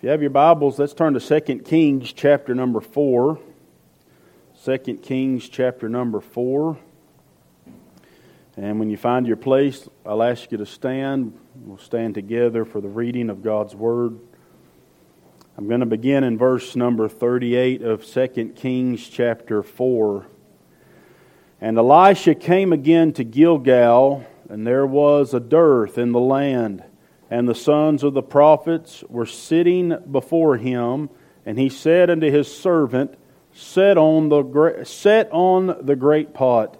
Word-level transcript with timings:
If 0.00 0.04
you 0.04 0.10
have 0.12 0.22
your 0.22 0.30
Bibles, 0.30 0.78
let's 0.78 0.94
turn 0.94 1.12
to 1.12 1.40
2 1.40 1.58
Kings 1.58 2.14
chapter 2.14 2.54
number 2.54 2.80
4. 2.80 3.38
2 4.64 4.78
Kings 5.02 5.46
chapter 5.46 5.90
number 5.90 6.22
4. 6.22 6.78
And 8.56 8.78
when 8.78 8.88
you 8.88 8.96
find 8.96 9.26
your 9.26 9.36
place, 9.36 9.90
I'll 10.06 10.22
ask 10.22 10.50
you 10.50 10.56
to 10.56 10.64
stand. 10.64 11.38
We'll 11.66 11.76
stand 11.76 12.14
together 12.14 12.64
for 12.64 12.80
the 12.80 12.88
reading 12.88 13.28
of 13.28 13.42
God's 13.42 13.74
Word. 13.74 14.18
I'm 15.58 15.68
going 15.68 15.80
to 15.80 15.86
begin 15.86 16.24
in 16.24 16.38
verse 16.38 16.74
number 16.74 17.06
38 17.06 17.82
of 17.82 18.06
2 18.06 18.54
Kings 18.56 19.06
chapter 19.06 19.62
4. 19.62 20.26
And 21.60 21.76
Elisha 21.76 22.34
came 22.34 22.72
again 22.72 23.12
to 23.12 23.22
Gilgal, 23.22 24.24
and 24.48 24.66
there 24.66 24.86
was 24.86 25.34
a 25.34 25.40
dearth 25.40 25.98
in 25.98 26.12
the 26.12 26.20
land 26.20 26.84
and 27.30 27.48
the 27.48 27.54
sons 27.54 28.02
of 28.02 28.12
the 28.12 28.22
prophets 28.22 29.04
were 29.08 29.24
sitting 29.24 29.96
before 30.10 30.56
him, 30.56 31.08
and 31.46 31.58
he 31.58 31.68
said 31.68 32.10
unto 32.10 32.30
his 32.30 32.52
servant, 32.52 33.14
Set 33.52 33.96
on 33.96 34.28
the, 34.28 34.84
set 34.84 35.30
on 35.32 35.76
the 35.80 35.96
great 35.96 36.34
pot, 36.34 36.76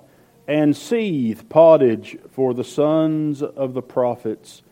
and 0.49 0.77
seethe 0.77 1.49
pottage 1.49 2.19
for 2.31 2.53
the 2.53 2.65
sons 2.65 3.43
of 3.43 3.75
the 3.75 3.83
prophets. 3.83 4.63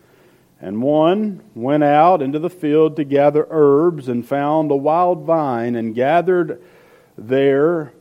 And 0.61 0.81
one 0.81 1.41
went 1.55 1.83
out 1.83 2.21
into 2.21 2.39
the 2.39 2.49
field 2.49 2.97
to 2.97 3.05
gather 3.05 3.47
herbs, 3.49 4.09
and 4.09 4.27
found 4.27 4.71
a 4.71 4.75
wild 4.75 5.23
vine, 5.23 5.75
and 5.75 5.95
gathered 5.95 6.61
there 7.17 7.93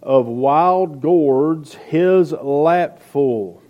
of 0.00 0.26
wild 0.26 1.00
gourds 1.00 1.74
his 1.74 2.30
lapful 2.30 3.60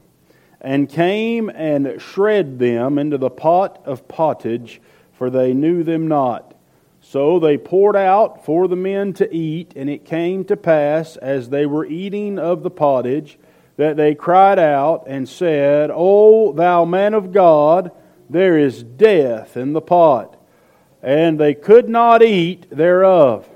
and 0.67 0.89
came 0.89 1.49
and 1.49 2.03
shred 2.03 2.59
them 2.59 2.99
into 2.99 3.17
the 3.17 3.31
pot 3.31 3.81
of 3.85 4.09
pottage, 4.09 4.81
for 5.13 5.31
they 5.31 5.55
knew 5.55 5.85
them 5.85 6.09
not. 6.09 6.57
So 7.01 7.39
they 7.39 7.57
poured 7.57 7.95
out 7.95 8.45
for 8.45 8.67
the 8.67 8.75
men 8.75 9.13
to 9.13 9.33
eat, 9.33 9.75
and 9.77 9.89
it 9.89 10.05
came 10.05 10.45
to 10.47 10.57
pass, 10.57 11.17
as 11.19 11.51
they 11.51 11.67
were 11.67 11.87
eating 11.87 12.37
of 12.41 12.65
the 12.65 12.71
pottage, 12.71 13.39
that 13.77 13.97
they 13.97 14.17
cried 14.17 14.59
out 14.59 15.05
and 15.07 15.29
said, 15.29 15.93
O 15.95 16.53
thou 16.53 16.85
man 16.85 17.15
of 17.15 17.31
God, 17.31 17.93
there 18.29 18.59
is 18.59 18.83
death 18.83 19.57
in 19.57 19.73
the 19.73 19.81
pot. 19.81 20.37
And 21.01 21.39
they 21.39 21.55
could 21.55 21.89
not 21.89 22.25
eat 22.25 22.69
thereof. 22.71 23.49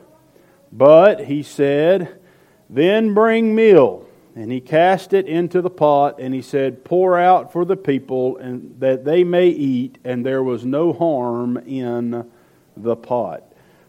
But 0.70 1.24
he 1.24 1.42
said, 1.42 2.20
Then 2.68 3.14
bring 3.14 3.52
meal 3.52 4.06
and 4.34 4.52
he 4.52 4.60
cast 4.60 5.12
it 5.12 5.26
into 5.26 5.60
the 5.60 5.70
pot, 5.70 6.20
and 6.20 6.32
he 6.32 6.42
said, 6.42 6.84
Pour 6.84 7.18
out 7.18 7.52
for 7.52 7.64
the 7.64 7.76
people, 7.76 8.36
and 8.36 8.78
that 8.78 9.04
they 9.04 9.24
may 9.24 9.48
eat, 9.48 9.98
and 10.04 10.24
there 10.24 10.42
was 10.42 10.64
no 10.64 10.92
harm 10.92 11.56
in 11.58 12.30
the 12.76 12.96
pot. 12.96 13.44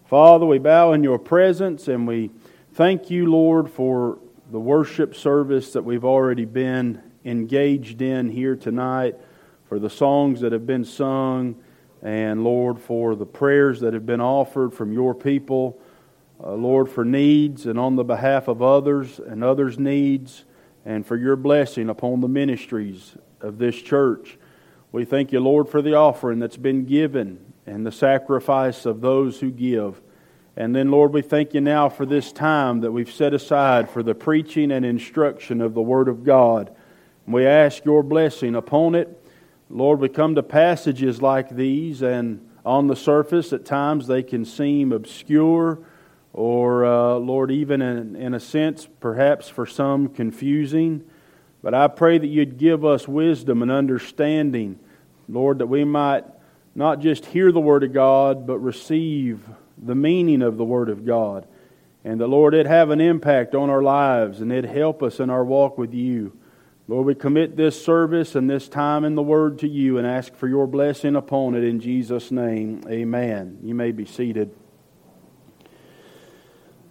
Father, 0.06 0.46
we 0.46 0.58
bow 0.58 0.94
in 0.94 1.04
your 1.04 1.20
presence, 1.20 1.88
and 1.88 2.08
we 2.08 2.32
thank 2.74 3.10
you, 3.10 3.28
Lord, 3.28 3.70
for 3.70 4.18
the 4.52 4.60
worship 4.60 5.16
service 5.16 5.74
that 5.74 5.84
we've 5.84 6.04
already 6.04 6.46
been 6.46 7.02
engaged 7.24 8.02
in 8.02 8.30
here 8.30 8.56
tonight, 8.56 9.16
for 9.70 9.80
the 9.80 9.90
songs 9.90 10.42
that 10.42 10.52
have 10.52 10.66
been 10.66 10.84
sung, 10.84 11.56
and 12.02 12.44
Lord, 12.44 12.80
for 12.80 13.16
the 13.16 13.26
prayers 13.26 13.80
that 13.82 13.94
have 13.94 14.06
been 14.08 14.22
offered 14.22 14.74
from 14.74 14.92
your 14.92 15.14
people 15.14 15.80
uh, 16.44 16.54
Lord, 16.54 16.90
for 16.90 17.06
needs 17.06 17.66
and 17.66 17.80
on 17.80 17.96
the 17.96 18.04
behalf 18.04 18.48
of 18.48 18.62
others 18.62 19.20
and 19.20 19.44
others' 19.44 19.78
needs, 19.78 20.46
and 20.86 21.06
for 21.06 21.16
your 21.16 21.36
blessing 21.36 21.90
upon 21.90 22.22
the 22.22 22.28
ministries 22.28 23.16
of 23.40 23.58
this 23.58 23.76
church. 23.76 24.38
We 24.92 25.06
thank 25.06 25.32
you, 25.32 25.40
Lord, 25.40 25.70
for 25.70 25.82
the 25.82 25.94
offering 25.94 26.40
that's 26.40 26.58
been 26.58 26.86
given 26.86 27.54
and 27.66 27.86
the 27.86 27.92
sacrifice 27.92 28.86
of 28.86 29.02
those 29.02 29.40
who 29.40 29.52
give. 29.52 30.02
And 30.58 30.76
then, 30.76 30.92
Lord, 30.92 31.14
we 31.14 31.22
thank 31.22 31.54
you 31.54 31.62
now 31.62 31.88
for 31.88 32.06
this 32.06 32.32
time 32.32 32.82
that 32.82 32.92
we've 32.92 33.12
set 33.12 33.34
aside 33.34 33.90
for 33.90 34.04
the 34.04 34.16
preaching 34.16 34.72
and 34.72 34.86
instruction 34.86 35.62
of 35.62 35.74
the 35.74 35.82
Word 35.82 36.08
of 36.08 36.24
God. 36.24 36.76
We 37.26 37.46
ask 37.46 37.86
your 37.86 38.04
blessing 38.04 38.56
upon 38.56 38.96
it. 38.96 39.18
Lord, 39.70 40.00
we 40.02 40.10
come 40.10 40.36
to 40.36 40.44
passages 40.44 41.22
like 41.22 41.50
these, 41.50 42.02
and 42.02 42.46
on 42.66 42.88
the 42.88 42.96
surface, 42.96 43.54
at 43.54 43.64
times 43.64 44.08
they 44.08 44.24
can 44.24 44.44
seem 44.44 44.92
obscure 44.92 45.80
or, 46.34 46.86
uh, 46.86 47.16
Lord, 47.16 47.52
even 47.52 47.82
in, 47.82 48.16
in 48.16 48.34
a 48.34 48.40
sense, 48.40 48.88
perhaps 49.00 49.50
for 49.50 49.66
some 49.66 50.08
confusing. 50.08 51.04
But 51.62 51.74
I 51.74 51.88
pray 51.88 52.18
that 52.18 52.28
you'd 52.28 52.58
give 52.58 52.86
us 52.86 53.08
wisdom 53.08 53.62
and 53.62 53.72
understanding, 53.72 54.80
Lord, 55.28 55.60
that 55.60 55.68
we 55.68 55.84
might 55.84 56.26
not 56.74 57.00
just 57.00 57.26
hear 57.26 57.52
the 57.52 57.60
Word 57.60 57.84
of 57.84 57.94
God, 57.94 58.48
but 58.48 58.60
receive 58.60 59.42
the 59.78 59.96
meaning 59.96 60.42
of 60.42 60.58
the 60.58 60.64
Word 60.64 60.90
of 60.90 61.06
God. 61.06 61.48
And 62.04 62.20
that, 62.20 62.28
Lord, 62.28 62.54
it 62.54 62.66
have 62.66 62.90
an 62.90 63.02
impact 63.02 63.54
on 63.54 63.70
our 63.70 63.84
lives 63.84 64.42
and 64.42 64.52
it 64.52 64.64
help 64.64 65.04
us 65.04 65.20
in 65.20 65.30
our 65.30 65.44
walk 65.44 65.78
with 65.78 65.94
you. 65.94 66.36
Lord, 66.88 67.06
we 67.06 67.16
commit 67.16 67.56
this 67.56 67.84
service 67.84 68.36
and 68.36 68.50
this 68.50 68.68
time 68.68 69.06
in 69.06 69.16
the 69.16 69.22
Word 69.22 69.60
to 69.60 69.68
you 69.68 69.98
and 69.98 70.08
ask 70.08 70.34
for 70.34 70.48
your 70.48 70.66
blessing 70.66 71.16
upon 71.16 71.56
it 71.56 71.64
in 71.64 71.80
Jesus' 71.80 72.32
name. 72.32 72.84
Amen. 72.90 73.60
You 73.62 73.76
may 73.76 73.92
be 73.92 74.06
seated. 74.06 74.52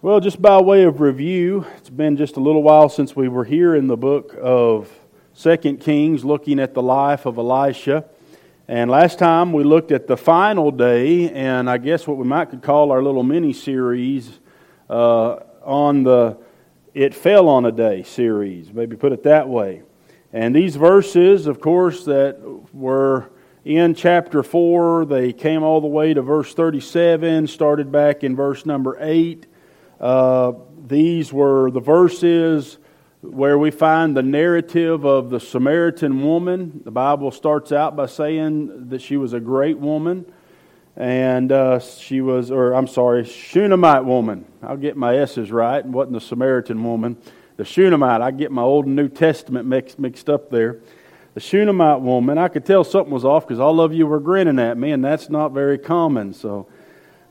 Well, 0.03 0.19
just 0.19 0.41
by 0.41 0.59
way 0.59 0.85
of 0.85 0.99
review, 0.99 1.63
it's 1.77 1.91
been 1.91 2.17
just 2.17 2.35
a 2.35 2.39
little 2.39 2.63
while 2.63 2.89
since 2.89 3.15
we 3.15 3.27
were 3.27 3.43
here 3.43 3.75
in 3.75 3.85
the 3.85 3.95
book 3.95 4.35
of 4.41 4.91
Second 5.33 5.79
Kings 5.79 6.25
looking 6.25 6.59
at 6.59 6.73
the 6.73 6.81
life 6.81 7.27
of 7.27 7.37
Elisha. 7.37 8.05
And 8.67 8.89
last 8.89 9.19
time 9.19 9.53
we 9.53 9.63
looked 9.63 9.91
at 9.91 10.07
the 10.07 10.17
final 10.17 10.71
day, 10.71 11.29
and 11.29 11.69
I 11.69 11.77
guess 11.77 12.07
what 12.07 12.17
we 12.17 12.25
might 12.25 12.45
could 12.45 12.63
call 12.63 12.91
our 12.91 13.03
little 13.03 13.21
mini 13.21 13.53
series 13.53 14.39
uh, 14.89 15.35
on 15.63 16.01
the 16.01 16.35
It 16.95 17.13
Fell 17.13 17.47
on 17.47 17.67
a 17.67 17.71
Day 17.71 18.01
series, 18.01 18.73
maybe 18.73 18.95
put 18.95 19.11
it 19.11 19.21
that 19.21 19.47
way. 19.47 19.83
And 20.33 20.55
these 20.55 20.77
verses, 20.77 21.45
of 21.45 21.61
course, 21.61 22.05
that 22.05 22.39
were 22.73 23.29
in 23.65 23.93
chapter 23.93 24.41
4, 24.41 25.05
they 25.05 25.31
came 25.31 25.61
all 25.61 25.79
the 25.79 25.85
way 25.85 26.15
to 26.15 26.23
verse 26.23 26.55
37, 26.55 27.45
started 27.45 27.91
back 27.91 28.23
in 28.23 28.35
verse 28.35 28.65
number 28.65 28.97
8 28.99 29.45
uh, 30.01 30.53
these 30.87 31.31
were 31.31 31.69
the 31.69 31.79
verses 31.79 32.79
where 33.21 33.57
we 33.57 33.69
find 33.69 34.17
the 34.17 34.23
narrative 34.23 35.05
of 35.05 35.29
the 35.29 35.39
Samaritan 35.39 36.23
woman. 36.23 36.81
The 36.83 36.91
Bible 36.91 37.29
starts 37.29 37.71
out 37.71 37.95
by 37.95 38.07
saying 38.07 38.89
that 38.89 38.99
she 39.01 39.15
was 39.15 39.33
a 39.33 39.39
great 39.39 39.77
woman, 39.77 40.25
and 40.97 41.51
uh, 41.51 41.79
she 41.79 42.19
was, 42.19 42.49
or 42.49 42.73
I'm 42.73 42.87
sorry, 42.87 43.25
Shunammite 43.25 44.03
woman. 44.03 44.45
I'll 44.63 44.75
get 44.75 44.97
my 44.97 45.17
S's 45.17 45.51
right, 45.51 45.83
and 45.85 45.93
wasn't 45.93 46.13
the 46.13 46.21
Samaritan 46.21 46.83
woman. 46.83 47.15
The 47.57 47.65
Shunammite, 47.65 48.21
I 48.21 48.31
get 48.31 48.51
my 48.51 48.63
Old 48.63 48.87
and 48.87 48.95
New 48.95 49.07
Testament 49.07 49.67
mixed, 49.67 49.99
mixed 49.99 50.31
up 50.31 50.49
there. 50.49 50.79
The 51.35 51.39
Shunammite 51.39 52.01
woman, 52.01 52.39
I 52.39 52.47
could 52.47 52.65
tell 52.65 52.83
something 52.83 53.13
was 53.13 53.23
off 53.23 53.47
because 53.47 53.59
all 53.59 53.79
of 53.79 53.93
you 53.93 54.07
were 54.07 54.19
grinning 54.19 54.57
at 54.57 54.79
me, 54.79 54.91
and 54.93 55.05
that's 55.05 55.29
not 55.29 55.51
very 55.51 55.77
common. 55.77 56.33
So, 56.33 56.67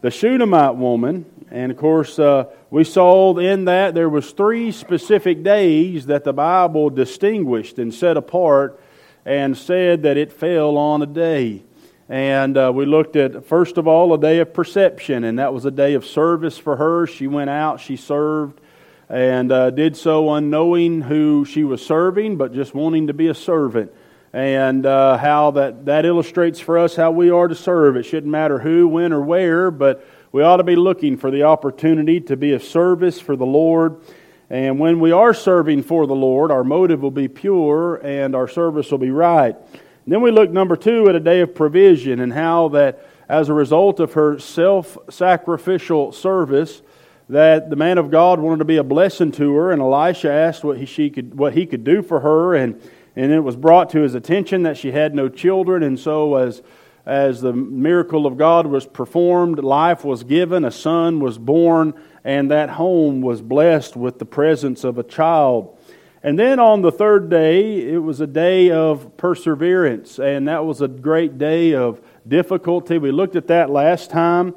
the 0.02 0.10
Shunammite 0.10 0.76
woman, 0.76 1.26
and 1.50 1.72
of 1.72 1.78
course, 1.78 2.18
uh, 2.18 2.44
we 2.70 2.84
saw 2.84 3.36
in 3.36 3.64
that 3.64 3.94
there 3.94 4.08
was 4.08 4.30
three 4.30 4.70
specific 4.70 5.42
days 5.42 6.06
that 6.06 6.24
the 6.24 6.32
Bible 6.32 6.90
distinguished 6.90 7.78
and 7.78 7.92
set 7.92 8.16
apart 8.16 8.80
and 9.24 9.56
said 9.56 10.04
that 10.04 10.16
it 10.16 10.32
fell 10.32 10.76
on 10.76 11.02
a 11.02 11.06
day. 11.06 11.64
And 12.08 12.56
uh, 12.56 12.72
we 12.74 12.86
looked 12.86 13.16
at, 13.16 13.44
first 13.46 13.78
of 13.78 13.86
all, 13.86 14.12
a 14.14 14.18
day 14.18 14.38
of 14.38 14.52
perception, 14.52 15.24
and 15.24 15.38
that 15.38 15.52
was 15.52 15.64
a 15.64 15.70
day 15.70 15.94
of 15.94 16.04
service 16.04 16.58
for 16.58 16.76
her. 16.76 17.06
She 17.06 17.26
went 17.26 17.50
out, 17.50 17.80
she 17.80 17.96
served, 17.96 18.60
and 19.08 19.50
uh, 19.50 19.70
did 19.70 19.96
so 19.96 20.32
unknowing 20.32 21.02
who 21.02 21.44
she 21.44 21.64
was 21.64 21.84
serving, 21.84 22.36
but 22.36 22.54
just 22.54 22.74
wanting 22.74 23.08
to 23.08 23.14
be 23.14 23.28
a 23.28 23.34
servant 23.34 23.92
and 24.32 24.86
uh, 24.86 25.16
how 25.16 25.50
that, 25.52 25.86
that 25.86 26.04
illustrates 26.04 26.60
for 26.60 26.78
us 26.78 26.94
how 26.94 27.10
we 27.10 27.30
are 27.30 27.48
to 27.48 27.54
serve. 27.54 27.96
It 27.96 28.04
shouldn't 28.04 28.30
matter 28.30 28.58
who, 28.58 28.86
when, 28.86 29.12
or 29.12 29.20
where, 29.20 29.70
but 29.70 30.06
we 30.32 30.42
ought 30.42 30.58
to 30.58 30.64
be 30.64 30.76
looking 30.76 31.16
for 31.16 31.30
the 31.30 31.42
opportunity 31.42 32.20
to 32.20 32.36
be 32.36 32.52
of 32.52 32.62
service 32.62 33.18
for 33.18 33.34
the 33.34 33.46
Lord. 33.46 34.00
And 34.48 34.78
when 34.78 35.00
we 35.00 35.12
are 35.12 35.34
serving 35.34 35.82
for 35.82 36.06
the 36.06 36.14
Lord, 36.14 36.50
our 36.50 36.64
motive 36.64 37.02
will 37.02 37.10
be 37.10 37.28
pure 37.28 37.96
and 37.96 38.34
our 38.36 38.46
service 38.46 38.90
will 38.90 38.98
be 38.98 39.10
right. 39.10 39.54
And 39.54 40.14
then 40.14 40.22
we 40.22 40.30
look, 40.30 40.50
number 40.50 40.76
two, 40.76 41.08
at 41.08 41.14
a 41.14 41.20
day 41.20 41.40
of 41.40 41.54
provision 41.54 42.20
and 42.20 42.32
how 42.32 42.68
that 42.68 43.04
as 43.28 43.48
a 43.48 43.54
result 43.54 44.00
of 44.00 44.14
her 44.14 44.38
self 44.38 44.98
sacrificial 45.08 46.12
service, 46.12 46.82
that 47.28 47.70
the 47.70 47.76
man 47.76 47.96
of 47.96 48.10
God 48.10 48.40
wanted 48.40 48.58
to 48.58 48.64
be 48.64 48.76
a 48.76 48.84
blessing 48.84 49.30
to 49.32 49.54
her, 49.54 49.70
and 49.70 49.80
Elisha 49.80 50.32
asked 50.32 50.64
what 50.64 50.78
he, 50.78 50.84
she 50.84 51.10
could, 51.10 51.36
what 51.36 51.54
he 51.54 51.64
could 51.64 51.84
do 51.84 52.02
for 52.02 52.20
her, 52.20 52.56
and 52.56 52.80
and 53.16 53.32
it 53.32 53.40
was 53.40 53.56
brought 53.56 53.90
to 53.90 54.00
his 54.00 54.14
attention 54.14 54.62
that 54.62 54.76
she 54.76 54.92
had 54.92 55.14
no 55.14 55.28
children, 55.28 55.82
and 55.82 55.98
so 55.98 56.36
as 56.36 56.62
as 57.06 57.40
the 57.40 57.52
miracle 57.52 58.26
of 58.26 58.36
God 58.36 58.66
was 58.66 58.86
performed, 58.86 59.58
life 59.58 60.04
was 60.04 60.22
given, 60.22 60.64
a 60.64 60.70
son 60.70 61.20
was 61.20 61.38
born, 61.38 61.94
and 62.24 62.50
that 62.50 62.70
home 62.70 63.20
was 63.22 63.40
blessed 63.40 63.96
with 63.96 64.18
the 64.18 64.26
presence 64.26 64.84
of 64.84 64.98
a 64.98 65.02
child. 65.02 65.78
And 66.22 66.38
then 66.38 66.60
on 66.60 66.82
the 66.82 66.92
third 66.92 67.30
day, 67.30 67.90
it 67.90 67.98
was 67.98 68.20
a 68.20 68.26
day 68.26 68.70
of 68.70 69.16
perseverance, 69.16 70.18
and 70.18 70.46
that 70.48 70.66
was 70.66 70.82
a 70.82 70.88
great 70.88 71.38
day 71.38 71.74
of 71.74 72.02
difficulty. 72.28 72.98
We 72.98 73.10
looked 73.10 73.36
at 73.36 73.46
that 73.46 73.70
last 73.70 74.10
time. 74.10 74.54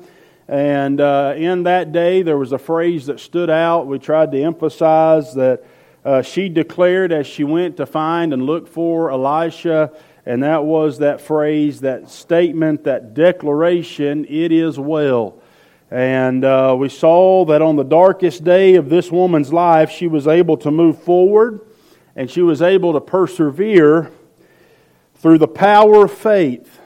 And 0.47 0.99
uh, 0.99 1.35
in 1.37 1.63
that 1.63 1.93
day, 1.93 2.21
there 2.21 2.37
was 2.37 2.51
a 2.51 2.57
phrase 2.57 3.05
that 3.05 3.21
stood 3.21 3.49
out. 3.49 3.87
We 3.87 3.97
tried 3.97 4.31
to 4.33 4.41
emphasize 4.41 5.33
that 5.35 5.63
uh, 6.03 6.21
she 6.21 6.49
declared 6.49 7.13
as 7.13 7.25
she 7.25 7.45
went 7.45 7.77
to 7.77 7.85
find 7.85 8.33
and 8.33 8.45
look 8.45 8.67
for 8.67 9.09
Elisha, 9.09 9.93
and 10.25 10.43
that 10.43 10.63
was 10.63 10.99
that 10.99 11.21
phrase, 11.21 11.81
that 11.81 12.09
statement, 12.09 12.85
that 12.85 13.13
declaration, 13.13 14.25
it 14.29 14.51
is 14.51 14.79
well. 14.79 15.41
And 15.91 16.43
uh, 16.43 16.75
we 16.77 16.89
saw 16.89 17.45
that 17.45 17.61
on 17.61 17.75
the 17.75 17.83
darkest 17.83 18.43
day 18.43 18.75
of 18.75 18.89
this 18.89 19.11
woman's 19.11 19.53
life, 19.53 19.91
she 19.91 20.07
was 20.07 20.27
able 20.27 20.57
to 20.57 20.71
move 20.71 21.03
forward 21.03 21.61
and 22.15 22.29
she 22.29 22.41
was 22.41 22.61
able 22.61 22.93
to 22.93 23.01
persevere 23.01 24.11
through 25.15 25.37
the 25.37 25.47
power 25.47 26.05
of 26.05 26.11
faith. 26.11 26.79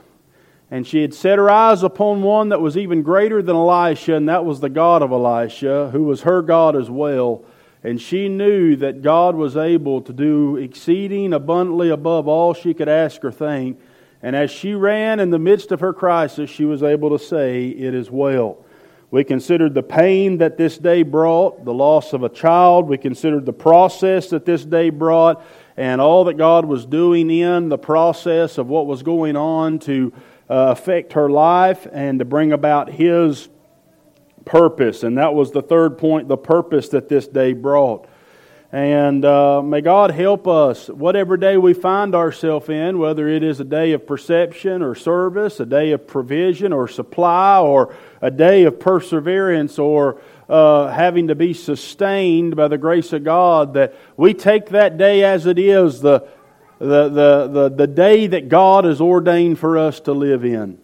And 0.70 0.86
she 0.86 1.02
had 1.02 1.14
set 1.14 1.38
her 1.38 1.50
eyes 1.50 1.84
upon 1.84 2.22
one 2.22 2.50
that 2.50 2.60
was 2.60 2.76
even 2.76 3.02
greater 3.02 3.42
than 3.42 3.56
Elisha, 3.56 4.16
and 4.16 4.28
that 4.28 4.44
was 4.44 4.60
the 4.60 4.70
God 4.70 5.02
of 5.02 5.12
Elisha, 5.12 5.90
who 5.92 6.04
was 6.04 6.22
her 6.22 6.42
God 6.42 6.76
as 6.76 6.90
well. 6.90 7.46
And 7.88 8.02
she 8.02 8.28
knew 8.28 8.76
that 8.76 9.02
God 9.02 9.36
was 9.36 9.56
able 9.56 10.02
to 10.02 10.12
do 10.12 10.58
exceeding 10.58 11.32
abundantly 11.32 11.90
above 11.90 12.28
all 12.28 12.54
she 12.54 12.74
could 12.74 12.90
ask 12.90 13.24
or 13.24 13.32
think. 13.32 13.80
And 14.22 14.36
as 14.36 14.52
she 14.52 14.74
ran 14.74 15.22
in 15.22 15.30
the 15.30 15.40
midst 15.40 15.72
of 15.72 15.80
her 15.80 15.94
crisis, 15.94 16.50
she 16.50 16.66
was 16.66 16.84
able 16.84 17.18
to 17.18 17.24
say, 17.24 17.70
It 17.70 17.94
is 17.94 18.12
well. 18.12 18.66
We 19.10 19.24
considered 19.24 19.74
the 19.74 19.84
pain 19.84 20.40
that 20.40 20.58
this 20.58 20.78
day 20.78 21.04
brought, 21.04 21.64
the 21.64 21.74
loss 21.74 22.12
of 22.12 22.24
a 22.24 22.30
child. 22.30 22.90
We 22.90 22.98
considered 22.98 23.46
the 23.46 23.54
process 23.54 24.32
that 24.32 24.44
this 24.44 24.66
day 24.66 24.90
brought, 24.90 25.42
and 25.78 26.02
all 26.02 26.26
that 26.26 26.34
God 26.34 26.66
was 26.66 26.86
doing 26.86 27.32
in 27.32 27.70
the 27.70 27.78
process 27.78 28.58
of 28.58 28.68
what 28.68 28.86
was 28.86 29.02
going 29.02 29.38
on 29.38 29.80
to 29.80 30.12
uh, 30.50 30.76
affect 30.76 31.14
her 31.14 31.30
life 31.30 31.88
and 31.90 32.20
to 32.20 32.26
bring 32.26 32.52
about 32.52 32.92
His 32.92 33.48
purpose. 34.48 35.04
And 35.04 35.18
that 35.18 35.36
was 35.36 35.52
the 35.52 35.62
third 35.62 35.98
point 35.98 36.28
the 36.28 36.38
purpose 36.38 36.90
that 36.90 37.10
this 37.10 37.28
day 37.28 37.54
brought. 37.54 38.10
And 38.70 39.24
uh, 39.24 39.62
may 39.62 39.80
God 39.80 40.12
help 40.12 40.46
us, 40.46 40.90
whatever 40.90 41.38
day 41.38 41.56
we 41.56 41.74
find 41.74 42.14
ourselves 42.14 42.68
in, 42.68 43.00
whether 43.00 43.26
it 43.30 43.42
is 43.42 43.62
a 43.62 43.64
day 43.64 43.94
of 43.94 44.06
perception 44.06 44.82
or 44.82 44.94
service, 44.94 45.62
a 45.62 45.66
day 45.66 45.92
of 45.94 46.06
provision 46.06 46.74
or 46.74 46.90
supply, 46.90 47.60
or 47.60 47.96
a 48.22 48.30
day 48.30 48.66
of 48.66 48.78
perseverance, 48.78 49.80
or 49.80 50.20
uh, 50.50 50.90
having 50.90 51.30
to 51.30 51.36
be 51.36 51.54
sustained 51.54 52.58
by 52.58 52.68
the 52.68 52.78
grace 52.78 53.14
of 53.14 53.24
God, 53.24 53.74
that 53.76 53.96
we 54.18 54.34
take 54.34 54.70
that 54.70 54.98
day 54.98 55.24
as 55.24 55.46
it 55.46 55.58
is, 55.58 56.02
the, 56.02 56.28
the, 56.80 57.08
the, 57.08 57.48
the, 57.48 57.70
the 57.70 57.88
day 57.88 58.28
that 58.28 58.50
God 58.50 58.84
has 58.84 59.00
ordained 59.00 59.60
for 59.60 59.78
us 59.78 60.02
to 60.02 60.12
live 60.12 60.44
in. 60.44 60.78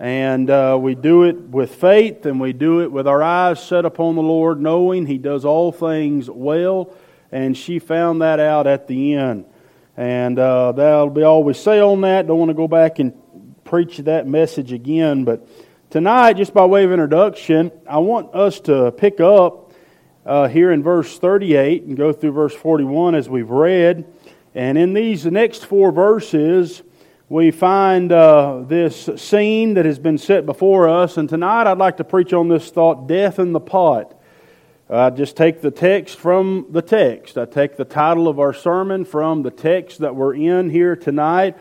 And 0.00 0.50
uh, 0.50 0.78
we 0.80 0.94
do 0.94 1.24
it 1.24 1.40
with 1.40 1.74
faith 1.74 2.26
and 2.26 2.40
we 2.40 2.52
do 2.52 2.82
it 2.82 2.90
with 2.90 3.06
our 3.06 3.22
eyes 3.22 3.62
set 3.62 3.84
upon 3.84 4.16
the 4.16 4.22
Lord, 4.22 4.60
knowing 4.60 5.06
He 5.06 5.18
does 5.18 5.44
all 5.44 5.72
things 5.72 6.28
well 6.28 6.94
and 7.34 7.56
she 7.56 7.80
found 7.80 8.22
that 8.22 8.38
out 8.38 8.68
at 8.68 8.86
the 8.86 9.14
end. 9.14 9.44
And 9.96 10.38
uh, 10.38 10.70
that'll 10.72 11.10
be 11.10 11.24
all 11.24 11.42
we 11.42 11.52
say 11.52 11.80
on 11.80 12.00
that. 12.02 12.28
Don't 12.28 12.38
want 12.38 12.50
to 12.50 12.54
go 12.54 12.68
back 12.68 13.00
and 13.00 13.12
preach 13.64 13.98
that 13.98 14.26
message 14.28 14.72
again. 14.72 15.24
But 15.24 15.46
tonight, 15.90 16.34
just 16.34 16.54
by 16.54 16.64
way 16.64 16.84
of 16.84 16.92
introduction, 16.92 17.72
I 17.88 17.98
want 17.98 18.32
us 18.34 18.60
to 18.60 18.92
pick 18.92 19.20
up 19.20 19.72
uh, 20.24 20.46
here 20.46 20.70
in 20.70 20.84
verse 20.84 21.18
38 21.18 21.82
and 21.82 21.96
go 21.96 22.12
through 22.12 22.32
verse 22.32 22.54
41 22.54 23.16
as 23.16 23.28
we've 23.28 23.50
read. 23.50 24.06
And 24.54 24.78
in 24.78 24.94
these 24.94 25.26
next 25.26 25.66
four 25.66 25.90
verses, 25.90 26.82
we 27.34 27.50
find 27.50 28.12
uh, 28.12 28.62
this 28.64 29.10
scene 29.16 29.74
that 29.74 29.84
has 29.84 29.98
been 29.98 30.18
set 30.18 30.46
before 30.46 30.88
us. 30.88 31.16
And 31.16 31.28
tonight, 31.28 31.66
I'd 31.66 31.78
like 31.78 31.96
to 31.96 32.04
preach 32.04 32.32
on 32.32 32.46
this 32.46 32.70
thought 32.70 33.08
death 33.08 33.40
in 33.40 33.50
the 33.50 33.58
pot. 33.58 34.16
I 34.88 35.10
just 35.10 35.36
take 35.36 35.60
the 35.60 35.72
text 35.72 36.16
from 36.16 36.66
the 36.70 36.80
text. 36.80 37.36
I 37.36 37.46
take 37.46 37.76
the 37.76 37.84
title 37.84 38.28
of 38.28 38.38
our 38.38 38.54
sermon 38.54 39.04
from 39.04 39.42
the 39.42 39.50
text 39.50 39.98
that 39.98 40.14
we're 40.14 40.36
in 40.36 40.70
here 40.70 40.94
tonight. 40.94 41.56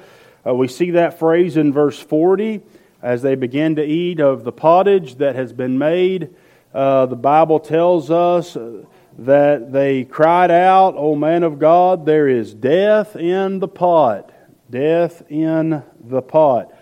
Uh, 0.45 0.53
we 0.53 0.67
see 0.67 0.91
that 0.91 1.17
phrase 1.17 1.57
in 1.57 1.73
verse 1.73 1.97
40 1.97 2.61
as 3.01 3.23
they 3.23 3.33
begin 3.33 3.77
to 3.77 3.83
eat 3.83 4.19
of 4.19 4.43
the 4.43 4.51
pottage 4.51 5.15
that 5.15 5.33
has 5.33 5.53
been 5.53 5.79
made. 5.79 6.35
Uh, 6.71 7.07
the 7.07 7.15
Bible 7.15 7.59
tells 7.59 8.11
us 8.11 8.55
that 9.17 9.71
they 9.71 10.03
cried 10.03 10.51
out, 10.51 10.93
O 10.97 11.15
man 11.15 11.41
of 11.41 11.57
God, 11.57 12.05
there 12.05 12.27
is 12.27 12.53
death 12.53 13.15
in 13.15 13.57
the 13.57 13.67
pot. 13.67 14.29
Death 14.69 15.23
in 15.29 15.83
the 15.99 16.21
pot. 16.21 16.73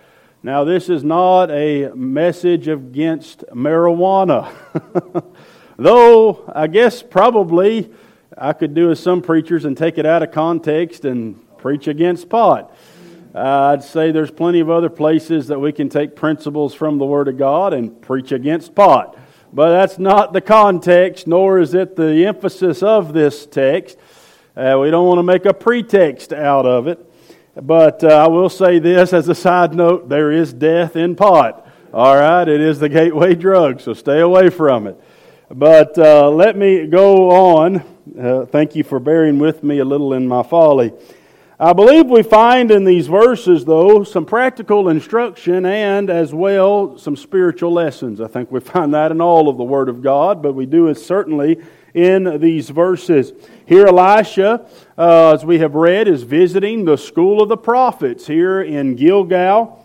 Now, 0.44 0.64
this 0.64 0.90
is 0.90 1.04
not 1.04 1.52
a 1.52 1.90
message 1.94 2.68
against 2.68 3.44
marijuana. 3.54 4.52
Though, 5.78 6.52
I 6.54 6.68
guess 6.68 7.04
probably 7.04 7.92
I 8.38 8.54
could 8.54 8.74
do 8.74 8.92
as 8.92 9.00
some 9.00 9.22
preachers 9.22 9.66
and 9.66 9.78
take 9.78 9.98
it 9.98 10.06
out 10.06 10.24
of 10.24 10.32
context 10.32 11.06
and 11.06 11.40
preach 11.58 11.88
against 11.88 12.30
pot. 12.30 12.76
Uh, 13.36 13.74
I'd 13.74 13.84
say 13.84 14.12
there's 14.12 14.32
plenty 14.32 14.60
of 14.60 14.70
other 14.70 14.90
places 14.90 15.48
that 15.48 15.60
we 15.60 15.72
can 15.72 15.90
take 15.90 16.16
principles 16.16 16.74
from 16.74 16.98
the 16.98 17.06
Word 17.06 17.28
of 17.28 17.38
God 17.38 17.74
and 17.74 18.02
preach 18.02 18.32
against 18.32 18.74
pot. 18.74 19.18
But 19.54 19.72
that's 19.72 20.00
not 20.00 20.34
the 20.34 20.42
context, 20.42 21.28
nor 21.28 21.60
is 21.60 21.74
it 21.74 21.96
the 21.96 22.26
emphasis 22.26 22.82
of 22.82 23.14
this 23.14 23.46
text. 23.46 23.98
Uh, 24.56 24.78
we 24.82 24.90
don't 24.90 25.08
want 25.08 25.20
to 25.20 25.24
make 25.24 25.46
a 25.46 25.54
pretext 25.54 26.34
out 26.34 26.66
of 26.66 26.88
it. 26.88 27.11
But 27.56 28.02
uh, 28.04 28.08
I 28.08 28.28
will 28.28 28.50
say 28.50 28.80
this 28.80 29.12
as 29.12 29.28
a 29.28 29.36
side 29.36 29.74
note 29.74 30.08
there 30.08 30.32
is 30.32 30.54
death 30.54 30.96
in 30.96 31.18
pot. 31.18 31.68
All 31.94 32.16
right? 32.16 32.48
It 32.48 32.62
is 32.62 32.80
the 32.80 32.88
gateway 32.88 33.36
drug, 33.36 33.82
so 33.82 33.94
stay 33.94 34.22
away 34.22 34.50
from 34.50 34.88
it. 34.88 34.98
But 35.50 35.98
uh, 35.98 36.30
let 36.30 36.56
me 36.56 36.88
go 36.88 37.30
on. 37.30 37.84
Uh, 38.18 38.46
thank 38.46 38.74
you 38.74 38.86
for 38.86 39.02
bearing 39.02 39.38
with 39.38 39.64
me 39.64 39.80
a 39.80 39.86
little 39.86 40.14
in 40.14 40.30
my 40.30 40.44
folly. 40.44 40.94
I 41.60 41.74
believe 41.74 42.08
we 42.08 42.24
find 42.24 42.72
in 42.72 42.86
these 42.86 43.08
verses, 43.08 43.66
though, 43.66 44.06
some 44.06 44.26
practical 44.26 44.88
instruction 44.88 45.66
and 45.66 46.10
as 46.10 46.34
well 46.34 46.98
some 46.98 47.18
spiritual 47.18 47.74
lessons. 47.74 48.22
I 48.22 48.28
think 48.28 48.50
we 48.50 48.62
find 48.62 48.94
that 48.94 49.12
in 49.12 49.20
all 49.20 49.50
of 49.50 49.58
the 49.58 49.64
Word 49.66 49.90
of 49.90 50.02
God, 50.02 50.42
but 50.42 50.54
we 50.54 50.66
do 50.66 50.88
it 50.88 50.96
certainly 50.96 51.62
in 51.94 52.40
these 52.40 52.70
verses. 52.70 53.34
Here, 53.66 53.88
Elisha, 53.88 54.66
uh, 54.98 55.34
as 55.34 55.46
we 55.46 55.60
have 55.60 55.76
read, 55.76 56.08
is 56.08 56.24
visiting 56.24 56.86
the 56.86 56.98
school 56.98 57.42
of 57.42 57.50
the 57.50 57.58
prophets 57.58 58.28
here 58.28 58.62
in 58.62 58.96
Gilgal. 58.96 59.78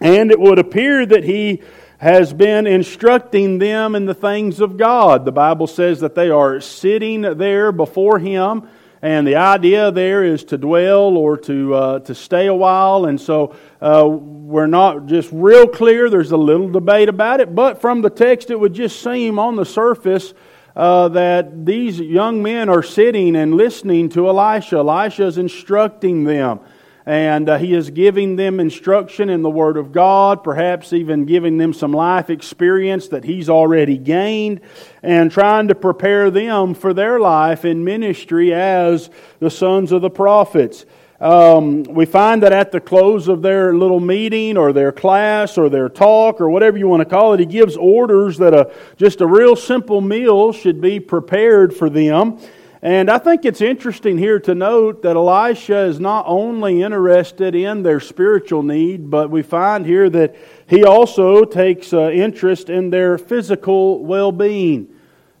And 0.00 0.30
it 0.30 0.38
would 0.38 0.58
appear 0.58 1.04
that 1.06 1.24
he 1.24 1.62
has 1.98 2.32
been 2.32 2.66
instructing 2.66 3.58
them 3.58 3.94
in 3.96 4.06
the 4.06 4.14
things 4.14 4.60
of 4.60 4.76
God. 4.76 5.24
The 5.24 5.32
Bible 5.32 5.66
says 5.66 6.00
that 6.00 6.14
they 6.14 6.30
are 6.30 6.60
sitting 6.60 7.22
there 7.22 7.72
before 7.72 8.20
Him, 8.20 8.68
and 9.02 9.26
the 9.26 9.36
idea 9.36 9.90
there 9.90 10.24
is 10.24 10.44
to 10.44 10.58
dwell 10.58 11.16
or 11.16 11.36
to, 11.38 11.74
uh, 11.74 11.98
to 12.00 12.14
stay 12.14 12.46
a 12.46 12.54
while. 12.54 13.04
And 13.04 13.20
so 13.20 13.56
uh, 13.80 14.06
we're 14.08 14.66
not 14.66 15.06
just 15.06 15.28
real 15.32 15.66
clear. 15.66 16.08
There's 16.08 16.30
a 16.30 16.36
little 16.36 16.68
debate 16.68 17.08
about 17.08 17.40
it, 17.40 17.54
but 17.54 17.80
from 17.80 18.02
the 18.02 18.10
text, 18.10 18.50
it 18.50 18.58
would 18.58 18.74
just 18.74 19.02
seem 19.02 19.38
on 19.38 19.56
the 19.56 19.66
surface. 19.66 20.34
Uh, 20.78 21.08
that 21.08 21.66
these 21.66 21.98
young 21.98 22.40
men 22.40 22.68
are 22.68 22.84
sitting 22.84 23.34
and 23.34 23.54
listening 23.54 24.08
to 24.08 24.28
Elisha. 24.28 24.76
Elisha 24.76 25.26
is 25.26 25.36
instructing 25.36 26.22
them 26.22 26.60
and 27.08 27.48
uh, 27.48 27.56
he 27.56 27.72
is 27.72 27.88
giving 27.88 28.36
them 28.36 28.60
instruction 28.60 29.30
in 29.30 29.40
the 29.40 29.48
Word 29.48 29.78
of 29.78 29.92
God, 29.92 30.44
perhaps 30.44 30.92
even 30.92 31.24
giving 31.24 31.56
them 31.56 31.72
some 31.72 31.90
life 31.90 32.28
experience 32.28 33.08
that 33.08 33.24
he's 33.24 33.48
already 33.48 33.96
gained, 33.96 34.60
and 35.02 35.32
trying 35.32 35.68
to 35.68 35.74
prepare 35.74 36.30
them 36.30 36.74
for 36.74 36.92
their 36.92 37.18
life 37.18 37.64
in 37.64 37.82
ministry 37.82 38.52
as 38.52 39.08
the 39.40 39.48
sons 39.48 39.90
of 39.90 40.02
the 40.02 40.10
prophets. 40.10 40.84
Um, 41.20 41.82
we 41.82 42.06
find 42.06 42.44
that 42.44 42.52
at 42.52 42.70
the 42.70 42.80
close 42.80 43.26
of 43.26 43.42
their 43.42 43.74
little 43.74 43.98
meeting 43.98 44.56
or 44.56 44.72
their 44.72 44.92
class 44.92 45.58
or 45.58 45.68
their 45.68 45.88
talk 45.88 46.40
or 46.40 46.48
whatever 46.48 46.78
you 46.78 46.86
want 46.86 47.00
to 47.00 47.08
call 47.08 47.32
it, 47.32 47.40
he 47.40 47.46
gives 47.46 47.76
orders 47.76 48.38
that 48.38 48.54
a, 48.54 48.72
just 48.96 49.20
a 49.20 49.26
real 49.26 49.56
simple 49.56 50.00
meal 50.00 50.52
should 50.52 50.80
be 50.80 51.00
prepared 51.00 51.74
for 51.74 51.90
them. 51.90 52.38
And 52.82 53.10
I 53.10 53.18
think 53.18 53.44
it's 53.44 53.60
interesting 53.60 54.16
here 54.16 54.38
to 54.38 54.54
note 54.54 55.02
that 55.02 55.16
Elisha 55.16 55.78
is 55.78 55.98
not 55.98 56.24
only 56.28 56.82
interested 56.82 57.56
in 57.56 57.82
their 57.82 57.98
spiritual 57.98 58.62
need, 58.62 59.10
but 59.10 59.28
we 59.28 59.42
find 59.42 59.84
here 59.84 60.08
that 60.10 60.36
he 60.68 60.84
also 60.84 61.44
takes 61.44 61.92
uh, 61.92 62.10
interest 62.10 62.70
in 62.70 62.90
their 62.90 63.18
physical 63.18 64.04
well 64.04 64.30
being. 64.30 64.86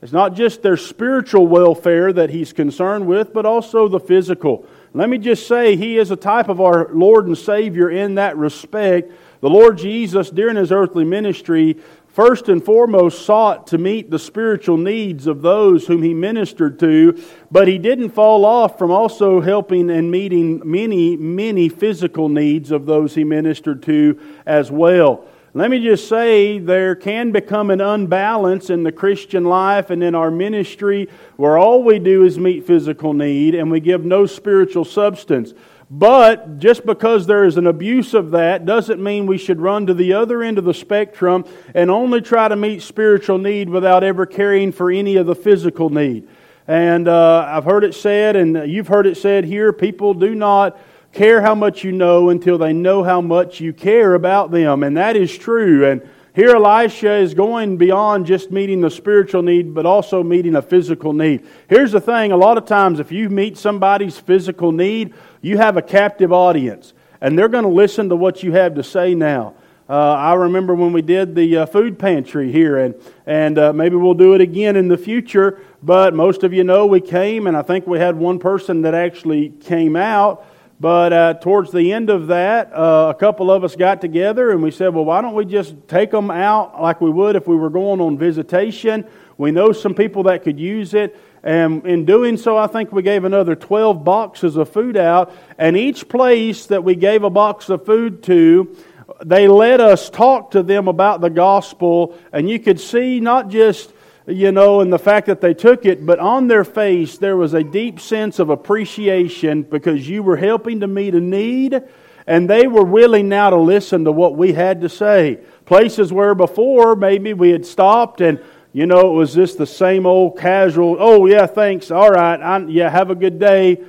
It's 0.02 0.10
not 0.12 0.34
just 0.34 0.62
their 0.62 0.76
spiritual 0.76 1.46
welfare 1.46 2.12
that 2.12 2.30
he's 2.30 2.52
concerned 2.52 3.06
with, 3.06 3.32
but 3.32 3.46
also 3.46 3.86
the 3.86 4.00
physical. 4.00 4.66
Let 4.94 5.08
me 5.10 5.18
just 5.18 5.46
say, 5.46 5.76
he 5.76 5.98
is 5.98 6.10
a 6.10 6.16
type 6.16 6.48
of 6.48 6.60
our 6.60 6.88
Lord 6.92 7.26
and 7.26 7.36
Savior 7.36 7.90
in 7.90 8.14
that 8.14 8.36
respect. 8.36 9.12
The 9.40 9.50
Lord 9.50 9.78
Jesus, 9.78 10.30
during 10.30 10.56
his 10.56 10.72
earthly 10.72 11.04
ministry, 11.04 11.76
first 12.08 12.48
and 12.48 12.64
foremost 12.64 13.24
sought 13.24 13.66
to 13.68 13.78
meet 13.78 14.10
the 14.10 14.18
spiritual 14.18 14.76
needs 14.76 15.26
of 15.26 15.42
those 15.42 15.86
whom 15.86 16.02
he 16.02 16.14
ministered 16.14 16.78
to, 16.80 17.22
but 17.50 17.68
he 17.68 17.78
didn't 17.78 18.10
fall 18.10 18.44
off 18.44 18.78
from 18.78 18.90
also 18.90 19.40
helping 19.40 19.90
and 19.90 20.10
meeting 20.10 20.60
many, 20.64 21.16
many 21.16 21.68
physical 21.68 22.28
needs 22.28 22.70
of 22.70 22.86
those 22.86 23.14
he 23.14 23.24
ministered 23.24 23.82
to 23.84 24.18
as 24.46 24.70
well. 24.70 25.24
Let 25.54 25.70
me 25.70 25.82
just 25.82 26.08
say 26.08 26.58
there 26.58 26.94
can 26.94 27.32
become 27.32 27.70
an 27.70 27.80
unbalance 27.80 28.68
in 28.68 28.82
the 28.82 28.92
Christian 28.92 29.44
life 29.44 29.88
and 29.88 30.02
in 30.02 30.14
our 30.14 30.30
ministry 30.30 31.08
where 31.36 31.56
all 31.56 31.82
we 31.82 31.98
do 31.98 32.24
is 32.24 32.38
meet 32.38 32.66
physical 32.66 33.14
need 33.14 33.54
and 33.54 33.70
we 33.70 33.80
give 33.80 34.04
no 34.04 34.26
spiritual 34.26 34.84
substance. 34.84 35.54
But 35.90 36.58
just 36.58 36.84
because 36.84 37.26
there 37.26 37.44
is 37.44 37.56
an 37.56 37.66
abuse 37.66 38.12
of 38.12 38.32
that 38.32 38.66
doesn't 38.66 39.02
mean 39.02 39.24
we 39.24 39.38
should 39.38 39.58
run 39.58 39.86
to 39.86 39.94
the 39.94 40.12
other 40.12 40.42
end 40.42 40.58
of 40.58 40.64
the 40.64 40.74
spectrum 40.74 41.46
and 41.74 41.90
only 41.90 42.20
try 42.20 42.46
to 42.48 42.56
meet 42.56 42.82
spiritual 42.82 43.38
need 43.38 43.70
without 43.70 44.04
ever 44.04 44.26
caring 44.26 44.70
for 44.70 44.90
any 44.90 45.16
of 45.16 45.26
the 45.26 45.34
physical 45.34 45.88
need. 45.88 46.28
And 46.66 47.08
uh, 47.08 47.46
I've 47.48 47.64
heard 47.64 47.84
it 47.84 47.94
said, 47.94 48.36
and 48.36 48.70
you've 48.70 48.88
heard 48.88 49.06
it 49.06 49.16
said 49.16 49.44
here 49.44 49.72
people 49.72 50.12
do 50.12 50.34
not 50.34 50.78
care 51.12 51.40
how 51.40 51.54
much 51.54 51.84
you 51.84 51.92
know 51.92 52.30
until 52.30 52.58
they 52.58 52.72
know 52.72 53.02
how 53.02 53.20
much 53.20 53.60
you 53.60 53.72
care 53.72 54.14
about 54.14 54.50
them. 54.50 54.82
And 54.82 54.96
that 54.96 55.16
is 55.16 55.36
true. 55.36 55.86
And 55.86 56.02
here 56.34 56.54
Elisha 56.54 57.14
is 57.16 57.34
going 57.34 57.78
beyond 57.78 58.26
just 58.26 58.52
meeting 58.52 58.80
the 58.80 58.90
spiritual 58.90 59.42
need, 59.42 59.74
but 59.74 59.86
also 59.86 60.22
meeting 60.22 60.54
a 60.54 60.62
physical 60.62 61.12
need. 61.12 61.44
Here's 61.68 61.90
the 61.90 62.00
thing 62.00 62.30
a 62.30 62.36
lot 62.36 62.58
of 62.58 62.64
times, 62.64 63.00
if 63.00 63.10
you 63.10 63.28
meet 63.28 63.58
somebody's 63.58 64.18
physical 64.18 64.70
need, 64.70 65.14
you 65.40 65.56
have 65.56 65.76
a 65.76 65.82
captive 65.82 66.32
audience, 66.32 66.92
and 67.20 67.36
they're 67.36 67.48
going 67.48 67.64
to 67.64 67.70
listen 67.70 68.08
to 68.10 68.16
what 68.16 68.44
you 68.44 68.52
have 68.52 68.76
to 68.76 68.84
say 68.84 69.16
now. 69.16 69.54
Uh, 69.88 70.12
I 70.12 70.34
remember 70.34 70.74
when 70.74 70.92
we 70.92 71.00
did 71.00 71.34
the 71.34 71.56
uh, 71.56 71.66
food 71.66 71.98
pantry 71.98 72.52
here, 72.52 72.76
and, 72.76 72.94
and 73.26 73.58
uh, 73.58 73.72
maybe 73.72 73.96
we'll 73.96 74.14
do 74.14 74.34
it 74.34 74.40
again 74.40 74.76
in 74.76 74.86
the 74.86 74.98
future. 74.98 75.60
But 75.82 76.14
most 76.14 76.44
of 76.44 76.52
you 76.52 76.62
know 76.62 76.86
we 76.86 77.00
came, 77.00 77.46
and 77.46 77.56
I 77.56 77.62
think 77.62 77.86
we 77.86 77.98
had 77.98 78.14
one 78.14 78.38
person 78.38 78.82
that 78.82 78.94
actually 78.94 79.48
came 79.48 79.96
out. 79.96 80.46
But 80.80 81.12
uh, 81.12 81.34
towards 81.34 81.72
the 81.72 81.92
end 81.92 82.08
of 82.08 82.28
that, 82.28 82.72
uh, 82.72 83.12
a 83.14 83.18
couple 83.18 83.50
of 83.50 83.64
us 83.64 83.74
got 83.74 84.00
together 84.00 84.50
and 84.50 84.62
we 84.62 84.70
said, 84.70 84.94
well, 84.94 85.04
why 85.04 85.20
don't 85.20 85.34
we 85.34 85.44
just 85.44 85.74
take 85.88 86.12
them 86.12 86.30
out 86.30 86.80
like 86.80 87.00
we 87.00 87.10
would 87.10 87.34
if 87.34 87.48
we 87.48 87.56
were 87.56 87.70
going 87.70 88.00
on 88.00 88.16
visitation? 88.16 89.04
We 89.36 89.50
know 89.50 89.72
some 89.72 89.94
people 89.94 90.24
that 90.24 90.44
could 90.44 90.58
use 90.60 90.94
it. 90.94 91.18
And 91.42 91.84
in 91.84 92.04
doing 92.04 92.36
so, 92.36 92.56
I 92.56 92.68
think 92.68 92.92
we 92.92 93.02
gave 93.02 93.24
another 93.24 93.56
12 93.56 94.04
boxes 94.04 94.56
of 94.56 94.68
food 94.68 94.96
out. 94.96 95.32
And 95.56 95.76
each 95.76 96.08
place 96.08 96.66
that 96.66 96.84
we 96.84 96.94
gave 96.94 97.24
a 97.24 97.30
box 97.30 97.68
of 97.70 97.84
food 97.84 98.22
to, 98.24 98.76
they 99.24 99.48
let 99.48 99.80
us 99.80 100.10
talk 100.10 100.52
to 100.52 100.62
them 100.62 100.86
about 100.86 101.20
the 101.20 101.30
gospel. 101.30 102.16
And 102.32 102.48
you 102.48 102.60
could 102.60 102.80
see 102.80 103.18
not 103.18 103.48
just 103.48 103.92
you 104.28 104.52
know, 104.52 104.80
and 104.80 104.92
the 104.92 104.98
fact 104.98 105.26
that 105.26 105.40
they 105.40 105.54
took 105.54 105.86
it, 105.86 106.04
but 106.04 106.18
on 106.18 106.48
their 106.48 106.64
face 106.64 107.18
there 107.18 107.36
was 107.36 107.54
a 107.54 107.64
deep 107.64 107.98
sense 107.98 108.38
of 108.38 108.50
appreciation 108.50 109.62
because 109.62 110.08
you 110.08 110.22
were 110.22 110.36
helping 110.36 110.80
to 110.80 110.86
meet 110.86 111.14
a 111.14 111.20
need, 111.20 111.82
and 112.26 112.48
they 112.48 112.66
were 112.66 112.84
willing 112.84 113.28
now 113.28 113.50
to 113.50 113.56
listen 113.56 114.04
to 114.04 114.12
what 114.12 114.36
we 114.36 114.52
had 114.52 114.82
to 114.82 114.88
say. 114.88 115.38
Places 115.64 116.12
where 116.12 116.34
before 116.34 116.94
maybe 116.94 117.32
we 117.32 117.50
had 117.50 117.64
stopped 117.64 118.20
and 118.20 118.40
you 118.70 118.86
know, 118.86 119.12
it 119.12 119.14
was 119.14 119.34
just 119.34 119.56
the 119.56 119.66
same 119.66 120.04
old 120.04 120.38
casual, 120.38 120.98
oh, 121.00 121.24
yeah, 121.24 121.46
thanks, 121.46 121.90
all 121.90 122.10
right, 122.10 122.38
I, 122.38 122.58
yeah, 122.66 122.90
have 122.90 123.10
a 123.10 123.14
good 123.14 123.38
day, 123.38 123.82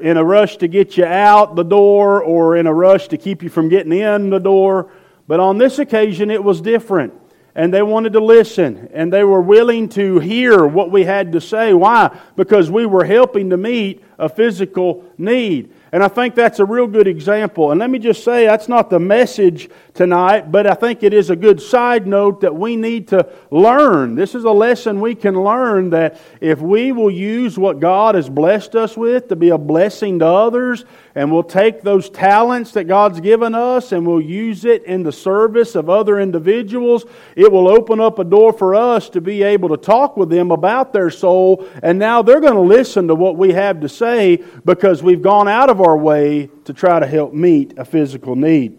in 0.00 0.16
a 0.16 0.24
rush 0.24 0.56
to 0.58 0.68
get 0.68 0.96
you 0.96 1.04
out 1.04 1.56
the 1.56 1.62
door 1.62 2.22
or 2.22 2.56
in 2.56 2.66
a 2.66 2.74
rush 2.74 3.08
to 3.08 3.16
keep 3.16 3.42
you 3.42 3.48
from 3.48 3.68
getting 3.68 3.92
in 3.92 4.30
the 4.30 4.38
door. 4.38 4.90
But 5.26 5.40
on 5.40 5.58
this 5.58 5.78
occasion, 5.78 6.30
it 6.30 6.42
was 6.42 6.60
different 6.60 7.14
and 7.54 7.72
they 7.72 7.82
wanted 7.82 8.12
to 8.14 8.20
listen 8.20 8.88
and 8.92 9.12
they 9.12 9.22
were 9.22 9.40
willing 9.40 9.88
to 9.90 10.18
hear 10.18 10.66
what 10.66 10.90
we 10.90 11.04
had 11.04 11.32
to 11.32 11.40
say. 11.40 11.72
Why? 11.72 12.16
Because 12.36 12.70
we 12.70 12.84
were 12.84 13.04
helping 13.04 13.50
to 13.50 13.56
meet 13.56 14.02
a 14.18 14.28
physical 14.28 15.04
need. 15.18 15.72
And 15.92 16.02
I 16.02 16.08
think 16.08 16.34
that's 16.34 16.58
a 16.58 16.64
real 16.64 16.88
good 16.88 17.06
example. 17.06 17.70
And 17.70 17.78
let 17.78 17.90
me 17.90 18.00
just 18.00 18.24
say, 18.24 18.46
that's 18.46 18.68
not 18.68 18.90
the 18.90 18.98
message 18.98 19.70
tonight, 19.92 20.50
but 20.50 20.66
I 20.66 20.74
think 20.74 21.04
it 21.04 21.14
is 21.14 21.30
a 21.30 21.36
good 21.36 21.62
side 21.62 22.06
note 22.06 22.40
that 22.40 22.54
we 22.54 22.74
need 22.74 23.08
to 23.08 23.28
learn. 23.52 24.16
This 24.16 24.34
is 24.34 24.42
a 24.42 24.50
lesson 24.50 25.00
we 25.00 25.14
can 25.14 25.40
learn 25.40 25.90
that 25.90 26.20
if 26.40 26.60
we 26.60 26.90
will 26.90 27.10
use 27.10 27.56
what 27.56 27.78
God 27.78 28.16
has 28.16 28.28
blessed 28.28 28.74
us 28.74 28.96
with 28.96 29.28
to 29.28 29.36
be 29.36 29.50
a 29.50 29.58
blessing 29.58 30.18
to 30.18 30.26
others, 30.26 30.84
and 31.16 31.30
we'll 31.30 31.44
take 31.44 31.82
those 31.82 32.10
talents 32.10 32.72
that 32.72 32.84
God's 32.84 33.20
given 33.20 33.54
us 33.54 33.92
and 33.92 34.04
we'll 34.04 34.20
use 34.20 34.64
it 34.64 34.84
in 34.84 35.04
the 35.04 35.12
service 35.12 35.76
of 35.76 35.88
other 35.88 36.18
individuals, 36.18 37.04
it 37.36 37.52
will 37.52 37.68
open 37.68 38.00
up 38.00 38.18
a 38.18 38.24
door 38.24 38.52
for 38.52 38.74
us 38.74 39.08
to 39.10 39.20
be 39.20 39.44
able 39.44 39.68
to 39.68 39.76
talk 39.76 40.16
with 40.16 40.28
them 40.28 40.50
about 40.50 40.92
their 40.92 41.10
soul. 41.10 41.68
And 41.82 42.00
now 42.00 42.22
they're 42.22 42.40
going 42.40 42.54
to 42.54 42.60
listen 42.60 43.06
to 43.08 43.14
what 43.14 43.36
we 43.36 43.52
have 43.52 43.80
to 43.82 43.88
say 43.88 44.42
because 44.64 45.04
we've 45.04 45.22
gone 45.22 45.46
out 45.46 45.70
of 45.70 45.80
our 45.80 45.96
way 45.96 46.50
to 46.64 46.72
try 46.72 46.98
to 46.98 47.06
help 47.06 47.32
meet 47.32 47.78
a 47.78 47.84
physical 47.84 48.34
need. 48.34 48.78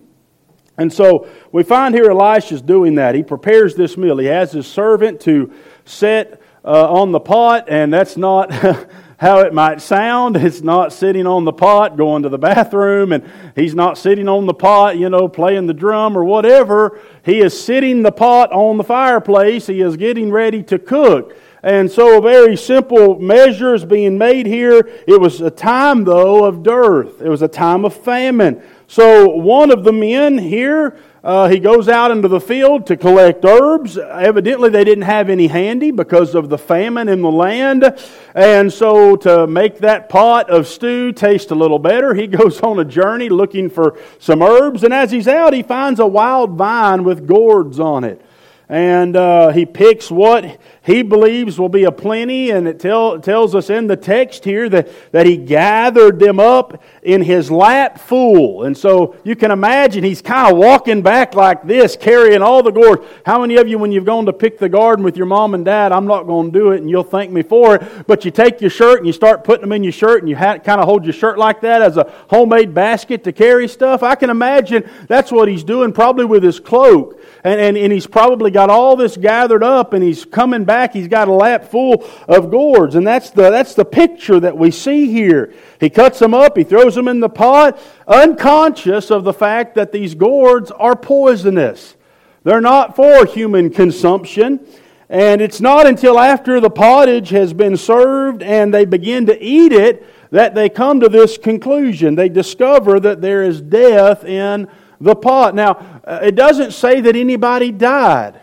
And 0.78 0.92
so 0.92 1.30
we 1.54 1.64
find 1.64 1.96
here 1.96 2.12
Elisha's 2.12 2.62
doing 2.62 2.96
that. 2.96 3.16
He 3.16 3.24
prepares 3.24 3.76
this 3.76 3.96
meal. 3.96 4.18
He 4.18 4.26
has 4.26 4.52
his 4.52 4.68
servant 4.68 5.22
to 5.22 5.54
set 5.86 6.42
uh, 6.66 6.92
on 6.92 7.14
the 7.14 7.20
pot, 7.20 7.70
and 7.70 7.94
that's 7.94 8.18
not 8.18 8.52
how 9.26 9.40
it 9.40 9.56
might 9.56 9.82
sound. 9.82 10.38
It's 10.38 10.62
not 10.62 10.94
sitting 10.94 11.26
on 11.26 11.46
the 11.46 11.52
pot 11.52 11.98
going 11.98 12.22
to 12.24 12.30
the 12.30 12.38
bathroom, 12.38 13.12
and 13.12 13.28
he's 13.56 13.74
not 13.74 13.98
sitting 13.98 14.30
on 14.30 14.46
the 14.46 14.54
pot, 14.54 15.00
you 15.00 15.10
know, 15.10 15.28
playing 15.28 15.66
the 15.66 15.74
drum 15.74 16.16
or 16.16 16.24
whatever. 16.24 17.00
He 17.24 17.40
is 17.40 17.60
sitting 17.60 18.04
the 18.04 18.12
pot 18.12 18.52
on 18.52 18.78
the 18.78 18.84
fireplace. 18.84 19.66
He 19.66 19.82
is 19.82 19.98
getting 19.98 20.32
ready 20.32 20.62
to 20.64 20.78
cook. 20.78 21.36
And 21.64 21.92
so, 21.92 22.20
a 22.20 22.22
very 22.22 22.56
simple 22.56 23.18
measure 23.18 23.74
is 23.74 23.84
being 23.84 24.20
made 24.20 24.46
here. 24.46 24.88
It 25.08 25.20
was 25.20 25.42
a 25.42 25.50
time, 25.50 26.04
though, 26.04 26.46
of 26.46 26.62
dearth. 26.62 27.20
It 27.20 27.30
was 27.30 27.42
a 27.42 27.48
time 27.48 27.84
of 27.84 27.96
famine. 27.96 28.62
So, 28.86 29.28
one 29.28 29.72
of 29.72 29.84
the 29.84 29.92
men 29.92 30.38
here 30.38 31.00
uh, 31.26 31.50
he 31.50 31.60
goes 31.60 31.90
out 31.90 32.12
into 32.12 32.28
the 32.28 32.40
field 32.40 32.86
to 32.86 32.96
collect 32.96 33.44
herbs. 33.44 33.98
Evidently, 33.98 34.70
they 34.70 34.84
didn't 34.84 35.06
have 35.06 35.28
any 35.28 35.48
handy 35.48 35.90
because 35.90 36.36
of 36.36 36.50
the 36.50 36.58
famine 36.60 37.10
in 37.10 37.24
the 37.24 37.32
land. 37.32 37.98
And 38.36 38.72
so, 38.72 39.16
to 39.16 39.48
make 39.48 39.80
that 39.80 40.08
pot 40.08 40.52
of 40.52 40.68
stew 40.68 41.12
taste 41.12 41.50
a 41.50 41.56
little 41.56 41.80
better, 41.80 42.14
he 42.14 42.28
goes 42.28 42.62
on 42.62 42.78
a 42.80 42.86
journey 42.86 43.30
looking 43.30 43.72
for 43.72 43.98
some 44.20 44.44
herbs. 44.44 44.84
And 44.84 44.94
as 44.94 45.10
he's 45.10 45.28
out, 45.28 45.54
he 45.54 45.64
finds 45.64 46.00
a 46.00 46.06
wild 46.06 46.52
vine 46.52 47.04
with 47.04 47.26
gourds 47.26 47.80
on 47.80 48.04
it 48.04 48.22
and 48.68 49.16
uh, 49.16 49.50
he 49.50 49.66
picks 49.66 50.10
what 50.10 50.60
he 50.86 51.02
believes 51.02 51.60
will 51.60 51.70
be 51.70 51.84
a 51.86 51.92
plenty, 51.92 52.52
and 52.52 52.68
it 52.68 52.80
tell, 52.80 53.20
tells 53.20 53.56
us 53.56 53.72
in 53.72 53.88
the 53.88 53.98
text 53.98 54.46
here 54.46 54.70
that, 54.70 54.88
that 55.12 55.26
he 55.26 55.36
gathered 55.36 56.20
them 56.20 56.40
up 56.40 56.84
in 57.02 57.24
his 57.24 57.50
lap 57.50 58.00
full. 58.00 58.64
And 58.64 58.78
so 58.78 59.16
you 59.24 59.36
can 59.36 59.50
imagine 59.50 60.04
he's 60.04 60.22
kind 60.22 60.52
of 60.52 60.60
walking 60.60 61.02
back 61.02 61.34
like 61.34 61.64
this, 61.64 61.96
carrying 61.96 62.44
all 62.44 62.62
the 62.62 62.72
gourds. 62.72 63.04
How 63.26 63.42
many 63.42 63.56
of 63.56 63.68
you, 63.68 63.80
when 63.80 63.92
you've 63.92 64.06
gone 64.06 64.28
to 64.28 64.34
pick 64.34 64.60
the 64.60 64.70
garden 64.70 65.04
with 65.04 65.18
your 65.18 65.26
mom 65.26 65.56
and 65.56 65.66
dad, 65.66 65.92
I'm 65.92 66.06
not 66.06 66.28
going 66.28 66.52
to 66.52 66.60
do 66.60 66.72
it, 66.72 66.82
and 66.82 66.90
you'll 66.90 67.04
thank 67.04 67.32
me 67.32 67.42
for 67.42 67.78
it, 67.78 68.06
but 68.06 68.24
you 68.24 68.30
take 68.30 68.62
your 68.62 68.70
shirt 68.70 69.00
and 69.00 69.08
you 69.08 69.14
start 69.14 69.44
putting 69.44 69.62
them 69.62 69.72
in 69.72 69.84
your 69.84 69.92
shirt, 69.92 70.22
and 70.22 70.30
you 70.30 70.36
ha- 70.36 70.60
kind 70.60 70.80
of 70.80 70.86
hold 70.86 71.04
your 71.04 71.14
shirt 71.14 71.40
like 71.40 71.62
that 71.62 71.82
as 71.82 71.98
a 71.98 72.14
homemade 72.30 72.76
basket 72.76 73.24
to 73.24 73.32
carry 73.32 73.68
stuff? 73.68 74.04
I 74.04 74.14
can 74.14 74.30
imagine 74.30 74.88
that's 75.08 75.32
what 75.32 75.48
he's 75.48 75.64
doing, 75.64 75.94
probably 75.94 76.26
with 76.26 76.44
his 76.44 76.60
cloak. 76.60 77.20
And, 77.46 77.62
and, 77.62 77.78
and 77.78 77.94
he's 77.94 78.08
probably 78.08 78.50
got 78.50 78.72
all 78.72 78.96
this 78.96 79.16
gathered 79.16 79.62
up 79.62 79.94
and 79.94 80.04
he's 80.04 80.26
coming 80.26 80.66
back. 80.66 80.94
He's 80.94 81.08
got 81.08 81.28
a 81.28 81.32
lap 81.32 81.66
full 81.66 82.04
of 82.28 82.50
gourds. 82.50 82.96
And 82.96 83.06
that's 83.06 83.30
the, 83.30 83.52
that's 83.52 83.76
the 83.76 83.86
picture 83.86 84.40
that 84.40 84.58
we 84.58 84.72
see 84.72 85.12
here. 85.12 85.54
He 85.80 85.92
cuts 85.92 86.18
them 86.18 86.34
up, 86.34 86.58
he 86.58 86.64
throws 86.64 86.96
them 86.96 87.08
in 87.08 87.20
the 87.20 87.30
pot, 87.30 87.80
unconscious 88.08 89.12
of 89.12 89.26
the 89.26 89.32
fact 89.32 89.76
that 89.76 89.92
these 89.92 90.16
gourds 90.16 90.72
are 90.72 90.96
poisonous. 90.96 91.96
They're 92.44 92.62
not 92.62 92.96
for 92.96 93.28
human 93.28 93.70
consumption. 93.70 94.66
And 95.08 95.40
it's 95.40 95.62
not 95.62 95.86
until 95.86 96.18
after 96.18 96.60
the 96.60 96.72
pottage 96.72 97.30
has 97.30 97.54
been 97.54 97.78
served 97.78 98.42
and 98.42 98.74
they 98.74 98.86
begin 98.86 99.28
to 99.28 99.40
eat 99.40 99.72
it 99.72 100.04
that 100.32 100.56
they 100.56 100.68
come 100.68 101.00
to 101.00 101.10
this 101.10 101.38
conclusion. 101.38 102.16
They 102.16 102.28
discover 102.28 103.00
that 103.02 103.22
there 103.22 103.44
is 103.44 103.62
death 103.62 104.26
in 104.26 104.68
the 105.06 105.16
pot. 105.16 105.54
Now, 105.54 106.02
uh, 106.04 106.20
it 106.24 106.34
doesn't 106.36 106.72
say 106.72 107.00
that 107.02 107.16
anybody 107.16 107.72
died. 107.72 108.42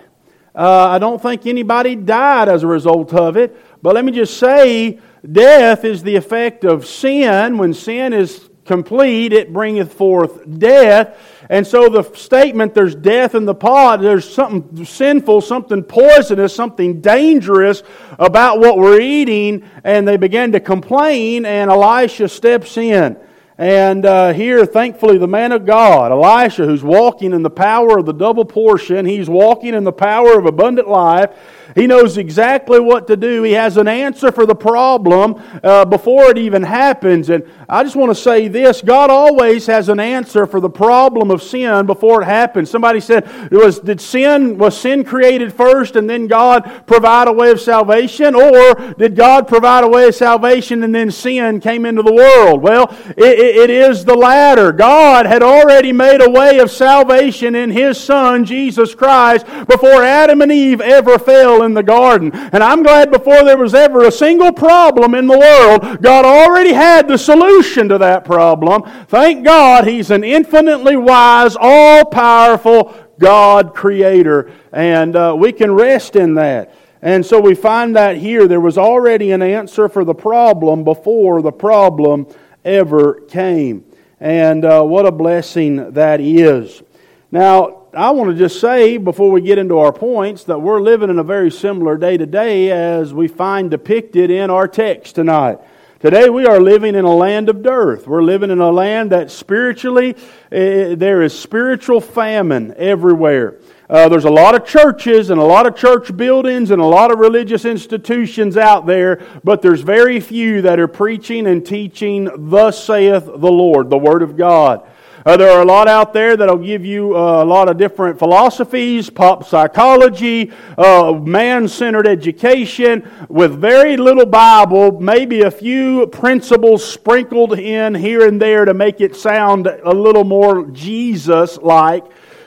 Uh, 0.54 0.90
I 0.90 0.98
don't 1.00 1.20
think 1.20 1.44
anybody 1.44 1.96
died 1.96 2.48
as 2.48 2.62
a 2.62 2.68
result 2.68 3.12
of 3.12 3.36
it. 3.36 3.56
But 3.82 3.96
let 3.96 4.04
me 4.04 4.12
just 4.12 4.38
say, 4.38 5.00
death 5.30 5.84
is 5.84 6.04
the 6.04 6.14
effect 6.14 6.64
of 6.64 6.86
sin. 6.86 7.58
When 7.58 7.74
sin 7.74 8.12
is 8.12 8.48
complete, 8.64 9.32
it 9.32 9.52
bringeth 9.52 9.92
forth 9.92 10.40
death. 10.58 11.18
And 11.50 11.66
so 11.66 11.88
the 11.88 12.04
statement, 12.14 12.74
there's 12.74 12.94
death 12.94 13.34
in 13.34 13.44
the 13.44 13.56
pot, 13.56 14.00
there's 14.00 14.32
something 14.32 14.84
sinful, 14.84 15.40
something 15.40 15.82
poisonous, 15.82 16.54
something 16.54 17.00
dangerous 17.00 17.82
about 18.20 18.60
what 18.60 18.78
we're 18.78 19.00
eating. 19.00 19.68
And 19.82 20.06
they 20.06 20.16
begin 20.16 20.52
to 20.52 20.60
complain, 20.60 21.44
and 21.44 21.72
Elisha 21.72 22.28
steps 22.28 22.76
in. 22.76 23.16
And 23.58 24.06
uh, 24.06 24.32
here, 24.32 24.64
thankfully, 24.64 25.18
the 25.18 25.28
man 25.28 25.52
of 25.52 25.66
God, 25.66 26.10
Elisha, 26.10 26.64
who's 26.64 26.82
walking 26.82 27.32
in 27.32 27.42
the 27.42 27.50
power 27.50 27.98
of 27.98 28.06
the 28.06 28.12
double 28.12 28.46
portion, 28.46 29.04
he's 29.04 29.28
walking 29.28 29.74
in 29.74 29.84
the 29.84 29.92
power 29.92 30.38
of 30.38 30.46
abundant 30.46 30.88
life. 30.88 31.36
He 31.74 31.86
knows 31.86 32.18
exactly 32.18 32.80
what 32.80 33.06
to 33.06 33.16
do. 33.16 33.42
He 33.42 33.52
has 33.52 33.76
an 33.76 33.88
answer 33.88 34.30
for 34.30 34.46
the 34.46 34.54
problem 34.54 35.40
uh, 35.62 35.84
before 35.84 36.30
it 36.30 36.38
even 36.38 36.62
happens. 36.62 37.30
And 37.30 37.44
I 37.68 37.82
just 37.82 37.96
want 37.96 38.10
to 38.10 38.14
say 38.14 38.48
this 38.48 38.82
God 38.82 39.10
always 39.10 39.66
has 39.66 39.88
an 39.88 40.00
answer 40.00 40.46
for 40.46 40.60
the 40.60 40.68
problem 40.70 41.30
of 41.30 41.42
sin 41.42 41.86
before 41.86 42.22
it 42.22 42.26
happens. 42.26 42.70
Somebody 42.70 43.00
said, 43.00 43.50
was, 43.50 43.80
Did 43.80 44.00
sin, 44.00 44.58
was 44.58 44.78
sin 44.78 45.04
created 45.04 45.52
first 45.52 45.96
and 45.96 46.08
then 46.08 46.26
God 46.26 46.86
provide 46.86 47.28
a 47.28 47.32
way 47.32 47.50
of 47.50 47.60
salvation? 47.60 48.34
Or 48.34 48.74
did 48.98 49.16
God 49.16 49.48
provide 49.48 49.84
a 49.84 49.88
way 49.88 50.08
of 50.08 50.14
salvation 50.14 50.82
and 50.82 50.94
then 50.94 51.10
sin 51.10 51.60
came 51.60 51.86
into 51.86 52.02
the 52.02 52.12
world? 52.12 52.62
Well, 52.62 52.94
it, 53.16 53.38
it 53.44 53.70
is 53.70 54.04
the 54.04 54.14
latter. 54.14 54.72
God 54.72 55.26
had 55.26 55.42
already 55.42 55.92
made 55.92 56.20
a 56.20 56.30
way 56.30 56.58
of 56.58 56.70
salvation 56.70 57.54
in 57.54 57.70
His 57.70 57.98
Son, 57.98 58.44
Jesus 58.44 58.94
Christ, 58.94 59.46
before 59.66 60.02
Adam 60.02 60.42
and 60.42 60.52
Eve 60.52 60.80
ever 60.80 61.18
fell 61.18 61.62
in 61.62 61.74
the 61.74 61.82
garden. 61.82 62.32
And 62.32 62.62
I'm 62.62 62.82
glad 62.82 63.10
before 63.10 63.44
there 63.44 63.58
was 63.58 63.74
ever 63.74 64.04
a 64.04 64.12
single 64.12 64.52
problem 64.52 65.14
in 65.14 65.26
the 65.26 65.38
world, 65.38 66.02
God 66.02 66.24
already 66.24 66.72
had 66.72 67.08
the 67.08 67.18
solution 67.18 67.88
to 67.88 67.98
that 67.98 68.24
problem. 68.24 68.82
Thank 69.08 69.44
God 69.44 69.86
He's 69.86 70.10
an 70.10 70.24
infinitely 70.24 70.96
wise, 70.96 71.56
all 71.58 72.04
powerful 72.04 72.94
God 73.18 73.74
creator. 73.74 74.50
And 74.72 75.16
uh, 75.16 75.34
we 75.38 75.52
can 75.52 75.72
rest 75.72 76.16
in 76.16 76.34
that. 76.34 76.74
And 77.02 77.26
so 77.26 77.40
we 77.40 77.56
find 77.56 77.96
that 77.96 78.16
here 78.16 78.46
there 78.46 78.60
was 78.60 78.78
already 78.78 79.32
an 79.32 79.42
answer 79.42 79.88
for 79.88 80.04
the 80.04 80.14
problem 80.14 80.84
before 80.84 81.42
the 81.42 81.50
problem 81.50 82.28
ever 82.64 83.20
came. 83.28 83.84
And 84.20 84.64
uh, 84.64 84.82
what 84.82 85.06
a 85.06 85.12
blessing 85.12 85.92
that 85.92 86.20
is. 86.20 86.82
Now, 87.30 87.82
I 87.94 88.10
want 88.12 88.30
to 88.30 88.36
just 88.36 88.60
say 88.60 88.96
before 88.96 89.30
we 89.30 89.40
get 89.40 89.58
into 89.58 89.78
our 89.78 89.92
points 89.92 90.44
that 90.44 90.60
we're 90.60 90.80
living 90.80 91.10
in 91.10 91.18
a 91.18 91.24
very 91.24 91.50
similar 91.50 91.96
day 91.96 92.16
to 92.16 92.26
day 92.26 92.70
as 92.70 93.12
we 93.12 93.28
find 93.28 93.70
depicted 93.70 94.30
in 94.30 94.48
our 94.48 94.68
text 94.68 95.16
tonight. 95.16 95.58
Today 96.02 96.28
we 96.28 96.46
are 96.46 96.60
living 96.60 96.96
in 96.96 97.04
a 97.04 97.14
land 97.14 97.48
of 97.48 97.62
dearth. 97.62 98.08
We're 98.08 98.24
living 98.24 98.50
in 98.50 98.58
a 98.58 98.72
land 98.72 99.12
that 99.12 99.30
spiritually, 99.30 100.16
uh, 100.16 100.96
there 100.96 101.22
is 101.22 101.32
spiritual 101.38 102.00
famine 102.00 102.74
everywhere. 102.76 103.60
Uh, 103.88 104.08
there's 104.08 104.24
a 104.24 104.30
lot 104.30 104.56
of 104.56 104.66
churches 104.66 105.30
and 105.30 105.40
a 105.40 105.44
lot 105.44 105.64
of 105.64 105.76
church 105.76 106.16
buildings 106.16 106.72
and 106.72 106.82
a 106.82 106.86
lot 106.86 107.12
of 107.12 107.20
religious 107.20 107.64
institutions 107.64 108.56
out 108.56 108.84
there, 108.84 109.24
but 109.44 109.62
there's 109.62 109.82
very 109.82 110.18
few 110.18 110.60
that 110.62 110.80
are 110.80 110.88
preaching 110.88 111.46
and 111.46 111.64
teaching, 111.64 112.28
Thus 112.50 112.82
saith 112.82 113.24
the 113.24 113.52
Lord, 113.52 113.88
the 113.88 113.96
Word 113.96 114.22
of 114.22 114.36
God. 114.36 114.84
Uh, 115.24 115.36
there 115.36 115.50
are 115.50 115.62
a 115.62 115.64
lot 115.64 115.86
out 115.86 116.12
there 116.12 116.36
that'll 116.36 116.56
give 116.56 116.84
you 116.84 117.16
uh, 117.16 117.42
a 117.42 117.44
lot 117.44 117.68
of 117.68 117.76
different 117.76 118.18
philosophies, 118.18 119.08
pop 119.08 119.44
psychology, 119.44 120.50
uh, 120.76 121.12
man 121.12 121.68
centered 121.68 122.08
education 122.08 123.08
with 123.28 123.52
very 123.52 123.96
little 123.96 124.26
Bible, 124.26 125.00
maybe 125.00 125.42
a 125.42 125.50
few 125.50 126.08
principles 126.08 126.84
sprinkled 126.84 127.56
in 127.56 127.94
here 127.94 128.26
and 128.26 128.42
there 128.42 128.64
to 128.64 128.74
make 128.74 129.00
it 129.00 129.14
sound 129.14 129.68
a 129.68 129.94
little 129.94 130.24
more 130.24 130.66
Jesus 130.66 131.56
like, 131.58 132.04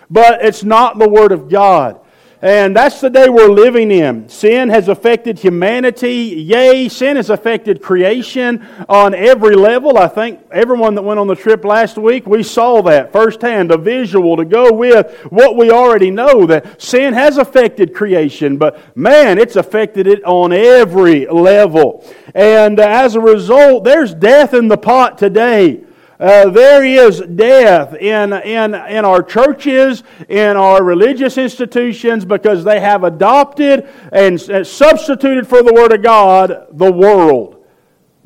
but 0.09 0.43
it's 0.43 0.65
not 0.65 0.99
the 0.99 1.07
Word 1.07 1.31
of 1.31 1.47
God. 1.47 2.01
And 2.45 2.75
that's 2.75 3.01
the 3.01 3.09
day 3.09 3.27
we're 3.27 3.49
living 3.49 3.89
in. 3.89 4.29
Sin 4.29 4.69
has 4.69 4.87
affected 4.87 5.39
humanity. 5.39 6.43
Yay, 6.47 6.87
sin 6.89 7.15
has 7.15 7.31
affected 7.31 7.81
creation 7.81 8.63
on 8.87 9.15
every 9.15 9.55
level. 9.55 9.97
I 9.97 10.07
think 10.07 10.41
everyone 10.51 10.93
that 10.93 11.01
went 11.01 11.19
on 11.19 11.25
the 11.25 11.35
trip 11.35 11.65
last 11.65 11.97
week, 11.97 12.27
we 12.27 12.43
saw 12.43 12.83
that 12.83 13.11
firsthand, 13.11 13.71
a 13.71 13.79
visual 13.79 14.37
to 14.37 14.45
go 14.45 14.71
with 14.71 15.11
what 15.31 15.57
we 15.57 15.71
already 15.71 16.11
know 16.11 16.45
that 16.45 16.79
sin 16.79 17.15
has 17.15 17.39
affected 17.39 17.95
creation, 17.95 18.57
but 18.57 18.95
man, 18.95 19.39
it's 19.39 19.55
affected 19.55 20.05
it 20.05 20.23
on 20.23 20.53
every 20.53 21.25
level. 21.25 22.05
And 22.35 22.79
as 22.79 23.15
a 23.15 23.19
result, 23.19 23.85
there's 23.85 24.13
death 24.13 24.53
in 24.53 24.67
the 24.67 24.77
pot 24.77 25.17
today. 25.17 25.84
Uh, 26.17 26.49
there 26.49 26.83
is 26.83 27.19
death 27.21 27.93
in, 27.95 28.31
in, 28.31 28.73
in 28.73 29.03
our 29.03 29.21
churches, 29.21 30.03
in 30.29 30.55
our 30.55 30.81
religious 30.81 31.37
institutions, 31.37 32.23
because 32.23 32.63
they 32.63 32.79
have 32.79 33.03
adopted 33.03 33.87
and 34.13 34.39
substituted 34.39 35.47
for 35.47 35.61
the 35.61 35.73
Word 35.73 35.93
of 35.93 36.01
God 36.01 36.67
the 36.71 36.91
world. 36.91 37.63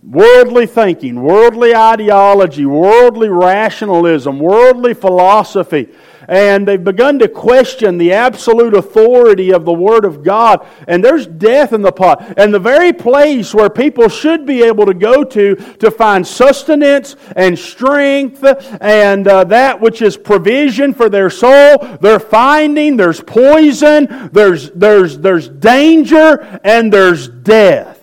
Worldly 0.04 0.66
thinking, 0.66 1.22
worldly 1.22 1.76
ideology, 1.76 2.66
worldly 2.66 3.28
rationalism, 3.28 4.40
worldly 4.40 4.94
philosophy 4.94 5.90
and 6.30 6.68
they've 6.68 6.84
begun 6.84 7.18
to 7.20 7.28
question 7.28 7.98
the 7.98 8.14
absolute 8.14 8.76
authority 8.76 9.52
of 9.52 9.66
the 9.66 9.74
Word 9.74 10.06
of 10.06 10.24
God. 10.24 10.66
And 10.88 11.04
there's 11.04 11.26
death 11.26 11.74
in 11.74 11.82
the 11.82 11.92
pot. 11.92 12.38
And 12.38 12.54
the 12.54 12.60
very 12.60 12.94
place 12.94 13.52
where 13.54 13.70
people 13.70 14.10
should 14.10 14.46
be 14.46 14.62
able 14.62 14.86
to 14.86 14.94
go 14.94 15.24
to 15.24 15.56
to 15.56 15.90
find 15.90 16.26
sustenance 16.26 17.16
and 17.36 17.58
strength 17.58 18.44
and 18.80 19.28
uh, 19.28 19.44
that 19.46 19.82
which 19.82 20.04
is 20.04 20.18
provision 20.18 20.94
for 20.94 21.10
their 21.10 21.32
soul, 21.32 21.98
they're 22.00 22.20
finding 22.20 22.96
there's 22.96 23.22
poison, 23.22 24.30
there's, 24.32 24.70
there's, 24.72 25.18
there's 25.18 25.50
danger, 25.50 26.60
and 26.64 26.94
there's 26.94 27.28
death. 27.28 27.98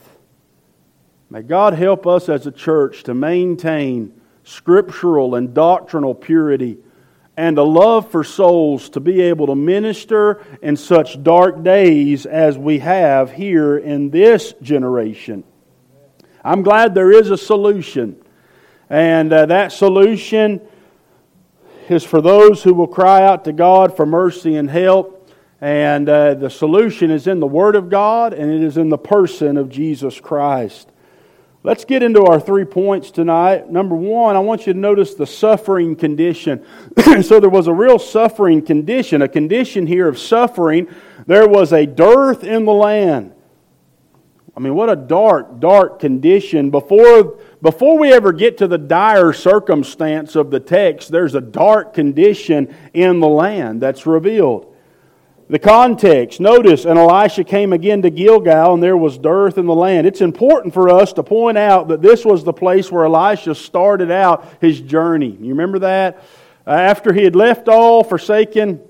May 1.30 1.42
God 1.42 1.74
help 1.74 2.08
us 2.08 2.28
as 2.28 2.46
a 2.48 2.52
church 2.52 3.04
to 3.04 3.14
maintain 3.14 4.20
scriptural 4.42 5.36
and 5.36 5.54
doctrinal 5.54 6.14
purity 6.14 6.78
and 7.36 7.58
a 7.58 7.62
love 7.62 8.10
for 8.10 8.24
souls 8.24 8.88
to 8.90 9.00
be 9.00 9.20
able 9.20 9.46
to 9.48 9.54
minister 9.54 10.42
in 10.62 10.76
such 10.76 11.22
dark 11.22 11.62
days 11.62 12.24
as 12.24 12.56
we 12.56 12.78
have 12.78 13.32
here 13.32 13.76
in 13.76 14.10
this 14.10 14.54
generation. 14.62 15.44
I'm 16.42 16.62
glad 16.62 16.94
there 16.94 17.12
is 17.12 17.30
a 17.30 17.36
solution. 17.36 18.22
And 18.88 19.32
uh, 19.32 19.46
that 19.46 19.72
solution 19.72 20.60
is 21.88 22.04
for 22.04 22.20
those 22.20 22.62
who 22.62 22.72
will 22.72 22.86
cry 22.86 23.24
out 23.24 23.44
to 23.44 23.52
God 23.52 23.96
for 23.96 24.06
mercy 24.06 24.56
and 24.56 24.70
help. 24.70 25.28
And 25.60 26.08
uh, 26.08 26.34
the 26.34 26.50
solution 26.50 27.10
is 27.10 27.26
in 27.26 27.40
the 27.40 27.46
Word 27.46 27.76
of 27.76 27.90
God 27.90 28.32
and 28.32 28.50
it 28.50 28.62
is 28.62 28.76
in 28.76 28.88
the 28.88 28.98
person 28.98 29.56
of 29.56 29.68
Jesus 29.68 30.20
Christ. 30.20 30.90
Let's 31.66 31.84
get 31.84 32.04
into 32.04 32.22
our 32.22 32.38
three 32.38 32.64
points 32.64 33.10
tonight. 33.10 33.68
Number 33.68 33.96
one, 33.96 34.36
I 34.36 34.38
want 34.38 34.68
you 34.68 34.72
to 34.72 34.78
notice 34.78 35.14
the 35.14 35.26
suffering 35.26 35.96
condition. 35.96 36.64
so 37.24 37.40
there 37.40 37.50
was 37.50 37.66
a 37.66 37.72
real 37.72 37.98
suffering 37.98 38.62
condition, 38.62 39.20
a 39.20 39.26
condition 39.26 39.84
here 39.84 40.06
of 40.06 40.16
suffering. 40.16 40.86
There 41.26 41.48
was 41.48 41.72
a 41.72 41.84
dearth 41.84 42.44
in 42.44 42.66
the 42.66 42.72
land. 42.72 43.34
I 44.56 44.60
mean, 44.60 44.76
what 44.76 44.88
a 44.88 44.94
dark, 44.94 45.58
dark 45.58 45.98
condition. 45.98 46.70
Before, 46.70 47.40
before 47.60 47.98
we 47.98 48.12
ever 48.12 48.30
get 48.32 48.58
to 48.58 48.68
the 48.68 48.78
dire 48.78 49.32
circumstance 49.32 50.36
of 50.36 50.52
the 50.52 50.60
text, 50.60 51.10
there's 51.10 51.34
a 51.34 51.40
dark 51.40 51.94
condition 51.94 52.72
in 52.94 53.18
the 53.18 53.26
land 53.26 53.80
that's 53.80 54.06
revealed. 54.06 54.75
The 55.48 55.60
context. 55.60 56.40
Notice, 56.40 56.84
and 56.84 56.98
Elisha 56.98 57.44
came 57.44 57.72
again 57.72 58.02
to 58.02 58.10
Gilgal, 58.10 58.74
and 58.74 58.82
there 58.82 58.96
was 58.96 59.16
dearth 59.16 59.58
in 59.58 59.66
the 59.66 59.74
land. 59.74 60.04
It's 60.04 60.20
important 60.20 60.74
for 60.74 60.88
us 60.88 61.12
to 61.12 61.22
point 61.22 61.56
out 61.56 61.86
that 61.88 62.02
this 62.02 62.24
was 62.24 62.42
the 62.42 62.52
place 62.52 62.90
where 62.90 63.04
Elisha 63.04 63.54
started 63.54 64.10
out 64.10 64.44
his 64.60 64.80
journey. 64.80 65.38
You 65.40 65.50
remember 65.50 65.78
that? 65.80 66.24
Uh, 66.66 66.70
after 66.70 67.12
he 67.12 67.22
had 67.22 67.36
left 67.36 67.68
all, 67.68 68.02
forsaken 68.02 68.80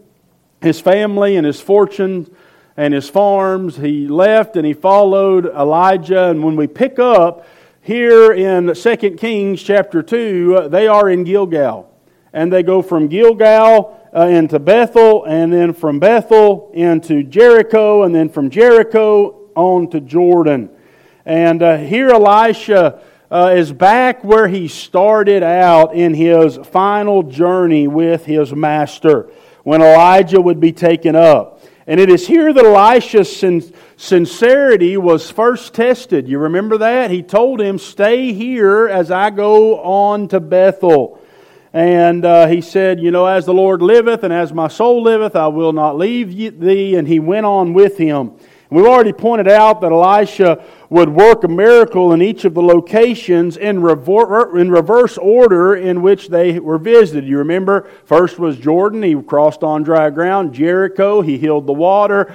his 0.62 0.81
family 0.81 1.37
and 1.37 1.47
his 1.47 1.61
fortune 1.61 2.35
and 2.75 2.95
his 2.95 3.07
farms, 3.07 3.77
he 3.77 4.09
left 4.09 4.57
and 4.57 4.64
he 4.64 4.73
followed 4.73 5.45
Elijah. 5.45 6.31
And 6.31 6.42
when 6.42 6.57
we 6.57 6.66
pick 6.66 6.99
up 6.99 7.47
here 7.83 8.33
in 8.33 8.73
2 8.75 8.97
Kings 9.19 9.62
chapter 9.62 10.03
2, 10.03 10.57
uh, 10.57 10.69
they 10.69 10.88
are 10.88 11.11
in 11.11 11.25
Gilgal. 11.25 11.92
And 12.33 12.51
they 12.51 12.62
go 12.62 12.81
from 12.81 13.09
Gilgal 13.09 14.06
uh, 14.17 14.27
into 14.29 14.59
Bethel, 14.59 15.25
and 15.25 15.53
then 15.53 15.75
from 15.75 15.99
Bethel 15.99 16.71
into 16.73 17.23
Jericho, 17.23 18.05
and 18.05 18.15
then 18.15 18.31
from 18.31 18.49
Jericho 18.49 19.51
on 19.55 19.91
to 19.91 20.01
Jordan. 20.01 20.71
And 21.27 21.63
uh, 21.63 21.77
here 21.77 22.09
Elisha 22.09 23.03
uh, 23.31 23.55
is 23.55 23.73
back 23.73 24.25
where 24.25 24.49
he 24.49 24.69
started 24.69 25.43
out 25.43 25.95
in 25.95 26.15
his 26.15 26.57
final 26.57 27.25
journey 27.25 27.89
with 27.89 28.25
his 28.25 28.55
master 28.55 29.31
when 29.65 29.83
Elijah 29.83 30.41
would 30.41 30.61
be 30.61 30.73
taken 30.73 31.15
up. 31.15 31.61
And 31.87 32.01
it 32.01 32.09
is 32.09 32.27
here 32.27 32.53
that 32.53 32.65
Elisha's 32.65 33.37
sin- 33.37 33.73
sincerity 33.97 34.97
was 34.97 35.31
first 35.31 35.75
tested. 35.75 36.27
You 36.27 36.39
remember 36.39 36.79
that? 36.79 37.11
He 37.11 37.23
told 37.23 37.61
him, 37.61 37.79
Stay 37.79 38.33
here 38.33 38.89
as 38.89 39.11
I 39.11 39.31
go 39.31 39.81
on 39.81 40.29
to 40.29 40.41
Bethel. 40.41 41.21
And 41.77 42.25
uh, 42.25 42.47
he 42.47 42.62
said, 42.62 43.01
You 43.01 43.11
know, 43.11 43.27
as 43.27 43.45
the 43.45 43.53
Lord 43.53 43.83
liveth 43.83 44.23
and 44.23 44.33
as 44.33 44.51
my 44.51 44.67
soul 44.67 45.03
liveth, 45.03 45.37
I 45.37 45.49
will 45.49 45.75
not 45.75 45.99
leave 45.99 46.59
thee. 46.59 46.95
And 46.95 47.07
he 47.07 47.21
went 47.21 47.45
on 47.45 47.75
with 47.75 47.99
him. 47.99 48.33
We've 48.71 48.87
already 48.87 49.12
pointed 49.12 49.47
out 49.47 49.83
that 49.83 49.93
Elisha 49.93 50.65
would 50.89 51.11
work 51.11 51.45
a 51.45 51.49
miracle 51.49 52.15
in 52.15 52.23
each 52.23 52.47
of 52.47 52.55
the 52.55 52.62
locations 52.62 53.59
in, 53.59 53.83
rever- 53.83 54.59
in 54.59 54.71
reverse 54.71 55.19
order 55.19 55.77
in 55.77 56.01
which 56.01 56.29
they 56.29 56.59
were 56.59 56.79
visited. 56.79 57.29
You 57.29 57.37
remember, 57.37 57.91
first 58.07 58.39
was 58.39 58.57
Jordan, 58.57 59.03
he 59.03 59.15
crossed 59.15 59.62
on 59.62 59.83
dry 59.83 60.09
ground. 60.09 60.55
Jericho, 60.55 61.21
he 61.21 61.37
healed 61.37 61.67
the 61.67 61.75
water. 61.75 62.35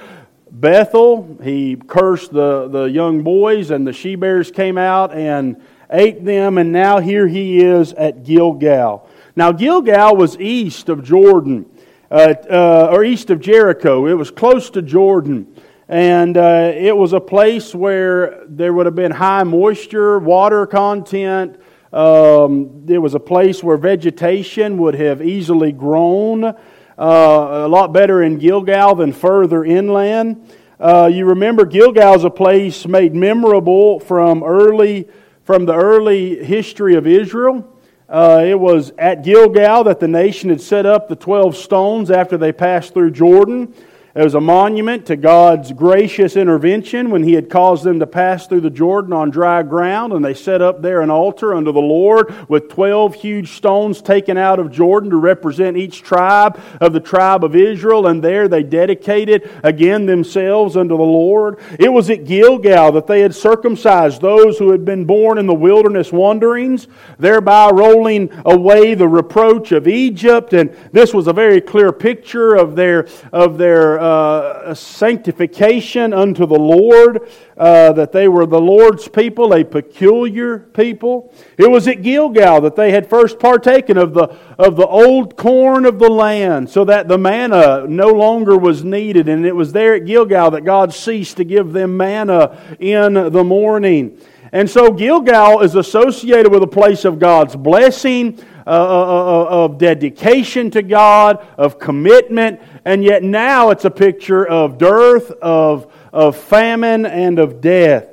Bethel, 0.51 1.39
he 1.41 1.77
cursed 1.87 2.31
the, 2.31 2.67
the 2.67 2.83
young 2.83 3.23
boys, 3.23 3.71
and 3.71 3.87
the 3.87 3.93
she 3.93 4.13
bears 4.13 4.51
came 4.51 4.77
out 4.77 5.15
and 5.15 5.59
ate 5.89 6.23
them. 6.23 6.59
And 6.59 6.71
now 6.71 6.99
here 6.99 7.27
he 7.27 7.59
is 7.59 7.93
at 7.93 8.23
Gilgal. 8.23 9.09
Now, 9.35 9.51
Gilgal 9.51 10.15
was 10.15 10.37
east 10.39 10.89
of 10.89 11.03
Jordan, 11.03 11.65
uh, 12.09 12.33
uh, 12.49 12.89
or 12.91 13.03
east 13.05 13.29
of 13.29 13.39
Jericho. 13.39 14.07
It 14.07 14.13
was 14.13 14.29
close 14.29 14.69
to 14.71 14.81
Jordan. 14.81 15.47
And 15.87 16.37
uh, 16.37 16.71
it 16.73 16.95
was 16.95 17.13
a 17.13 17.19
place 17.19 17.73
where 17.73 18.43
there 18.47 18.73
would 18.73 18.85
have 18.85 18.95
been 18.95 19.11
high 19.11 19.43
moisture, 19.43 20.19
water 20.19 20.65
content. 20.65 21.57
Um, 21.93 22.85
it 22.87 22.97
was 22.97 23.13
a 23.13 23.19
place 23.19 23.63
where 23.63 23.77
vegetation 23.77 24.77
would 24.77 24.95
have 24.95 25.21
easily 25.21 25.71
grown. 25.71 26.43
Uh, 26.43 26.55
a 26.97 27.67
lot 27.67 27.93
better 27.93 28.23
in 28.23 28.37
Gilgal 28.37 28.95
than 28.95 29.11
further 29.11 29.63
inland. 29.63 30.49
Uh, 30.79 31.09
you 31.11 31.25
remember 31.25 31.65
Gilgal 31.65 32.15
is 32.15 32.23
a 32.23 32.29
place 32.29 32.85
made 32.85 33.13
memorable 33.13 33.99
from 33.99 34.43
early 34.43 35.07
from 35.43 35.65
the 35.65 35.73
early 35.73 36.43
history 36.43 36.95
of 36.95 37.07
Israel. 37.07 37.67
Uh, 38.11 38.43
it 38.45 38.59
was 38.59 38.91
at 38.97 39.23
Gilgal 39.23 39.85
that 39.85 40.01
the 40.01 40.07
nation 40.07 40.49
had 40.49 40.59
set 40.59 40.85
up 40.85 41.07
the 41.07 41.15
12 41.15 41.55
stones 41.55 42.11
after 42.11 42.37
they 42.37 42.51
passed 42.51 42.93
through 42.93 43.11
Jordan. 43.11 43.73
It 44.13 44.25
was 44.25 44.35
a 44.35 44.41
monument 44.41 45.05
to 45.05 45.15
God's 45.15 45.71
gracious 45.71 46.35
intervention 46.35 47.11
when 47.11 47.23
He 47.23 47.31
had 47.31 47.49
caused 47.49 47.85
them 47.85 47.99
to 48.01 48.07
pass 48.07 48.45
through 48.45 48.59
the 48.59 48.69
Jordan 48.69 49.13
on 49.13 49.29
dry 49.29 49.63
ground, 49.63 50.11
and 50.11 50.23
they 50.23 50.33
set 50.33 50.61
up 50.61 50.81
there 50.81 50.99
an 50.99 51.09
altar 51.09 51.53
unto 51.55 51.71
the 51.71 51.79
Lord 51.79 52.49
with 52.49 52.67
12 52.67 53.15
huge 53.15 53.53
stones 53.53 54.01
taken 54.01 54.37
out 54.37 54.59
of 54.59 54.69
Jordan 54.69 55.11
to 55.11 55.15
represent 55.15 55.77
each 55.77 56.01
tribe 56.01 56.59
of 56.81 56.91
the 56.91 56.99
tribe 56.99 57.45
of 57.45 57.55
Israel, 57.55 58.07
and 58.07 58.21
there 58.21 58.49
they 58.49 58.63
dedicated 58.63 59.49
again 59.63 60.05
themselves 60.07 60.75
unto 60.75 60.97
the 60.97 61.03
Lord. 61.03 61.59
It 61.79 61.93
was 61.93 62.09
at 62.09 62.25
Gilgal 62.25 62.91
that 62.91 63.07
they 63.07 63.21
had 63.21 63.33
circumcised 63.33 64.21
those 64.21 64.57
who 64.57 64.71
had 64.71 64.83
been 64.83 65.05
born 65.05 65.37
in 65.37 65.47
the 65.47 65.53
wilderness 65.53 66.11
wanderings, 66.11 66.89
thereby 67.17 67.69
rolling 67.69 68.29
away 68.45 68.93
the 68.93 69.07
reproach 69.07 69.71
of 69.71 69.87
Egypt, 69.87 70.51
and 70.51 70.75
this 70.91 71.13
was 71.13 71.27
a 71.27 71.33
very 71.33 71.61
clear 71.61 71.93
picture 71.93 72.55
of 72.55 72.75
their, 72.75 73.07
of 73.31 73.57
their 73.57 74.00
uh, 74.01 74.73
sanctification 74.73 76.13
unto 76.13 76.47
the 76.47 76.59
Lord, 76.59 77.29
uh, 77.55 77.93
that 77.93 78.11
they 78.11 78.27
were 78.27 78.47
the 78.47 78.59
Lord's 78.59 79.07
people, 79.07 79.53
a 79.53 79.63
peculiar 79.63 80.59
people. 80.59 81.33
It 81.57 81.69
was 81.69 81.87
at 81.87 82.01
Gilgal 82.01 82.61
that 82.61 82.75
they 82.75 82.91
had 82.91 83.07
first 83.07 83.37
partaken 83.37 83.97
of 83.97 84.13
the, 84.13 84.35
of 84.57 84.75
the 84.75 84.87
old 84.87 85.37
corn 85.37 85.85
of 85.85 85.99
the 85.99 86.09
land, 86.09 86.69
so 86.69 86.83
that 86.85 87.07
the 87.07 87.17
manna 87.17 87.85
no 87.87 88.07
longer 88.07 88.57
was 88.57 88.83
needed. 88.83 89.29
And 89.29 89.45
it 89.45 89.55
was 89.55 89.71
there 89.71 89.93
at 89.93 90.05
Gilgal 90.05 90.51
that 90.51 90.65
God 90.65 90.93
ceased 90.93 91.37
to 91.37 91.43
give 91.43 91.71
them 91.71 91.95
manna 91.95 92.57
in 92.79 93.13
the 93.13 93.43
morning. 93.43 94.17
And 94.53 94.69
so 94.69 94.91
Gilgal 94.91 95.61
is 95.61 95.75
associated 95.75 96.51
with 96.51 96.61
a 96.61 96.67
place 96.67 97.05
of 97.05 97.19
God's 97.19 97.55
blessing, 97.55 98.37
uh, 98.67 98.69
uh, 98.69 99.43
uh, 99.43 99.45
of 99.49 99.77
dedication 99.77 100.69
to 100.71 100.81
God, 100.81 101.45
of 101.57 101.79
commitment, 101.79 102.59
and 102.83 103.03
yet 103.03 103.23
now 103.23 103.69
it's 103.69 103.85
a 103.85 103.89
picture 103.89 104.45
of 104.45 104.77
dearth, 104.77 105.31
of, 105.41 105.91
of 106.11 106.35
famine, 106.35 107.05
and 107.05 107.39
of 107.39 107.61
death. 107.61 108.07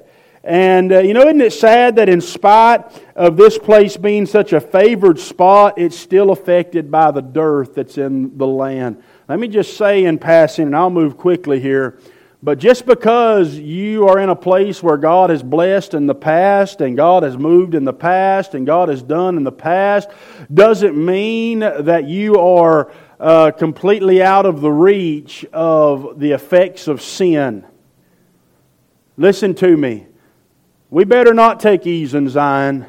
And, 0.45 0.93
uh, 0.93 1.01
you 1.01 1.13
know, 1.13 1.23
isn't 1.23 1.41
it 1.41 1.53
sad 1.53 1.97
that 1.97 2.09
in 2.09 2.21
spite 2.21 2.85
of 3.17 3.37
this 3.37 3.59
place 3.59 3.97
being 3.97 4.25
such 4.25 4.53
a 4.53 4.61
favored 4.61 5.19
spot, 5.19 5.75
it's 5.77 5.99
still 5.99 6.31
affected 6.31 6.91
by 6.91 7.11
the 7.11 7.21
dearth 7.21 7.75
that's 7.75 7.99
in 7.99 8.39
the 8.39 8.47
land? 8.47 9.03
Let 9.29 9.41
me 9.41 9.49
just 9.49 9.77
say 9.77 10.05
in 10.05 10.19
passing, 10.19 10.67
and 10.67 10.77
I'll 10.77 10.89
move 10.89 11.19
quickly 11.19 11.61
here. 11.61 11.99
But 12.41 12.59
just 12.59 12.87
because 12.87 13.59
you 13.59 14.07
are 14.07 14.21
in 14.21 14.29
a 14.29 14.37
place 14.37 14.81
where 14.81 14.97
God 14.97 15.31
has 15.31 15.43
blessed 15.43 15.95
in 15.95 16.07
the 16.07 16.15
past 16.15 16.81
and 16.81 16.97
God 16.97 17.25
has 17.25 17.37
moved 17.37 17.75
in 17.75 17.85
the 17.85 17.93
past 17.93 18.55
and 18.55 18.65
God 18.65 18.89
has 18.89 19.03
done 19.03 19.37
in 19.37 19.43
the 19.43 19.51
past 19.51 20.09
doesn't 20.53 20.97
mean 20.97 21.59
that 21.59 22.05
you 22.05 22.39
are 22.39 22.93
uh, 23.19 23.51
completely 23.51 24.23
out 24.23 24.47
of 24.47 24.61
the 24.61 24.71
reach 24.71 25.45
of 25.53 26.21
the 26.21 26.31
effects 26.31 26.87
of 26.87 27.03
sin. 27.03 27.67
Listen 29.17 29.53
to 29.57 29.77
me. 29.77 30.07
We 30.91 31.05
better 31.05 31.35
not 31.35 31.59
take 31.59 31.89
ease 31.89 32.15
in 32.15 32.29
Zion. 32.29 32.87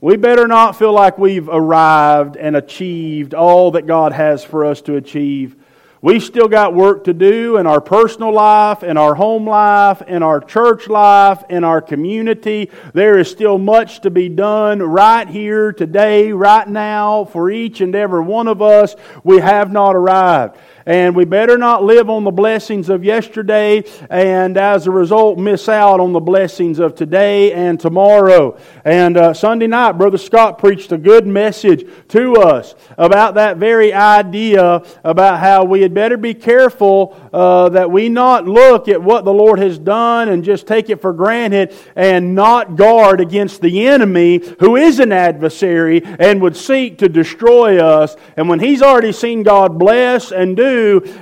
We 0.00 0.16
better 0.16 0.46
not 0.46 0.76
feel 0.76 0.92
like 0.92 1.18
we've 1.18 1.48
arrived 1.48 2.36
and 2.36 2.56
achieved 2.56 3.34
all 3.34 3.72
that 3.72 3.86
God 3.86 4.12
has 4.12 4.44
for 4.44 4.64
us 4.64 4.80
to 4.82 4.94
achieve. 4.94 5.56
We 6.04 6.18
still 6.18 6.48
got 6.48 6.74
work 6.74 7.04
to 7.04 7.14
do 7.14 7.58
in 7.58 7.68
our 7.68 7.80
personal 7.80 8.32
life, 8.32 8.82
in 8.82 8.96
our 8.96 9.14
home 9.14 9.48
life, 9.48 10.02
in 10.02 10.24
our 10.24 10.40
church 10.40 10.88
life, 10.88 11.44
in 11.48 11.62
our 11.62 11.80
community. 11.80 12.72
There 12.92 13.20
is 13.20 13.30
still 13.30 13.56
much 13.56 14.00
to 14.00 14.10
be 14.10 14.28
done 14.28 14.82
right 14.82 15.28
here, 15.28 15.72
today, 15.72 16.32
right 16.32 16.68
now, 16.68 17.24
for 17.26 17.52
each 17.52 17.80
and 17.80 17.94
every 17.94 18.20
one 18.20 18.48
of 18.48 18.60
us. 18.60 18.96
We 19.22 19.38
have 19.38 19.70
not 19.70 19.94
arrived. 19.94 20.56
And 20.84 21.14
we 21.14 21.24
better 21.24 21.56
not 21.56 21.84
live 21.84 22.10
on 22.10 22.24
the 22.24 22.30
blessings 22.32 22.88
of 22.88 23.04
yesterday 23.04 23.84
and 24.10 24.56
as 24.56 24.86
a 24.86 24.90
result 24.90 25.38
miss 25.38 25.68
out 25.68 26.00
on 26.00 26.12
the 26.12 26.20
blessings 26.20 26.78
of 26.80 26.94
today 26.94 27.52
and 27.52 27.78
tomorrow. 27.78 28.58
And 28.84 29.16
uh, 29.16 29.34
Sunday 29.34 29.68
night, 29.68 29.92
Brother 29.92 30.18
Scott 30.18 30.58
preached 30.58 30.90
a 30.90 30.98
good 30.98 31.26
message 31.26 31.88
to 32.08 32.34
us 32.36 32.74
about 32.98 33.34
that 33.34 33.58
very 33.58 33.92
idea 33.92 34.82
about 35.04 35.38
how 35.38 35.64
we 35.64 35.82
had 35.82 35.94
better 35.94 36.16
be 36.16 36.34
careful 36.34 37.16
uh, 37.32 37.68
that 37.68 37.90
we 37.90 38.08
not 38.08 38.46
look 38.46 38.88
at 38.88 39.00
what 39.00 39.24
the 39.24 39.32
Lord 39.32 39.60
has 39.60 39.78
done 39.78 40.28
and 40.28 40.42
just 40.42 40.66
take 40.66 40.90
it 40.90 41.00
for 41.00 41.12
granted 41.12 41.74
and 41.94 42.34
not 42.34 42.76
guard 42.76 43.20
against 43.20 43.60
the 43.60 43.86
enemy 43.86 44.40
who 44.58 44.76
is 44.76 44.98
an 44.98 45.12
adversary 45.12 46.02
and 46.04 46.42
would 46.42 46.56
seek 46.56 46.98
to 46.98 47.08
destroy 47.08 47.80
us. 47.80 48.16
And 48.36 48.48
when 48.48 48.58
he's 48.58 48.82
already 48.82 49.12
seen 49.12 49.44
God 49.44 49.78
bless 49.78 50.32
and 50.32 50.56
do 50.56 50.71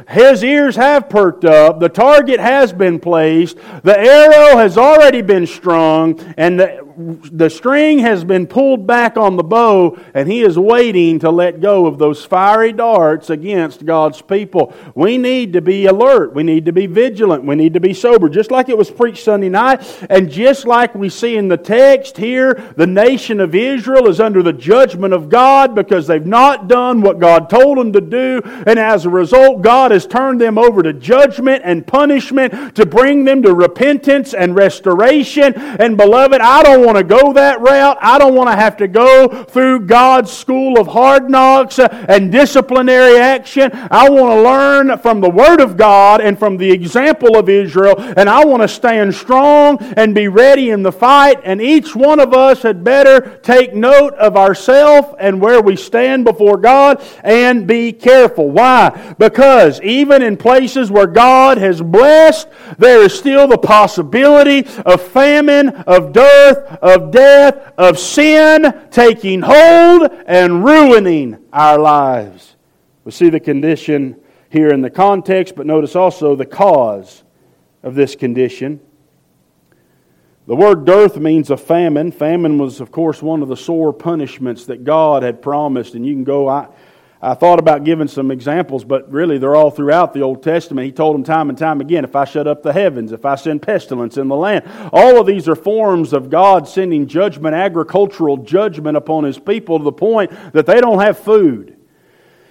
his 0.08 0.42
ears 0.42 0.76
have 0.76 1.08
perked 1.08 1.44
up, 1.44 1.80
the 1.80 1.88
target 1.88 2.40
has 2.40 2.72
been 2.72 2.98
placed, 2.98 3.56
the 3.82 3.98
arrow 3.98 4.56
has 4.56 4.76
already 4.78 5.22
been 5.22 5.46
strung, 5.46 6.18
and 6.36 6.58
the 6.58 6.79
the 6.96 7.48
string 7.48 7.98
has 8.00 8.24
been 8.24 8.46
pulled 8.46 8.86
back 8.86 9.16
on 9.16 9.36
the 9.36 9.42
bow, 9.42 9.98
and 10.14 10.30
he 10.30 10.42
is 10.42 10.58
waiting 10.58 11.18
to 11.20 11.30
let 11.30 11.60
go 11.60 11.86
of 11.86 11.98
those 11.98 12.24
fiery 12.24 12.72
darts 12.72 13.30
against 13.30 13.84
God's 13.84 14.20
people. 14.22 14.74
We 14.94 15.18
need 15.18 15.52
to 15.54 15.60
be 15.60 15.86
alert. 15.86 16.34
We 16.34 16.42
need 16.42 16.66
to 16.66 16.72
be 16.72 16.86
vigilant. 16.86 17.44
We 17.44 17.54
need 17.54 17.74
to 17.74 17.80
be 17.80 17.94
sober. 17.94 18.28
Just 18.28 18.50
like 18.50 18.68
it 18.68 18.78
was 18.78 18.90
preached 18.90 19.24
Sunday 19.24 19.48
night, 19.48 19.82
and 20.08 20.30
just 20.30 20.66
like 20.66 20.94
we 20.94 21.08
see 21.08 21.36
in 21.36 21.48
the 21.48 21.56
text 21.56 22.16
here, 22.16 22.54
the 22.76 22.86
nation 22.86 23.40
of 23.40 23.54
Israel 23.54 24.08
is 24.08 24.20
under 24.20 24.42
the 24.42 24.52
judgment 24.52 25.14
of 25.14 25.28
God 25.28 25.74
because 25.74 26.06
they've 26.06 26.24
not 26.24 26.68
done 26.68 27.00
what 27.00 27.18
God 27.18 27.50
told 27.50 27.78
them 27.78 27.92
to 27.92 28.00
do, 28.00 28.42
and 28.66 28.78
as 28.78 29.04
a 29.06 29.10
result, 29.10 29.62
God 29.62 29.90
has 29.90 30.06
turned 30.06 30.40
them 30.40 30.58
over 30.58 30.82
to 30.82 30.92
judgment 30.92 31.62
and 31.64 31.86
punishment 31.86 32.74
to 32.76 32.86
bring 32.86 33.24
them 33.24 33.42
to 33.42 33.54
repentance 33.54 34.34
and 34.34 34.54
restoration. 34.54 35.54
And 35.54 35.96
beloved, 35.96 36.40
I 36.40 36.62
don't 36.62 36.79
want 36.84 36.90
want 36.92 37.08
to 37.08 37.22
go 37.22 37.32
that 37.34 37.60
route. 37.60 37.98
I 38.00 38.18
don't 38.18 38.34
want 38.34 38.50
to 38.50 38.56
have 38.56 38.76
to 38.78 38.88
go 38.88 39.44
through 39.44 39.86
God's 39.86 40.32
school 40.32 40.80
of 40.80 40.88
hard 40.88 41.30
knocks 41.30 41.78
and 41.78 42.32
disciplinary 42.32 43.16
action. 43.16 43.70
I 43.72 44.10
want 44.10 44.32
to 44.32 44.42
learn 44.42 44.98
from 44.98 45.20
the 45.20 45.30
Word 45.30 45.60
of 45.60 45.76
God 45.76 46.20
and 46.20 46.36
from 46.36 46.56
the 46.56 46.68
example 46.68 47.36
of 47.36 47.48
Israel, 47.48 47.94
and 47.98 48.28
I 48.28 48.44
want 48.44 48.62
to 48.62 48.68
stand 48.68 49.14
strong 49.14 49.78
and 49.96 50.16
be 50.16 50.26
ready 50.26 50.70
in 50.70 50.82
the 50.82 50.90
fight. 50.90 51.40
And 51.44 51.62
each 51.62 51.94
one 51.94 52.18
of 52.18 52.34
us 52.34 52.62
had 52.62 52.82
better 52.82 53.38
take 53.44 53.72
note 53.72 54.14
of 54.14 54.36
ourselves 54.36 55.14
and 55.20 55.40
where 55.40 55.60
we 55.60 55.76
stand 55.76 56.24
before 56.24 56.56
God 56.56 57.00
and 57.22 57.68
be 57.68 57.92
careful. 57.92 58.50
Why? 58.50 59.14
Because 59.16 59.80
even 59.82 60.22
in 60.22 60.36
places 60.36 60.90
where 60.90 61.06
God 61.06 61.58
has 61.58 61.80
blessed, 61.80 62.48
there 62.78 63.02
is 63.02 63.16
still 63.16 63.46
the 63.46 63.58
possibility 63.58 64.66
of 64.84 65.00
famine, 65.00 65.68
of 65.68 66.12
dearth, 66.12 66.69
of 66.82 67.10
death, 67.10 67.72
of 67.76 67.98
sin 67.98 68.88
taking 68.90 69.42
hold 69.42 70.08
and 70.26 70.64
ruining 70.64 71.38
our 71.52 71.78
lives. 71.78 72.56
We 73.04 73.12
see 73.12 73.30
the 73.30 73.40
condition 73.40 74.20
here 74.50 74.68
in 74.68 74.80
the 74.80 74.90
context, 74.90 75.54
but 75.56 75.66
notice 75.66 75.96
also 75.96 76.36
the 76.36 76.46
cause 76.46 77.22
of 77.82 77.94
this 77.94 78.14
condition. 78.16 78.80
The 80.46 80.56
word 80.56 80.84
dearth 80.84 81.16
means 81.16 81.50
a 81.50 81.56
famine. 81.56 82.10
Famine 82.10 82.58
was, 82.58 82.80
of 82.80 82.90
course, 82.90 83.22
one 83.22 83.42
of 83.42 83.48
the 83.48 83.56
sore 83.56 83.92
punishments 83.92 84.66
that 84.66 84.82
God 84.82 85.22
had 85.22 85.40
promised. 85.40 85.94
And 85.94 86.04
you 86.04 86.12
can 86.12 86.24
go, 86.24 86.48
I, 87.22 87.34
thought 87.34 87.58
about 87.58 87.84
giving 87.84 88.08
some 88.08 88.30
examples, 88.30 88.84
but 88.84 89.10
really 89.10 89.38
they're 89.38 89.56
all 89.56 89.70
throughout 89.70 90.12
the 90.12 90.22
Old 90.22 90.42
Testament. 90.42 90.86
He 90.86 90.92
told 90.92 91.14
them 91.14 91.24
time 91.24 91.48
and 91.48 91.58
time 91.58 91.80
again 91.80 92.04
if 92.04 92.14
I 92.14 92.24
shut 92.24 92.46
up 92.46 92.62
the 92.62 92.72
heavens, 92.72 93.12
if 93.12 93.24
I 93.24 93.34
send 93.34 93.62
pestilence 93.62 94.16
in 94.16 94.28
the 94.28 94.36
land. 94.36 94.70
All 94.92 95.20
of 95.20 95.26
these 95.26 95.48
are 95.48 95.56
forms 95.56 96.12
of 96.12 96.30
God 96.30 96.68
sending 96.68 97.06
judgment, 97.06 97.54
agricultural 97.54 98.38
judgment 98.38 98.96
upon 98.96 99.24
His 99.24 99.38
people 99.38 99.78
to 99.78 99.84
the 99.84 99.92
point 99.92 100.30
that 100.52 100.66
they 100.66 100.80
don't 100.80 101.00
have 101.00 101.18
food. 101.18 101.79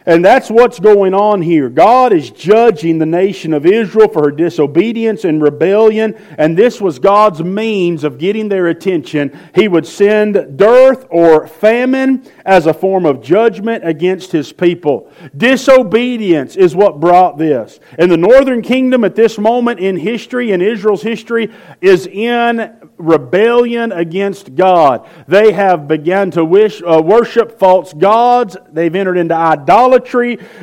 And 0.10 0.26
that's 0.26 0.50
what's 0.50 0.80
going 0.80 1.14
on 1.14 1.44
here. 1.44 1.70
God 1.70 2.14
is 2.14 2.32
judging 2.32 2.98
the 2.98 3.06
nation 3.06 3.54
of 3.54 3.64
Israel 3.64 4.08
for 4.08 4.24
her 4.24 4.32
disobedience 4.32 5.24
and 5.24 5.40
rebellion, 5.40 6.16
and 6.36 6.58
this 6.58 6.82
was 6.82 6.98
God's 6.98 7.44
means 7.44 8.04
of 8.04 8.18
getting 8.18 8.50
their 8.50 8.66
attention. 8.70 9.38
He 9.54 9.68
would 9.68 9.86
send 9.86 10.58
dearth 10.58 11.06
or 11.12 11.46
famine 11.46 12.28
as 12.44 12.66
a 12.66 12.74
form 12.74 13.06
of 13.06 13.22
judgment 13.22 13.88
against 13.88 14.32
his 14.32 14.52
people. 14.52 15.12
Disobedience 15.38 16.56
is 16.56 16.76
what 16.76 17.00
brought 17.00 17.38
this. 17.38 17.80
And 18.00 18.12
the 18.12 18.18
northern 18.18 18.64
kingdom 18.64 19.04
at 19.04 19.14
this 19.14 19.38
moment 19.38 19.80
in 19.80 19.96
history, 19.96 20.52
in 20.52 20.64
Israel's 20.64 21.04
history, 21.04 21.54
is 21.82 22.08
in 22.08 22.80
rebellion 22.98 23.92
against 23.92 24.56
God. 24.56 25.08
They 25.28 25.52
have 25.52 25.88
begun 25.88 26.32
to 26.32 26.44
wish, 26.44 26.82
uh, 26.82 27.00
worship 27.00 27.60
false 27.60 27.94
gods. 27.94 28.58
They've 28.72 28.94
entered 28.96 29.18
into 29.18 29.36
idolatry. 29.36 29.99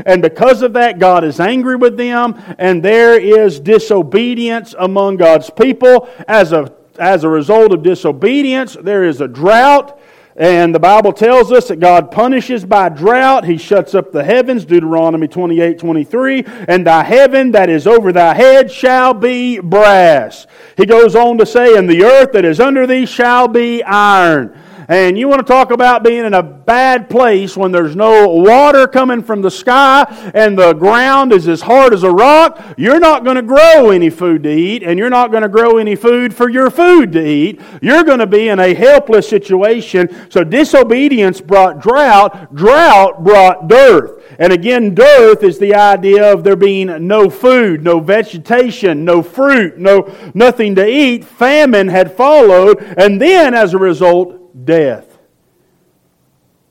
And 0.05 0.22
because 0.22 0.62
of 0.62 0.72
that, 0.75 0.99
God 0.99 1.25
is 1.25 1.40
angry 1.40 1.77
with 1.77 1.96
them. 1.96 2.40
And 2.59 2.83
there 2.83 3.18
is 3.18 3.61
disobedience 3.61 4.75
among 4.79 5.16
God's 5.16 5.51
people. 5.51 6.09
As 6.29 6.53
a, 6.53 6.72
as 6.99 7.25
a 7.25 7.29
result 7.29 7.72
of 7.72 7.83
disobedience, 7.83 8.77
there 8.81 9.05
is 9.05 9.20
a 9.20 9.29
drought. 9.29 9.99
And 10.38 10.75
the 10.75 10.79
Bible 10.79 11.14
tells 11.14 11.51
us 11.51 11.68
that 11.68 11.81
God 11.81 12.11
punishes 12.11 12.62
by 12.62 12.90
drought. 12.90 13.46
He 13.46 13.57
shuts 13.57 13.94
up 13.94 14.12
the 14.12 14.22
heavens, 14.22 14.66
Deuteronomy 14.66 15.29
28 15.29 15.79
23. 15.79 16.44
And 16.68 16.87
thy 16.87 17.05
heaven 17.05 17.53
that 17.53 17.70
is 17.70 17.87
over 17.87 18.12
thy 18.12 18.35
head 18.35 18.70
shall 18.70 19.14
be 19.14 19.59
brass. 19.61 20.46
He 20.77 20.85
goes 20.85 21.16
on 21.16 21.38
to 21.38 21.46
say, 21.46 21.79
And 21.79 21.88
the 21.88 22.05
earth 22.05 22.33
that 22.33 22.44
is 22.44 22.61
under 22.61 22.87
thee 22.87 23.07
shall 23.07 23.49
be 23.49 23.83
iron. 23.83 24.55
And 24.88 25.18
you 25.18 25.27
want 25.29 25.44
to 25.44 25.53
talk 25.53 25.72
about 25.72 26.05
being 26.05 26.25
in 26.25 26.35
a 26.35 26.42
bad 26.42 27.11
place 27.11 27.57
when 27.57 27.72
there's 27.72 27.96
no 27.96 28.29
water 28.29 28.87
coming 28.87 29.22
from 29.22 29.42
the 29.42 29.51
sky 29.51 30.05
and 30.35 30.57
the 30.57 30.75
ground 30.75 31.33
is 31.33 31.49
as 31.49 31.62
hard 31.62 31.92
as 31.92 32.05
a 32.05 32.11
rock. 32.11 32.62
You're 32.77 33.01
not 33.01 33.25
going 33.25 33.37
to 33.37 33.42
grow 33.42 33.90
any 33.90 34.11
food 34.11 34.44
to 34.44 34.51
eat, 34.51 34.83
and 34.83 34.99
you're 34.99 35.11
not 35.11 35.31
going 35.31 35.42
to 35.42 35.49
grow 35.49 35.79
any 35.79 35.96
food 35.96 36.35
for 36.35 36.49
your 36.49 36.70
food 36.70 37.12
to 37.12 37.27
eat. 37.27 37.61
You're 37.83 38.05
going 38.05 38.20
to 38.20 38.27
be 38.27 38.49
in 38.49 38.61
a 38.61 38.75
helpless 38.75 39.29
situation. 39.29 40.31
So 40.31 40.44
disobedience 40.44 41.40
brought 41.40 41.81
drought, 41.81 42.55
drought 42.55 43.25
brought 43.25 43.68
dearth. 43.68 44.22
And 44.38 44.53
again, 44.53 44.94
dearth 44.94 45.42
is 45.42 45.59
the 45.59 45.75
idea 45.75 46.33
of 46.33 46.44
there 46.44 46.57
being 46.57 47.07
no 47.07 47.31
food, 47.31 47.83
no 47.83 48.01
vegetation, 48.01 49.05
no 49.05 49.22
fruit, 49.22 49.79
no 49.79 50.14
nothing 50.35 50.75
to 50.77 50.87
eat. 50.87 51.25
Famine 51.25 51.88
had 51.88 52.12
followed, 52.12 52.79
and 52.96 53.20
then 53.20 53.55
as 53.55 53.75
a 53.75 53.79
result, 53.79 54.46
death. 54.64 55.19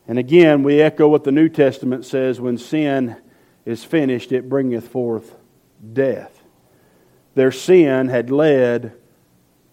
And 0.07 0.19
again, 0.19 0.63
we 0.63 0.81
echo 0.81 1.07
what 1.07 1.23
the 1.23 1.31
New 1.31 1.49
Testament 1.49 2.05
says 2.05 2.39
when 2.39 2.57
sin 2.57 3.17
is 3.65 3.83
finished, 3.83 4.31
it 4.31 4.47
bringeth 4.47 4.87
forth 4.87 5.35
death. 5.93 6.43
Their 7.33 7.51
sin 7.51 8.07
had 8.07 8.29
led 8.29 8.93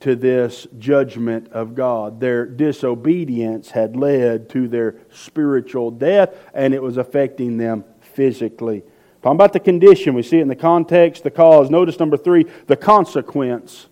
to 0.01 0.17
this 0.17 0.67
judgment 0.79 1.49
of 1.53 1.75
God. 1.75 2.19
Their 2.19 2.45
disobedience 2.45 3.71
had 3.71 3.95
led 3.95 4.49
to 4.51 4.67
their 4.67 4.97
spiritual 5.13 5.93
death, 5.93 6.35
and 6.53 6.75
it 6.75 6.83
was 6.83 6.97
affecting 6.97 7.57
them 7.57 7.85
physically. 8.01 8.83
Talking 9.23 9.37
about 9.37 9.53
the 9.53 9.61
condition, 9.61 10.15
we 10.15 10.25
see 10.25 10.39
it 10.39 10.43
in 10.43 10.49
the 10.49 10.57
context, 10.57 11.23
the 11.23 11.31
cause. 11.31 11.71
Notice 11.71 12.01
number 12.01 12.17
three, 12.17 12.47
the 12.67 12.77
consequence 12.77 13.87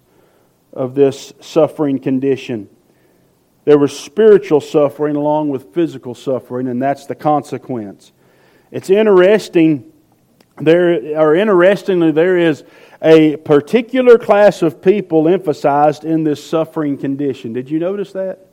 of 0.73 0.97
this 0.97 1.33
suffering 1.41 2.01
condition. 2.01 2.69
There 3.71 3.79
was 3.79 3.97
spiritual 3.97 4.61
suffering 4.61 5.15
along 5.15 5.51
with 5.51 5.73
physical 5.73 6.17
suffering, 6.17 6.67
and 6.67 6.83
that's 6.83 7.07
the 7.07 7.15
consequence. 7.15 8.11
It's 8.73 8.91
interesting, 8.91 9.93
there, 10.57 11.17
or 11.17 11.37
interestingly, 11.37 12.11
there 12.11 12.37
is 12.37 12.65
a 13.01 13.37
particular 13.37 14.19
class 14.19 14.63
of 14.63 14.83
people 14.83 15.29
emphasized 15.29 16.05
in 16.05 16.25
this 16.25 16.45
suffering 16.45 16.99
condition. 16.99 17.53
Did 17.53 17.71
you 17.71 17.79
notice 17.79 18.11
that? 18.15 18.45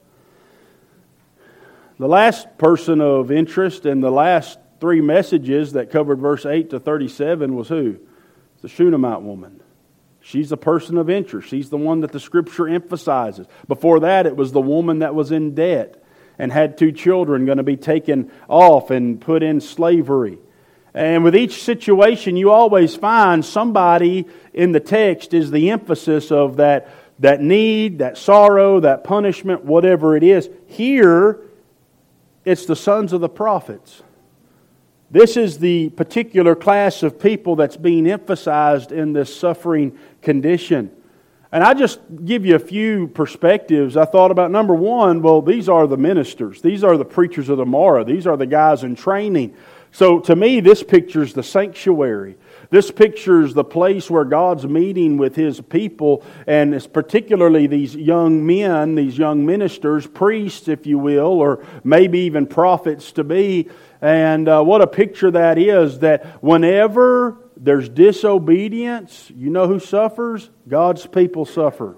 The 1.97 2.07
last 2.07 2.55
person 2.59 3.01
of 3.01 3.31
interest 3.31 3.87
in 3.87 4.01
the 4.01 4.11
last 4.11 4.59
three 4.79 5.01
messages 5.01 5.73
that 5.73 5.89
covered 5.89 6.19
verse 6.19 6.45
8 6.45 6.69
to 6.69 6.79
37 6.79 7.55
was 7.55 7.69
who? 7.69 7.97
The 8.61 8.69
Shunammite 8.69 9.23
woman. 9.23 9.61
She's 10.27 10.51
a 10.51 10.57
person 10.57 10.97
of 10.97 11.09
interest. 11.09 11.47
She's 11.47 11.69
the 11.69 11.77
one 11.77 12.01
that 12.01 12.11
the 12.11 12.19
scripture 12.19 12.67
emphasizes. 12.67 13.47
Before 13.65 14.01
that, 14.01 14.25
it 14.25 14.35
was 14.35 14.51
the 14.51 14.59
woman 14.59 14.99
that 14.99 15.15
was 15.15 15.31
in 15.31 15.55
debt 15.55 16.03
and 16.37 16.51
had 16.51 16.77
two 16.77 16.91
children 16.91 17.45
going 17.45 17.59
to 17.59 17.63
be 17.63 17.77
taken 17.77 18.29
off 18.49 18.91
and 18.91 19.21
put 19.21 19.41
in 19.41 19.61
slavery. 19.61 20.37
And 20.93 21.23
with 21.23 21.33
each 21.33 21.63
situation, 21.63 22.35
you 22.35 22.51
always 22.51 22.93
find 22.93 23.45
somebody 23.45 24.27
in 24.53 24.73
the 24.73 24.81
text 24.81 25.33
is 25.33 25.49
the 25.49 25.71
emphasis 25.71 26.29
of 26.29 26.57
that, 26.57 26.89
that 27.19 27.41
need, 27.41 27.99
that 27.99 28.17
sorrow, 28.17 28.81
that 28.81 29.05
punishment, 29.05 29.63
whatever 29.63 30.17
it 30.17 30.23
is. 30.23 30.49
Here, 30.65 31.39
it's 32.43 32.65
the 32.65 32.75
sons 32.75 33.13
of 33.13 33.21
the 33.21 33.29
prophets. 33.29 34.03
This 35.09 35.37
is 35.37 35.59
the 35.59 35.89
particular 35.91 36.53
class 36.55 37.01
of 37.01 37.19
people 37.19 37.55
that's 37.55 37.77
being 37.77 38.07
emphasized 38.07 38.91
in 38.91 39.13
this 39.13 39.33
suffering 39.33 39.97
condition. 40.21 40.91
And 41.51 41.63
I 41.63 41.73
just 41.73 41.99
give 42.25 42.45
you 42.45 42.55
a 42.55 42.59
few 42.59 43.07
perspectives. 43.07 43.95
I 43.95 44.03
thought 44.03 44.31
about 44.31 44.51
number 44.51 44.75
one, 44.75 45.21
well, 45.21 45.41
these 45.41 45.69
are 45.69 45.87
the 45.87 45.97
ministers, 45.97 46.61
these 46.61 46.83
are 46.83 46.97
the 46.97 47.05
preachers 47.05 47.47
of 47.47 47.57
tomorrow, 47.57 48.03
these 48.03 48.27
are 48.27 48.35
the 48.35 48.45
guys 48.45 48.83
in 48.83 48.95
training. 48.95 49.55
So 49.93 50.19
to 50.19 50.35
me, 50.35 50.59
this 50.59 50.83
pictures 50.83 51.33
the 51.33 51.43
sanctuary. 51.43 52.35
This 52.69 52.91
pictures 52.91 53.53
the 53.53 53.63
place 53.63 54.09
where 54.09 54.25
God's 54.25 54.67
meeting 54.67 55.17
with 55.17 55.35
His 55.35 55.61
people, 55.61 56.23
and 56.45 56.75
it's 56.75 56.85
particularly 56.85 57.65
these 57.65 57.95
young 57.95 58.45
men, 58.45 58.95
these 58.95 59.17
young 59.17 59.45
ministers, 59.45 60.05
priests, 60.05 60.67
if 60.67 60.85
you 60.85 60.99
will, 60.99 61.39
or 61.39 61.65
maybe 61.85 62.19
even 62.19 62.45
prophets 62.45 63.13
to 63.13 63.23
be. 63.23 63.69
And 64.01 64.47
uh, 64.47 64.63
what 64.63 64.81
a 64.81 64.87
picture 64.87 65.31
that 65.31 65.57
is 65.57 65.99
that 65.99 66.43
whenever 66.43 67.37
there's 67.55 67.89
disobedience, 67.89 69.31
you 69.35 69.49
know 69.49 69.67
who 69.67 69.79
suffers? 69.79 70.49
God's 70.67 71.05
people 71.07 71.45
suffer. 71.45 71.97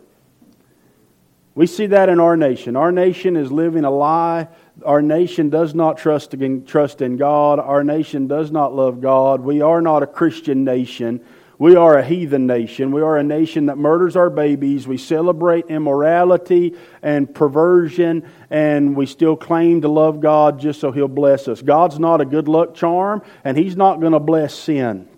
We 1.56 1.68
see 1.68 1.88
that 1.88 2.08
in 2.08 2.22
our 2.22 2.38
nation. 2.38 2.78
Our 2.78 2.92
nation 2.92 3.36
is 3.36 3.52
living 3.52 3.84
a 3.84 3.92
lie. 3.92 4.48
Our 4.86 5.02
nation 5.02 5.50
does 5.50 5.76
not 5.76 5.98
trust 5.98 6.34
in, 6.34 6.64
trust 6.66 7.02
in 7.02 7.18
God. 7.18 7.60
Our 7.60 7.84
nation 7.84 8.28
does 8.28 8.50
not 8.50 8.74
love 8.74 9.02
God. 9.02 9.42
We 9.42 9.62
are 9.62 9.82
not 9.82 10.02
a 10.02 10.08
Christian 10.08 10.64
nation. 10.64 11.20
We 11.60 11.76
are 11.76 11.98
a 11.98 12.04
heathen 12.04 12.48
nation. 12.48 12.94
We 12.94 13.02
are 13.02 13.18
a 13.18 13.24
nation 13.24 13.66
that 13.66 13.78
murders 13.78 14.16
our 14.16 14.30
babies. 14.30 14.88
We 14.88 14.98
celebrate 14.98 15.66
immorality 15.66 16.78
and 17.02 17.36
perversion, 17.36 18.24
and 18.50 18.96
we 18.96 19.06
still 19.06 19.36
claim 19.36 19.82
to 19.82 19.90
love 19.90 20.22
God 20.22 20.62
just 20.62 20.80
so 20.80 20.94
He'll 20.94 21.10
bless 21.10 21.50
us. 21.50 21.62
God's 21.62 22.00
not 22.00 22.22
a 22.22 22.26
good 22.26 22.48
luck 22.48 22.76
charm, 22.76 23.22
and 23.44 23.58
He's 23.58 23.76
not 23.76 24.00
going 24.00 24.14
to 24.14 24.22
bless 24.22 24.56
sin. 24.56 25.10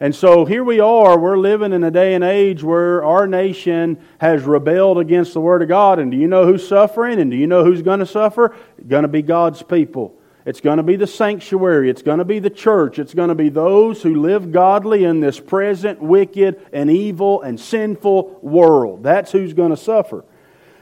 And 0.00 0.16
so 0.16 0.44
here 0.44 0.64
we 0.64 0.80
are, 0.80 1.16
we're 1.16 1.38
living 1.38 1.72
in 1.72 1.84
a 1.84 1.92
day 1.92 2.14
and 2.14 2.24
age 2.24 2.64
where 2.64 3.04
our 3.04 3.28
nation 3.28 4.00
has 4.20 4.42
rebelled 4.42 4.98
against 4.98 5.32
the 5.32 5.40
Word 5.40 5.62
of 5.62 5.68
God. 5.68 6.00
And 6.00 6.10
do 6.10 6.16
you 6.16 6.26
know 6.26 6.44
who's 6.44 6.66
suffering? 6.66 7.20
And 7.20 7.30
do 7.30 7.36
you 7.36 7.46
know 7.46 7.64
who's 7.64 7.82
going 7.82 8.00
to 8.00 8.06
suffer? 8.06 8.56
Going 8.88 9.02
to 9.02 9.08
be 9.08 9.22
God's 9.22 9.62
people. 9.62 10.17
It's 10.48 10.62
going 10.62 10.78
to 10.78 10.82
be 10.82 10.96
the 10.96 11.06
sanctuary. 11.06 11.90
It's 11.90 12.00
going 12.00 12.20
to 12.20 12.24
be 12.24 12.38
the 12.38 12.48
church. 12.48 12.98
It's 12.98 13.12
going 13.12 13.28
to 13.28 13.34
be 13.34 13.50
those 13.50 14.02
who 14.02 14.14
live 14.14 14.50
godly 14.50 15.04
in 15.04 15.20
this 15.20 15.38
present 15.38 16.00
wicked 16.00 16.58
and 16.72 16.90
evil 16.90 17.42
and 17.42 17.60
sinful 17.60 18.38
world. 18.40 19.02
That's 19.02 19.30
who's 19.30 19.52
going 19.52 19.72
to 19.72 19.76
suffer. 19.76 20.24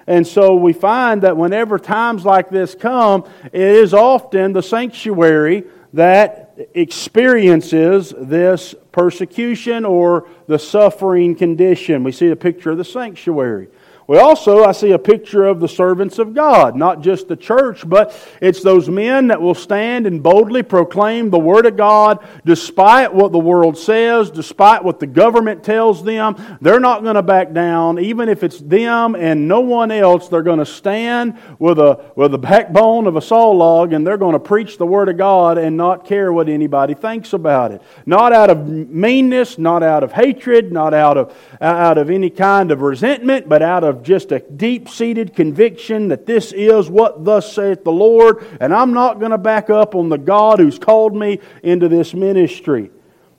And 0.06 0.24
so 0.24 0.54
we 0.54 0.72
find 0.72 1.22
that 1.22 1.36
whenever 1.36 1.80
times 1.80 2.24
like 2.24 2.48
this 2.48 2.76
come, 2.76 3.24
it 3.46 3.60
is 3.60 3.92
often 3.92 4.52
the 4.52 4.62
sanctuary 4.62 5.64
that 5.94 6.56
experiences 6.72 8.14
this 8.16 8.72
persecution 8.92 9.84
or 9.84 10.28
the 10.46 10.60
suffering 10.60 11.34
condition. 11.34 12.04
We 12.04 12.12
see 12.12 12.28
a 12.28 12.36
picture 12.36 12.70
of 12.70 12.78
the 12.78 12.84
sanctuary. 12.84 13.66
We 14.08 14.18
also, 14.18 14.62
I 14.62 14.70
see 14.70 14.92
a 14.92 15.00
picture 15.00 15.46
of 15.46 15.58
the 15.58 15.68
servants 15.68 16.20
of 16.20 16.32
God, 16.32 16.76
not 16.76 17.00
just 17.00 17.26
the 17.26 17.34
church, 17.34 17.88
but 17.88 18.16
it's 18.40 18.62
those 18.62 18.88
men 18.88 19.26
that 19.28 19.42
will 19.42 19.54
stand 19.54 20.06
and 20.06 20.22
boldly 20.22 20.62
proclaim 20.62 21.30
the 21.30 21.40
Word 21.40 21.66
of 21.66 21.76
God 21.76 22.24
despite 22.44 23.12
what 23.12 23.32
the 23.32 23.38
world 23.38 23.76
says, 23.76 24.30
despite 24.30 24.84
what 24.84 25.00
the 25.00 25.08
government 25.08 25.64
tells 25.64 26.04
them. 26.04 26.36
They're 26.60 26.78
not 26.78 27.02
going 27.02 27.16
to 27.16 27.22
back 27.22 27.52
down. 27.52 27.98
Even 27.98 28.28
if 28.28 28.44
it's 28.44 28.60
them 28.60 29.16
and 29.16 29.48
no 29.48 29.58
one 29.58 29.90
else, 29.90 30.28
they're 30.28 30.42
going 30.42 30.60
to 30.60 30.66
stand 30.66 31.36
with 31.58 31.80
a, 31.80 32.12
with 32.14 32.32
a 32.32 32.38
backbone 32.38 33.08
of 33.08 33.16
a 33.16 33.20
saw 33.20 33.50
log 33.50 33.92
and 33.92 34.06
they're 34.06 34.18
going 34.18 34.34
to 34.34 34.38
preach 34.38 34.78
the 34.78 34.86
Word 34.86 35.08
of 35.08 35.16
God 35.16 35.58
and 35.58 35.76
not 35.76 36.06
care 36.06 36.32
what 36.32 36.48
anybody 36.48 36.94
thinks 36.94 37.32
about 37.32 37.72
it. 37.72 37.82
Not 38.06 38.32
out 38.32 38.50
of 38.50 38.68
meanness, 38.68 39.58
not 39.58 39.82
out 39.82 40.04
of 40.04 40.12
hatred, 40.12 40.70
not 40.70 40.94
out 40.94 41.18
of, 41.18 41.36
out 41.60 41.98
of 41.98 42.08
any 42.08 42.30
kind 42.30 42.70
of 42.70 42.82
resentment, 42.82 43.48
but 43.48 43.62
out 43.62 43.82
of 43.82 43.95
of 43.96 44.02
just 44.02 44.32
a 44.32 44.40
deep 44.40 44.88
seated 44.88 45.34
conviction 45.34 46.08
that 46.08 46.26
this 46.26 46.52
is 46.52 46.90
what 46.90 47.24
thus 47.24 47.52
saith 47.52 47.82
the 47.82 47.92
Lord, 47.92 48.46
and 48.60 48.74
I'm 48.74 48.92
not 48.92 49.18
going 49.18 49.30
to 49.30 49.38
back 49.38 49.70
up 49.70 49.94
on 49.94 50.08
the 50.08 50.18
God 50.18 50.58
who's 50.58 50.78
called 50.78 51.16
me 51.16 51.40
into 51.62 51.88
this 51.88 52.12
ministry. 52.12 52.90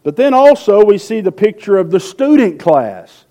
But 0.04 0.15
then 0.15 0.34
also 0.34 0.84
we 0.84 0.98
see 0.98 1.22
the 1.22 1.32
picture 1.32 1.78
of 1.78 1.91
the 1.91 2.00
student 2.00 2.60
class. 2.60 3.26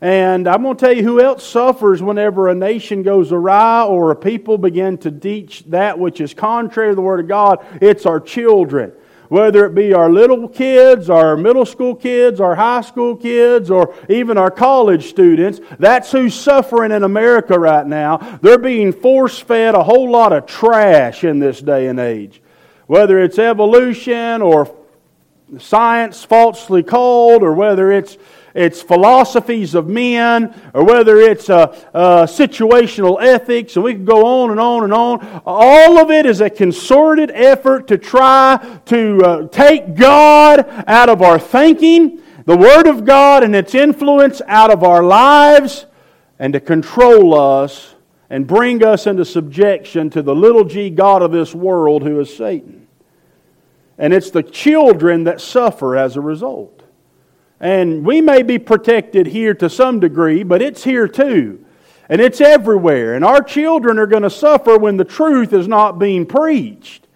And 0.00 0.46
I'm 0.46 0.62
going 0.62 0.76
to 0.76 0.84
tell 0.84 0.94
you 0.94 1.02
who 1.02 1.20
else 1.20 1.46
suffers 1.46 2.02
whenever 2.02 2.48
a 2.48 2.54
nation 2.54 3.02
goes 3.02 3.32
awry 3.32 3.84
or 3.84 4.10
a 4.10 4.16
people 4.16 4.58
begin 4.58 4.98
to 4.98 5.10
teach 5.10 5.64
that 5.66 5.98
which 5.98 6.20
is 6.20 6.34
contrary 6.34 6.90
to 6.90 6.94
the 6.94 7.02
Word 7.02 7.20
of 7.20 7.28
God. 7.28 7.64
It's 7.80 8.06
our 8.06 8.20
children 8.20 8.92
whether 9.28 9.66
it 9.66 9.74
be 9.74 9.92
our 9.92 10.10
little 10.10 10.48
kids, 10.48 11.10
our 11.10 11.36
middle 11.36 11.66
school 11.66 11.94
kids, 11.94 12.40
our 12.40 12.54
high 12.54 12.80
school 12.80 13.16
kids, 13.16 13.70
or 13.70 13.94
even 14.08 14.38
our 14.38 14.50
college 14.50 15.08
students. 15.08 15.60
That's 15.78 16.12
who's 16.12 16.34
suffering 16.34 16.92
in 16.92 17.02
America 17.02 17.58
right 17.58 17.86
now. 17.86 18.38
They're 18.42 18.58
being 18.58 18.92
force 18.92 19.38
fed 19.38 19.74
a 19.74 19.82
whole 19.82 20.10
lot 20.10 20.32
of 20.32 20.46
trash 20.46 21.24
in 21.24 21.38
this 21.38 21.60
day 21.60 21.88
and 21.88 21.98
age. 21.98 22.40
Whether 22.86 23.18
it's 23.20 23.38
evolution 23.38 24.42
or 24.42 24.74
science 25.58 26.24
falsely 26.24 26.82
called, 26.82 27.42
or 27.42 27.52
whether 27.52 27.92
it's 27.92 28.16
it's 28.56 28.80
philosophies 28.80 29.74
of 29.74 29.86
men, 29.86 30.54
or 30.72 30.84
whether 30.84 31.18
it's 31.18 31.50
uh, 31.50 31.66
uh, 31.92 32.26
situational 32.26 33.22
ethics, 33.22 33.76
and 33.76 33.84
we 33.84 33.92
can 33.92 34.04
go 34.04 34.24
on 34.24 34.50
and 34.50 34.58
on 34.58 34.84
and 34.84 34.92
on. 34.94 35.42
All 35.44 35.98
of 35.98 36.10
it 36.10 36.24
is 36.24 36.40
a 36.40 36.48
concerted 36.48 37.30
effort 37.30 37.88
to 37.88 37.98
try 37.98 38.80
to 38.86 39.20
uh, 39.22 39.48
take 39.48 39.94
God 39.94 40.66
out 40.86 41.08
of 41.08 41.20
our 41.20 41.38
thinking, 41.38 42.22
the 42.46 42.56
Word 42.56 42.86
of 42.86 43.04
God 43.04 43.42
and 43.42 43.54
its 43.54 43.74
influence 43.74 44.40
out 44.46 44.70
of 44.70 44.82
our 44.82 45.02
lives, 45.02 45.86
and 46.38 46.52
to 46.52 46.60
control 46.60 47.38
us 47.38 47.94
and 48.30 48.46
bring 48.46 48.82
us 48.82 49.06
into 49.06 49.24
subjection 49.24 50.10
to 50.10 50.22
the 50.22 50.34
little 50.34 50.64
g 50.64 50.90
God 50.90 51.22
of 51.22 51.30
this 51.30 51.54
world 51.54 52.02
who 52.02 52.18
is 52.20 52.34
Satan. 52.34 52.86
And 53.98 54.12
it's 54.12 54.30
the 54.30 54.42
children 54.42 55.24
that 55.24 55.40
suffer 55.40 55.96
as 55.96 56.16
a 56.16 56.20
result. 56.20 56.75
And 57.60 58.04
we 58.04 58.20
may 58.20 58.42
be 58.42 58.58
protected 58.58 59.28
here 59.28 59.54
to 59.54 59.70
some 59.70 60.00
degree, 60.00 60.42
but 60.42 60.60
it's 60.60 60.84
here 60.84 61.08
too. 61.08 61.64
And 62.08 62.20
it's 62.20 62.40
everywhere. 62.40 63.14
And 63.14 63.24
our 63.24 63.42
children 63.42 63.98
are 63.98 64.06
going 64.06 64.22
to 64.22 64.30
suffer 64.30 64.78
when 64.78 64.96
the 64.96 65.04
truth 65.04 65.52
is 65.52 65.66
not 65.66 65.98
being 65.98 66.26
preached. 66.26 67.06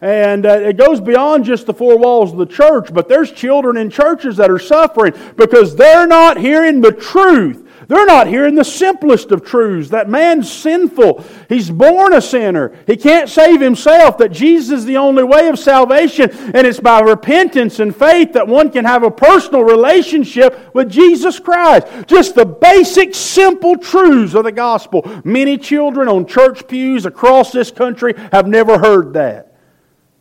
And 0.00 0.44
uh, 0.44 0.58
it 0.58 0.76
goes 0.76 1.00
beyond 1.00 1.44
just 1.44 1.66
the 1.66 1.72
four 1.72 1.96
walls 1.96 2.32
of 2.32 2.38
the 2.38 2.46
church, 2.46 2.92
but 2.92 3.08
there's 3.08 3.32
children 3.32 3.78
in 3.78 3.88
churches 3.88 4.36
that 4.36 4.50
are 4.50 4.58
suffering 4.58 5.14
because 5.36 5.76
they're 5.76 6.06
not 6.06 6.36
hearing 6.36 6.82
the 6.82 6.92
truth. 6.92 7.63
They're 7.86 8.06
not 8.06 8.26
hearing 8.26 8.54
the 8.54 8.64
simplest 8.64 9.30
of 9.30 9.44
truths 9.44 9.90
that 9.90 10.08
man's 10.08 10.50
sinful. 10.50 11.24
He's 11.48 11.70
born 11.70 12.12
a 12.12 12.20
sinner. 12.20 12.76
He 12.86 12.96
can't 12.96 13.28
save 13.28 13.60
himself, 13.60 14.18
that 14.18 14.32
Jesus 14.32 14.80
is 14.80 14.84
the 14.84 14.96
only 14.96 15.24
way 15.24 15.48
of 15.48 15.58
salvation, 15.58 16.30
and 16.30 16.66
it's 16.66 16.80
by 16.80 17.00
repentance 17.00 17.80
and 17.80 17.94
faith 17.94 18.32
that 18.32 18.48
one 18.48 18.70
can 18.70 18.84
have 18.84 19.02
a 19.02 19.10
personal 19.10 19.62
relationship 19.62 20.74
with 20.74 20.90
Jesus 20.90 21.38
Christ. 21.38 21.86
Just 22.06 22.34
the 22.34 22.46
basic, 22.46 23.14
simple 23.14 23.76
truths 23.76 24.34
of 24.34 24.44
the 24.44 24.52
gospel. 24.52 25.02
Many 25.24 25.58
children 25.58 26.08
on 26.08 26.26
church 26.26 26.66
pews 26.66 27.06
across 27.06 27.52
this 27.52 27.70
country 27.70 28.14
have 28.32 28.46
never 28.46 28.78
heard 28.78 29.14
that. 29.14 29.54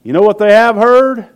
You 0.04 0.13
know 0.13 0.21
what 0.21 0.38
they 0.38 0.52
have 0.52 0.76
heard? 0.76 1.30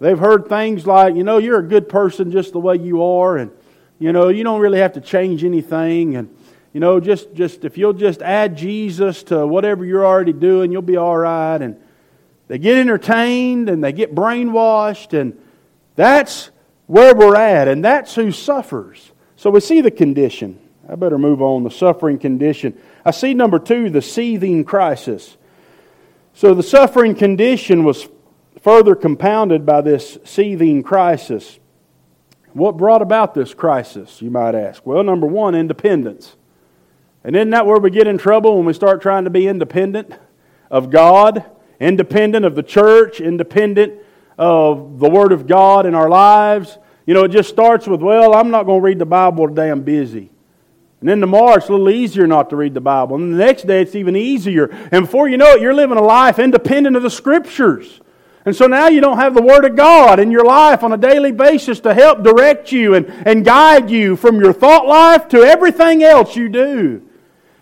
They've 0.00 0.18
heard 0.18 0.48
things 0.48 0.86
like, 0.86 1.16
you 1.16 1.24
know, 1.24 1.38
you're 1.38 1.58
a 1.58 1.66
good 1.66 1.88
person 1.88 2.30
just 2.30 2.52
the 2.52 2.60
way 2.60 2.76
you 2.76 3.02
are, 3.02 3.36
and 3.36 3.50
you 3.98 4.12
know, 4.12 4.28
you 4.28 4.44
don't 4.44 4.60
really 4.60 4.78
have 4.78 4.92
to 4.94 5.00
change 5.00 5.44
anything. 5.44 6.16
And, 6.16 6.34
you 6.72 6.80
know, 6.80 7.00
just, 7.00 7.34
just 7.34 7.64
if 7.64 7.76
you'll 7.76 7.92
just 7.92 8.22
add 8.22 8.56
Jesus 8.56 9.24
to 9.24 9.46
whatever 9.46 9.84
you're 9.84 10.06
already 10.06 10.32
doing, 10.32 10.70
you'll 10.70 10.82
be 10.82 10.96
all 10.96 11.16
right. 11.16 11.60
And 11.60 11.76
they 12.46 12.58
get 12.58 12.78
entertained 12.78 13.68
and 13.68 13.82
they 13.82 13.92
get 13.92 14.14
brainwashed. 14.14 15.18
And 15.18 15.40
that's 15.96 16.50
where 16.86 17.14
we're 17.14 17.36
at. 17.36 17.68
And 17.68 17.84
that's 17.84 18.14
who 18.14 18.30
suffers. 18.30 19.10
So 19.36 19.50
we 19.50 19.60
see 19.60 19.80
the 19.80 19.90
condition. 19.90 20.60
I 20.88 20.94
better 20.94 21.18
move 21.18 21.42
on. 21.42 21.64
The 21.64 21.70
suffering 21.70 22.18
condition. 22.18 22.78
I 23.04 23.10
see 23.10 23.34
number 23.34 23.58
two, 23.58 23.90
the 23.90 24.02
seething 24.02 24.64
crisis. 24.64 25.36
So 26.34 26.54
the 26.54 26.62
suffering 26.62 27.14
condition 27.14 27.84
was 27.84 28.08
further 28.62 28.94
compounded 28.94 29.66
by 29.66 29.80
this 29.80 30.18
seething 30.24 30.82
crisis. 30.82 31.58
What 32.58 32.76
brought 32.76 33.02
about 33.02 33.34
this 33.34 33.54
crisis, 33.54 34.20
you 34.20 34.30
might 34.30 34.54
ask? 34.54 34.84
Well, 34.84 35.04
number 35.04 35.26
one, 35.26 35.54
independence. 35.54 36.36
And 37.22 37.36
isn't 37.36 37.50
that 37.50 37.66
where 37.66 37.78
we 37.78 37.90
get 37.90 38.08
in 38.08 38.18
trouble 38.18 38.56
when 38.56 38.66
we 38.66 38.72
start 38.72 39.00
trying 39.00 39.24
to 39.24 39.30
be 39.30 39.46
independent 39.46 40.12
of 40.70 40.90
God, 40.90 41.44
independent 41.78 42.44
of 42.44 42.56
the 42.56 42.62
church, 42.64 43.20
independent 43.20 43.94
of 44.36 44.98
the 44.98 45.08
Word 45.08 45.30
of 45.30 45.46
God 45.46 45.86
in 45.86 45.94
our 45.94 46.08
lives? 46.08 46.78
You 47.06 47.14
know, 47.14 47.24
it 47.24 47.30
just 47.30 47.48
starts 47.48 47.86
with, 47.86 48.02
well, 48.02 48.34
I'm 48.34 48.50
not 48.50 48.64
going 48.64 48.80
to 48.80 48.84
read 48.84 48.98
the 48.98 49.06
Bible 49.06 49.48
today, 49.48 49.70
I'm 49.70 49.82
busy. 49.82 50.30
And 51.00 51.08
then 51.08 51.20
tomorrow 51.20 51.54
it's 51.54 51.68
a 51.68 51.72
little 51.72 51.90
easier 51.90 52.26
not 52.26 52.50
to 52.50 52.56
read 52.56 52.74
the 52.74 52.80
Bible. 52.80 53.14
And 53.14 53.32
the 53.32 53.38
next 53.38 53.68
day 53.68 53.82
it's 53.82 53.94
even 53.94 54.16
easier. 54.16 54.64
And 54.90 55.04
before 55.06 55.28
you 55.28 55.36
know 55.36 55.52
it, 55.52 55.62
you're 55.62 55.74
living 55.74 55.96
a 55.96 56.02
life 56.02 56.40
independent 56.40 56.96
of 56.96 57.04
the 57.04 57.10
Scriptures. 57.10 58.00
And 58.44 58.54
so 58.54 58.66
now 58.66 58.88
you 58.88 59.00
don't 59.00 59.18
have 59.18 59.34
the 59.34 59.42
Word 59.42 59.64
of 59.64 59.76
God 59.76 60.20
in 60.20 60.30
your 60.30 60.44
life 60.44 60.82
on 60.82 60.92
a 60.92 60.96
daily 60.96 61.32
basis 61.32 61.80
to 61.80 61.92
help 61.92 62.22
direct 62.22 62.72
you 62.72 62.94
and, 62.94 63.06
and 63.26 63.44
guide 63.44 63.90
you 63.90 64.16
from 64.16 64.40
your 64.40 64.52
thought 64.52 64.86
life 64.86 65.28
to 65.28 65.42
everything 65.42 66.02
else 66.02 66.36
you 66.36 66.48
do. 66.48 67.02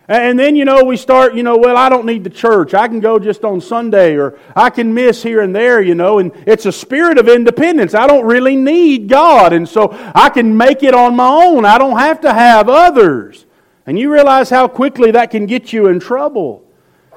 And 0.08 0.38
then, 0.38 0.54
you 0.54 0.64
know, 0.64 0.84
we 0.84 0.96
start, 0.96 1.34
you 1.34 1.42
know, 1.42 1.56
well, 1.56 1.76
I 1.76 1.88
don't 1.88 2.06
need 2.06 2.22
the 2.22 2.30
church. 2.30 2.74
I 2.74 2.86
can 2.86 3.00
go 3.00 3.18
just 3.18 3.44
on 3.44 3.60
Sunday 3.60 4.14
or 4.14 4.38
I 4.54 4.70
can 4.70 4.94
miss 4.94 5.20
here 5.20 5.40
and 5.40 5.54
there, 5.54 5.82
you 5.82 5.96
know, 5.96 6.20
and 6.20 6.30
it's 6.46 6.64
a 6.64 6.70
spirit 6.70 7.18
of 7.18 7.28
independence. 7.28 7.92
I 7.92 8.06
don't 8.06 8.24
really 8.24 8.54
need 8.54 9.08
God. 9.08 9.52
And 9.52 9.68
so 9.68 9.88
I 10.14 10.28
can 10.28 10.56
make 10.56 10.84
it 10.84 10.94
on 10.94 11.16
my 11.16 11.26
own. 11.26 11.64
I 11.64 11.78
don't 11.78 11.98
have 11.98 12.20
to 12.20 12.32
have 12.32 12.68
others. 12.68 13.46
And 13.84 13.98
you 13.98 14.12
realize 14.12 14.48
how 14.48 14.68
quickly 14.68 15.10
that 15.10 15.32
can 15.32 15.46
get 15.46 15.72
you 15.72 15.88
in 15.88 15.98
trouble. 15.98 16.65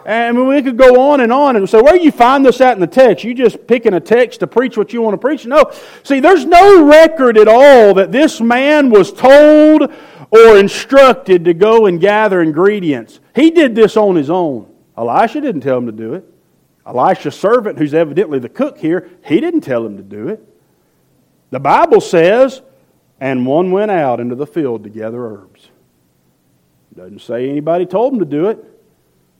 And 0.05 0.47
we 0.47 0.61
could 0.61 0.77
go 0.77 1.11
on 1.11 1.21
and 1.21 1.31
on 1.31 1.55
and 1.55 1.69
say, 1.69 1.81
where 1.81 1.97
you 1.97 2.11
find 2.11 2.45
this 2.45 2.61
at 2.61 2.73
in 2.73 2.79
the 2.79 2.87
text? 2.87 3.23
You 3.23 3.33
just 3.33 3.67
picking 3.67 3.93
a 3.93 3.99
text 3.99 4.39
to 4.39 4.47
preach 4.47 4.77
what 4.77 4.93
you 4.93 5.01
want 5.01 5.13
to 5.13 5.17
preach? 5.17 5.45
No. 5.45 5.71
See, 6.03 6.19
there's 6.19 6.45
no 6.45 6.85
record 6.85 7.37
at 7.37 7.47
all 7.47 7.93
that 7.95 8.11
this 8.11 8.41
man 8.41 8.89
was 8.89 9.11
told 9.11 9.91
or 10.31 10.57
instructed 10.57 11.45
to 11.45 11.53
go 11.53 11.85
and 11.85 11.99
gather 11.99 12.41
ingredients. 12.41 13.19
He 13.35 13.51
did 13.51 13.75
this 13.75 13.97
on 13.97 14.15
his 14.15 14.29
own. 14.29 14.71
Elisha 14.97 15.41
didn't 15.41 15.61
tell 15.61 15.77
him 15.77 15.85
to 15.85 15.91
do 15.91 16.13
it. 16.13 16.25
Elisha's 16.85 17.39
servant, 17.39 17.77
who's 17.77 17.93
evidently 17.93 18.39
the 18.39 18.49
cook 18.49 18.77
here, 18.77 19.09
he 19.25 19.39
didn't 19.39 19.61
tell 19.61 19.85
him 19.85 19.97
to 19.97 20.03
do 20.03 20.29
it. 20.29 20.43
The 21.51 21.59
Bible 21.59 22.01
says, 22.01 22.61
and 23.19 23.45
one 23.45 23.71
went 23.71 23.91
out 23.91 24.19
into 24.19 24.35
the 24.35 24.47
field 24.47 24.83
to 24.83 24.89
gather 24.89 25.23
herbs. 25.23 25.69
Doesn't 26.95 27.21
say 27.21 27.49
anybody 27.49 27.85
told 27.85 28.13
him 28.13 28.19
to 28.19 28.25
do 28.25 28.47
it. 28.47 28.65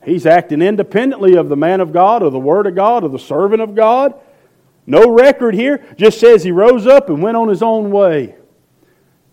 He's 0.04 0.26
acting 0.26 0.62
independently 0.62 1.36
of 1.36 1.50
the 1.50 1.58
man 1.58 1.82
of 1.82 1.92
God, 1.92 2.24
or 2.24 2.32
the 2.32 2.40
Word 2.40 2.68
of 2.68 2.76
God, 2.76 3.04
or 3.04 3.10
the 3.10 3.20
servant 3.20 3.62
of 3.62 3.76
God. 3.76 4.14
No 4.88 5.12
record 5.12 5.54
here. 5.54 5.86
Just 5.98 6.20
says 6.20 6.44
he 6.44 6.52
rose 6.52 6.88
up 6.88 7.10
and 7.10 7.22
went 7.22 7.38
on 7.38 7.48
his 7.48 7.62
own 7.62 7.92
way. 7.92 8.36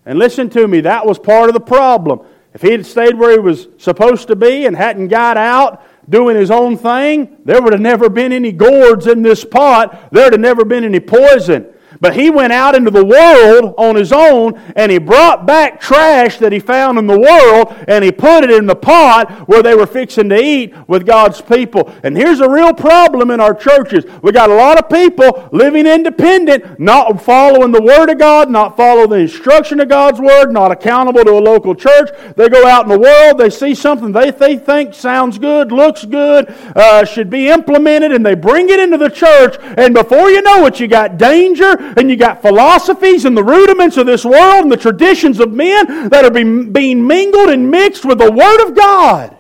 And 0.05 0.19
listen 0.19 0.51
to 0.51 0.69
me, 0.69 0.83
that 0.83 1.07
was 1.07 1.19
part 1.19 1.49
of 1.49 1.55
the 1.55 1.61
problem. 1.61 2.21
If 2.53 2.63
he 2.63 2.73
had 2.73 2.87
stayed 2.87 3.19
where 3.19 3.33
he 3.33 3.39
was 3.39 3.69
supposed 3.79 4.29
to 4.29 4.37
be 4.37 4.67
and 4.67 4.77
hadn't 4.77 5.09
got 5.09 5.37
out 5.37 5.85
doing 6.09 6.37
his 6.37 6.51
own 6.51 6.77
thing, 6.77 7.37
there 7.45 7.61
would 7.61 7.73
have 7.73 7.83
never 7.83 8.09
been 8.09 8.33
any 8.33 8.53
gourds 8.53 9.07
in 9.07 9.23
this 9.23 9.45
pot. 9.45 10.11
There 10.13 10.25
would 10.25 10.33
have 10.33 10.41
never 10.41 10.65
been 10.65 10.85
any 10.85 11.01
poison. 11.01 11.73
But 12.01 12.17
he 12.17 12.31
went 12.31 12.53
out 12.53 12.75
into 12.75 12.91
the 12.91 13.05
world 13.05 13.75
on 13.79 13.97
his 13.97 14.13
own 14.13 14.61
and 14.75 14.91
he 14.91 14.99
brought 14.99 15.47
back 15.47 15.81
trash 15.81 16.39
that 16.39 16.53
he 16.53 16.59
found 16.59 16.99
in 16.99 17.07
the 17.07 17.19
world 17.19 17.75
and 17.89 18.05
he 18.05 18.13
put 18.13 18.45
it 18.45 18.51
in 18.51 18.67
the 18.67 18.77
pot 18.77 19.49
where 19.49 19.63
they 19.63 19.75
were 19.75 19.87
fixing 19.87 20.29
to 20.31 20.41
eat 20.41 20.75
with 20.89 21.07
God's 21.07 21.41
people. 21.41 21.93
And 22.03 22.17
here's 22.17 22.41
a 22.41 22.49
real 22.49 22.75
problem 22.75 23.31
in 23.31 23.41
our 23.41 23.55
churches. 23.55 24.05
We 24.23 24.33
got 24.33 24.51
a 24.51 24.55
lot 24.55 24.79
of 24.79 24.89
people 24.89 25.49
living 25.53 25.87
independent, 25.87 26.79
not 26.79 27.23
following 27.23 27.73
the 27.73 27.83
Word 27.83 28.11
of 28.11 28.19
God, 28.19 28.51
not 28.51 28.77
following 28.77 29.11
the 29.11 29.17
instruction 29.17 29.81
of 29.81 29.89
God's 29.89 30.21
Word, 30.21 30.53
not 30.53 30.71
accountable 30.71 31.25
to 31.25 31.33
a 31.33 31.41
local 31.41 31.75
church. 31.75 32.11
They 32.37 32.49
go 32.49 32.67
out 32.67 32.85
in 32.85 32.91
the 32.91 32.99
world, 32.99 33.39
they 33.39 33.51
see 33.51 33.75
something 33.75 34.13
they, 34.13 34.31
they 34.31 34.57
think 34.57 34.95
sounds 34.95 35.39
good, 35.39 35.73
looks 35.73 36.05
good, 36.05 36.49
uh, 36.75 37.05
should 37.05 37.31
be 37.31 37.49
implemented, 37.49 38.13
and 38.13 38.25
they 38.25 38.35
bring 38.35 38.69
it 38.69 38.81
into 38.81 38.99
the 38.99 39.11
church. 39.11 39.57
And 39.61 39.95
before 39.95 40.31
you 40.31 40.43
know 40.43 40.67
it, 40.67 40.81
you 40.81 40.89
got 40.89 41.19
danger 41.19 41.86
and 41.97 42.11
you 42.11 42.17
got 42.17 42.43
philosophies 42.43 43.25
and 43.25 43.37
the 43.37 43.45
rudiments 43.45 43.97
of 43.97 44.07
this 44.07 44.25
world 44.25 44.65
and 44.65 44.73
the 44.73 44.77
traditions 44.77 45.41
of 45.41 45.53
men 45.53 46.09
that 46.09 46.25
are 46.25 46.31
being, 46.31 46.73
being 46.73 47.07
mingled 47.07 47.51
and 47.51 47.71
mixed 47.71 48.05
with 48.05 48.19
the 48.19 48.31
Word 48.31 48.69
of 48.69 48.77
God. 48.77 49.37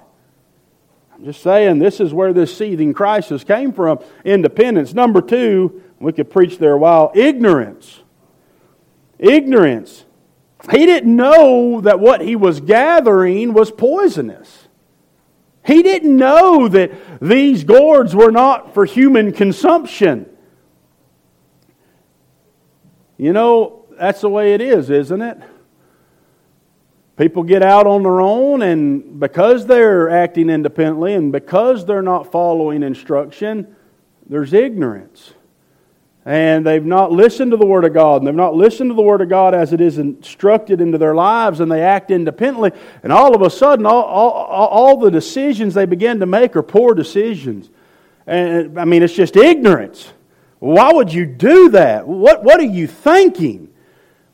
I'm 1.14 1.24
just 1.24 1.42
saying, 1.42 1.78
this 1.78 1.98
is 1.98 2.12
where 2.12 2.32
this 2.32 2.56
seething 2.56 2.92
crisis 2.92 3.42
came 3.42 3.72
from. 3.72 4.00
Independence. 4.24 4.92
Number 4.92 5.22
two, 5.22 5.82
we 5.98 6.12
could 6.12 6.30
preach 6.30 6.58
there 6.58 6.74
a 6.74 6.78
while 6.78 7.10
ignorance. 7.14 8.00
Ignorance. 9.18 10.04
He 10.70 10.84
didn't 10.84 11.14
know 11.14 11.80
that 11.80 12.00
what 12.00 12.20
he 12.20 12.36
was 12.36 12.60
gathering 12.60 13.54
was 13.54 13.70
poisonous. 13.70 14.68
He 15.64 15.82
didn't 15.82 16.16
know 16.16 16.68
that 16.68 16.92
these 17.20 17.64
gourds 17.64 18.14
were 18.14 18.30
not 18.30 18.74
for 18.74 18.84
human 18.84 19.32
consumption. 19.32 20.26
You 23.18 23.32
know, 23.32 23.84
that's 23.98 24.20
the 24.20 24.28
way 24.28 24.54
it 24.54 24.60
is, 24.60 24.90
isn't 24.90 25.22
it? 25.22 25.38
People 27.16 27.44
get 27.44 27.62
out 27.62 27.86
on 27.86 28.02
their 28.02 28.20
own, 28.20 28.60
and 28.60 29.18
because 29.18 29.64
they're 29.64 30.10
acting 30.10 30.50
independently 30.50 31.14
and 31.14 31.32
because 31.32 31.86
they're 31.86 32.02
not 32.02 32.30
following 32.30 32.82
instruction, 32.82 33.74
there's 34.28 34.52
ignorance. 34.52 35.32
And 36.26 36.66
they've 36.66 36.84
not 36.84 37.12
listened 37.12 37.52
to 37.52 37.56
the 37.56 37.64
Word 37.64 37.84
of 37.84 37.94
God, 37.94 38.20
and 38.20 38.26
they've 38.26 38.34
not 38.34 38.54
listened 38.54 38.90
to 38.90 38.94
the 38.94 39.00
Word 39.00 39.22
of 39.22 39.30
God 39.30 39.54
as 39.54 39.72
it 39.72 39.80
is 39.80 39.96
instructed 39.96 40.80
into 40.80 40.98
their 40.98 41.14
lives, 41.14 41.60
and 41.60 41.70
they 41.70 41.82
act 41.82 42.10
independently. 42.10 42.72
And 43.02 43.12
all 43.12 43.34
of 43.34 43.40
a 43.40 43.48
sudden, 43.48 43.86
all, 43.86 44.02
all, 44.02 44.66
all 44.66 44.96
the 44.98 45.10
decisions 45.10 45.72
they 45.72 45.86
begin 45.86 46.20
to 46.20 46.26
make 46.26 46.54
are 46.56 46.62
poor 46.62 46.94
decisions. 46.94 47.70
And 48.26 48.78
I 48.78 48.84
mean, 48.84 49.02
it's 49.02 49.14
just 49.14 49.36
ignorance. 49.36 50.12
Why 50.58 50.92
would 50.92 51.12
you 51.12 51.26
do 51.26 51.70
that? 51.70 52.06
What, 52.06 52.42
what 52.42 52.60
are 52.60 52.64
you 52.64 52.86
thinking? 52.86 53.68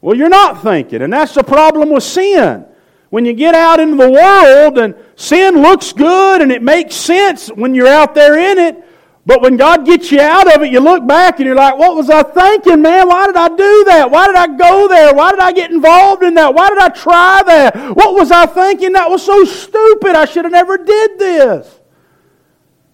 Well, 0.01 0.17
you're 0.17 0.29
not 0.29 0.63
thinking, 0.63 1.03
and 1.03 1.13
that's 1.13 1.35
the 1.35 1.45
problem 1.45 1.91
with 1.91 2.03
sin. 2.03 2.67
When 3.11 3.25
you 3.25 3.35
get 3.35 3.55
out 3.55 3.79
into 3.79 3.97
the 3.97 4.11
world 4.11 4.79
and 4.79 4.95
sin 5.17 5.61
looks 5.61 5.93
good 5.93 6.41
and 6.41 6.51
it 6.51 6.63
makes 6.63 6.95
sense 6.95 7.49
when 7.49 7.75
you're 7.75 7.87
out 7.87 8.15
there 8.15 8.39
in 8.39 8.59
it, 8.59 8.85
but 9.25 9.41
when 9.41 9.57
God 9.57 9.87
gets 9.87 10.11
you 10.11 10.21
out 10.21 10.53
of 10.53 10.63
it, 10.63 10.73
you 10.73 10.81
look 10.81 11.07
back 11.07 11.39
and 11.39 11.47
you're 11.47 11.55
like, 11.55 11.77
what 11.79 11.95
was 11.95 12.11
I 12.11 12.25
thinking, 12.25 12.83
man? 12.83 13.09
Why 13.09 13.27
did 13.27 13.37
I 13.37 13.49
do 13.49 13.85
that? 13.85 14.11
Why 14.11 14.27
did 14.27 14.35
I 14.35 14.57
go 14.57 14.89
there? 14.89 15.15
Why 15.15 15.31
did 15.31 15.39
I 15.39 15.53
get 15.53 15.71
involved 15.71 16.25
in 16.25 16.35
that? 16.35 16.55
Why 16.55 16.71
did 16.71 16.79
I 16.79 16.89
try 16.89 17.43
that? 17.47 17.95
What 17.95 18.15
was 18.15 18.33
I 18.33 18.47
thinking? 18.47 18.93
That 18.93 19.09
was 19.09 19.23
so 19.25 19.45
stupid. 19.45 20.17
I 20.17 20.25
should 20.25 20.45
have 20.45 20.53
never 20.53 20.77
did 20.77 21.19
this. 21.21 21.81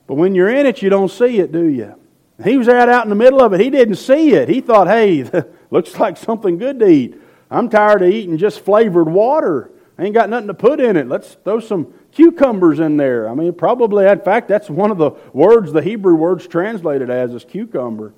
But 0.06 0.14
when 0.14 0.34
you're 0.34 0.50
in 0.50 0.66
it, 0.66 0.82
you 0.82 0.90
don't 0.90 1.10
see 1.10 1.38
it, 1.38 1.50
do 1.52 1.64
you? 1.66 1.94
He 2.42 2.56
was 2.56 2.68
out, 2.68 2.88
out 2.88 3.04
in 3.04 3.08
the 3.08 3.16
middle 3.16 3.42
of 3.42 3.52
it. 3.52 3.60
He 3.60 3.70
didn't 3.70 3.96
see 3.96 4.32
it. 4.32 4.48
He 4.48 4.60
thought, 4.60 4.86
hey, 4.86 5.28
looks 5.70 5.98
like 5.98 6.16
something 6.16 6.56
good 6.56 6.78
to 6.78 6.88
eat. 6.88 7.20
I'm 7.50 7.68
tired 7.68 8.02
of 8.02 8.10
eating 8.10 8.38
just 8.38 8.60
flavored 8.60 9.08
water. 9.08 9.72
I 9.98 10.04
ain't 10.04 10.14
got 10.14 10.30
nothing 10.30 10.46
to 10.46 10.54
put 10.54 10.78
in 10.80 10.96
it. 10.96 11.08
Let's 11.08 11.34
throw 11.42 11.58
some 11.58 11.92
cucumbers 12.12 12.78
in 12.78 12.96
there. 12.96 13.28
I 13.28 13.34
mean, 13.34 13.52
probably, 13.54 14.06
in 14.06 14.20
fact, 14.20 14.46
that's 14.46 14.70
one 14.70 14.92
of 14.92 14.98
the 14.98 15.10
words, 15.32 15.72
the 15.72 15.82
Hebrew 15.82 16.14
words 16.14 16.46
translated 16.46 17.10
as 17.10 17.34
is 17.34 17.44
cucumber. 17.44 18.14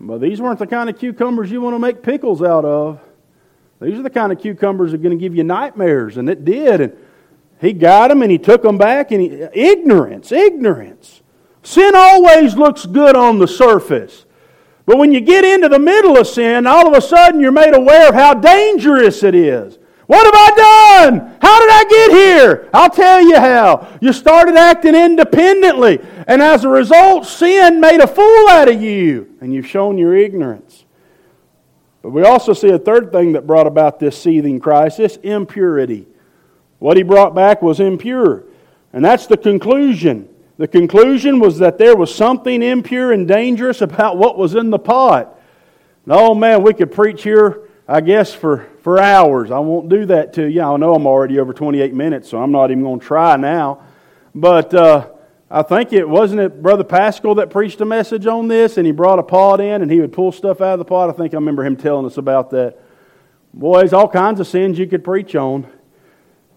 But 0.00 0.18
these 0.18 0.40
weren't 0.40 0.58
the 0.58 0.66
kind 0.66 0.88
of 0.88 0.98
cucumbers 0.98 1.50
you 1.50 1.60
want 1.60 1.74
to 1.74 1.78
make 1.78 2.02
pickles 2.02 2.42
out 2.42 2.64
of. 2.64 3.00
These 3.80 3.98
are 3.98 4.02
the 4.02 4.10
kind 4.10 4.32
of 4.32 4.40
cucumbers 4.40 4.92
that 4.92 5.00
are 5.00 5.02
going 5.02 5.16
to 5.16 5.22
give 5.22 5.34
you 5.34 5.44
nightmares, 5.44 6.16
and 6.16 6.30
it 6.30 6.46
did. 6.46 6.80
And 6.80 6.96
he 7.60 7.74
got 7.74 8.08
them 8.08 8.22
and 8.22 8.30
he 8.30 8.38
took 8.38 8.62
them 8.62 8.78
back, 8.78 9.10
and 9.10 9.20
he, 9.20 9.28
ignorance, 9.52 10.32
ignorance. 10.32 11.20
Sin 11.66 11.96
always 11.96 12.54
looks 12.54 12.86
good 12.86 13.16
on 13.16 13.40
the 13.40 13.48
surface. 13.48 14.24
But 14.86 14.98
when 14.98 15.10
you 15.10 15.20
get 15.20 15.44
into 15.44 15.68
the 15.68 15.80
middle 15.80 16.16
of 16.16 16.28
sin, 16.28 16.64
all 16.64 16.86
of 16.86 16.96
a 16.96 17.00
sudden 17.00 17.40
you're 17.40 17.50
made 17.50 17.74
aware 17.74 18.08
of 18.08 18.14
how 18.14 18.34
dangerous 18.34 19.24
it 19.24 19.34
is. 19.34 19.76
What 20.06 20.24
have 20.24 20.34
I 20.36 21.08
done? 21.10 21.36
How 21.42 21.58
did 21.58 21.70
I 21.72 21.84
get 21.90 22.10
here? 22.12 22.70
I'll 22.72 22.88
tell 22.88 23.20
you 23.20 23.40
how. 23.40 23.98
You 24.00 24.12
started 24.12 24.54
acting 24.54 24.94
independently, 24.94 25.98
and 26.28 26.40
as 26.40 26.62
a 26.62 26.68
result, 26.68 27.26
sin 27.26 27.80
made 27.80 27.98
a 27.98 28.06
fool 28.06 28.48
out 28.48 28.68
of 28.68 28.80
you, 28.80 29.34
and 29.40 29.52
you've 29.52 29.66
shown 29.66 29.98
your 29.98 30.16
ignorance. 30.16 30.84
But 32.00 32.10
we 32.10 32.22
also 32.22 32.52
see 32.52 32.70
a 32.70 32.78
third 32.78 33.10
thing 33.10 33.32
that 33.32 33.44
brought 33.44 33.66
about 33.66 33.98
this 33.98 34.16
seething 34.16 34.60
crisis 34.60 35.16
impurity. 35.16 36.06
What 36.78 36.96
he 36.96 37.02
brought 37.02 37.34
back 37.34 37.60
was 37.60 37.80
impure. 37.80 38.44
And 38.92 39.04
that's 39.04 39.26
the 39.26 39.36
conclusion. 39.36 40.28
The 40.58 40.68
conclusion 40.68 41.38
was 41.38 41.58
that 41.58 41.76
there 41.76 41.94
was 41.94 42.14
something 42.14 42.62
impure 42.62 43.12
and 43.12 43.28
dangerous 43.28 43.82
about 43.82 44.16
what 44.16 44.38
was 44.38 44.54
in 44.54 44.70
the 44.70 44.78
pot. 44.78 45.38
oh 46.08 46.34
man, 46.34 46.62
we 46.62 46.72
could 46.72 46.92
preach 46.92 47.22
here, 47.22 47.68
I 47.86 48.00
guess, 48.00 48.32
for, 48.32 48.66
for 48.82 48.98
hours. 48.98 49.50
I 49.50 49.58
won't 49.58 49.90
do 49.90 50.06
that 50.06 50.32
to 50.34 50.46
you. 50.48 50.62
I 50.62 50.76
know 50.78 50.94
I'm 50.94 51.06
already 51.06 51.38
over 51.38 51.52
28 51.52 51.92
minutes, 51.92 52.30
so 52.30 52.42
I'm 52.42 52.52
not 52.52 52.70
even 52.70 52.82
going 52.82 53.00
to 53.00 53.06
try 53.06 53.36
now. 53.36 53.82
But 54.34 54.72
uh, 54.72 55.10
I 55.50 55.62
think 55.62 55.92
it 55.92 56.08
wasn't 56.08 56.40
it 56.40 56.62
Brother 56.62 56.84
Pascal 56.84 57.34
that 57.34 57.50
preached 57.50 57.80
a 57.82 57.84
message 57.84 58.26
on 58.26 58.48
this, 58.48 58.78
and 58.78 58.86
he 58.86 58.92
brought 58.92 59.18
a 59.18 59.22
pot 59.22 59.60
in, 59.60 59.82
and 59.82 59.90
he 59.90 60.00
would 60.00 60.12
pull 60.12 60.32
stuff 60.32 60.62
out 60.62 60.74
of 60.74 60.78
the 60.78 60.84
pot. 60.86 61.10
I 61.10 61.12
think 61.12 61.34
I 61.34 61.36
remember 61.36 61.66
him 61.66 61.76
telling 61.76 62.06
us 62.06 62.16
about 62.16 62.50
that. 62.50 62.78
Boys, 63.52 63.92
all 63.92 64.08
kinds 64.08 64.40
of 64.40 64.46
sins 64.46 64.78
you 64.78 64.86
could 64.86 65.04
preach 65.04 65.34
on. 65.36 65.66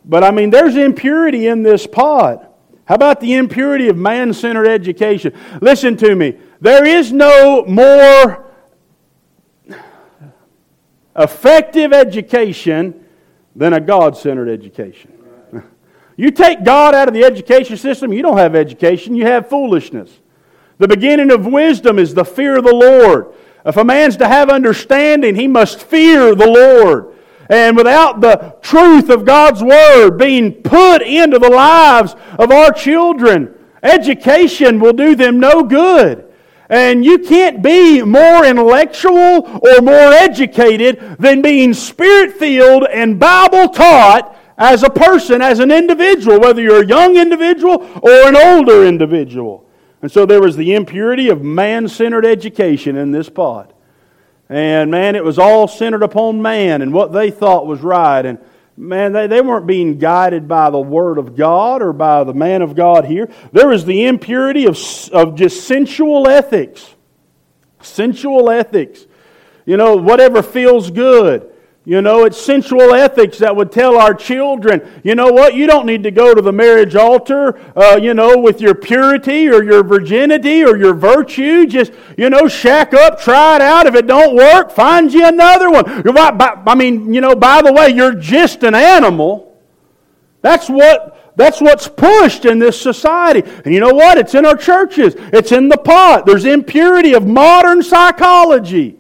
But 0.05 0.23
I 0.23 0.31
mean, 0.31 0.51
there's 0.51 0.77
impurity 0.77 1.47
in 1.47 1.63
this 1.63 1.85
pot. 1.85 2.48
How 2.89 2.95
about 2.95 3.19
the 3.19 3.35
impurity 3.35 3.87
of 3.87 3.97
man 3.97 4.33
centered 4.33 4.67
education? 4.67 5.31
Listen 5.61 5.95
to 5.97 6.15
me. 6.15 6.39
There 6.59 6.83
is 6.83 7.11
no 7.11 7.63
more 7.65 8.47
effective 11.15 11.93
education 11.93 13.05
than 13.55 13.73
a 13.73 13.79
God 13.79 14.17
centered 14.17 14.49
education. 14.49 15.13
You 16.17 16.31
take 16.31 16.63
God 16.63 16.95
out 16.95 17.07
of 17.07 17.13
the 17.13 17.23
education 17.23 17.77
system, 17.77 18.11
you 18.11 18.23
don't 18.23 18.37
have 18.37 18.55
education, 18.55 19.13
you 19.13 19.27
have 19.27 19.47
foolishness. 19.47 20.09
The 20.79 20.87
beginning 20.87 21.29
of 21.29 21.45
wisdom 21.45 21.99
is 21.99 22.15
the 22.15 22.25
fear 22.25 22.57
of 22.57 22.63
the 22.63 22.73
Lord. 22.73 23.27
If 23.67 23.77
a 23.77 23.83
man's 23.83 24.17
to 24.17 24.27
have 24.27 24.49
understanding, 24.49 25.35
he 25.35 25.47
must 25.47 25.83
fear 25.83 26.33
the 26.33 26.49
Lord. 26.49 27.08
And 27.49 27.75
without 27.75 28.21
the 28.21 28.55
truth 28.61 29.09
of 29.09 29.25
God's 29.25 29.63
Word 29.63 30.17
being 30.17 30.53
put 30.53 31.01
into 31.01 31.39
the 31.39 31.49
lives 31.49 32.15
of 32.37 32.51
our 32.51 32.71
children, 32.71 33.55
education 33.81 34.79
will 34.79 34.93
do 34.93 35.15
them 35.15 35.39
no 35.39 35.63
good. 35.63 36.25
And 36.69 37.03
you 37.03 37.17
can't 37.17 37.63
be 37.63 38.03
more 38.03 38.45
intellectual 38.45 39.59
or 39.65 39.81
more 39.81 40.13
educated 40.13 41.17
than 41.17 41.41
being 41.41 41.73
spirit 41.73 42.33
filled 42.33 42.83
and 42.83 43.19
Bible 43.19 43.69
taught 43.69 44.37
as 44.55 44.83
a 44.83 44.89
person, 44.89 45.41
as 45.41 45.59
an 45.59 45.71
individual, 45.71 46.39
whether 46.39 46.61
you're 46.61 46.83
a 46.83 46.85
young 46.85 47.17
individual 47.17 47.81
or 48.03 48.27
an 48.27 48.35
older 48.35 48.85
individual. 48.85 49.65
And 50.03 50.11
so 50.11 50.27
there 50.27 50.41
was 50.41 50.55
the 50.55 50.75
impurity 50.75 51.29
of 51.29 51.41
man 51.41 51.87
centered 51.87 52.25
education 52.25 52.95
in 52.95 53.11
this 53.11 53.29
pot. 53.29 53.73
And 54.49 54.89
man, 54.89 55.15
it 55.15 55.23
was 55.23 55.37
all 55.37 55.67
centered 55.67 56.01
upon 56.01 56.41
man 56.41 56.81
and 56.81 56.91
what 56.91 57.13
they 57.13 57.29
thought 57.29 57.67
was 57.67 57.81
right. 57.81 58.25
And 58.25 58.39
man, 58.75 59.13
they, 59.13 59.27
they 59.27 59.41
weren't 59.41 59.67
being 59.67 59.99
guided 59.99 60.47
by 60.47 60.71
the 60.71 60.79
Word 60.79 61.19
of 61.19 61.35
God 61.35 61.83
or 61.83 61.93
by 61.93 62.23
the 62.23 62.33
man 62.33 62.63
of 62.63 62.75
God 62.75 63.05
here. 63.05 63.29
There 63.51 63.67
was 63.67 63.85
the 63.85 64.05
impurity 64.05 64.65
of, 64.65 64.79
of 65.11 65.35
just 65.35 65.67
sensual 65.67 66.27
ethics. 66.27 66.95
Sensual 67.81 68.49
ethics. 68.49 69.05
You 69.65 69.77
know, 69.77 69.97
whatever 69.97 70.41
feels 70.41 70.89
good. 70.89 71.53
You 71.89 72.03
know, 72.03 72.23
it's 72.23 72.39
sensual 72.39 72.93
ethics 72.93 73.39
that 73.39 73.55
would 73.55 73.71
tell 73.71 73.97
our 73.97 74.13
children, 74.13 74.87
you 75.03 75.15
know 75.15 75.31
what, 75.31 75.55
you 75.55 75.65
don't 75.65 75.87
need 75.87 76.03
to 76.03 76.11
go 76.11 76.35
to 76.35 76.39
the 76.39 76.51
marriage 76.53 76.95
altar, 76.95 77.59
uh, 77.75 77.97
you 77.99 78.13
know, 78.13 78.37
with 78.37 78.61
your 78.61 78.75
purity 78.75 79.49
or 79.49 79.63
your 79.63 79.83
virginity 79.83 80.63
or 80.63 80.77
your 80.77 80.93
virtue. 80.93 81.65
Just, 81.65 81.91
you 82.15 82.29
know, 82.29 82.47
shack 82.47 82.93
up, 82.93 83.19
try 83.19 83.55
it 83.55 83.63
out. 83.63 83.87
If 83.87 83.95
it 83.95 84.05
don't 84.05 84.35
work, 84.35 84.69
find 84.69 85.11
you 85.11 85.25
another 85.25 85.71
one. 85.71 85.83
I 86.15 86.75
mean, 86.75 87.11
you 87.11 87.21
know, 87.21 87.33
by 87.33 87.63
the 87.63 87.73
way, 87.73 87.89
you're 87.89 88.13
just 88.13 88.61
an 88.61 88.75
animal. 88.75 89.59
That's 90.43 90.69
what, 90.69 91.33
that's 91.37 91.59
what's 91.59 91.87
pushed 91.87 92.45
in 92.45 92.59
this 92.59 92.79
society. 92.79 93.41
And 93.65 93.73
you 93.73 93.79
know 93.79 93.95
what? 93.95 94.19
It's 94.19 94.35
in 94.35 94.45
our 94.45 94.55
churches. 94.55 95.15
It's 95.33 95.51
in 95.51 95.69
the 95.69 95.77
pot. 95.77 96.27
There's 96.27 96.45
impurity 96.45 97.15
of 97.15 97.25
modern 97.25 97.81
psychology. 97.81 98.99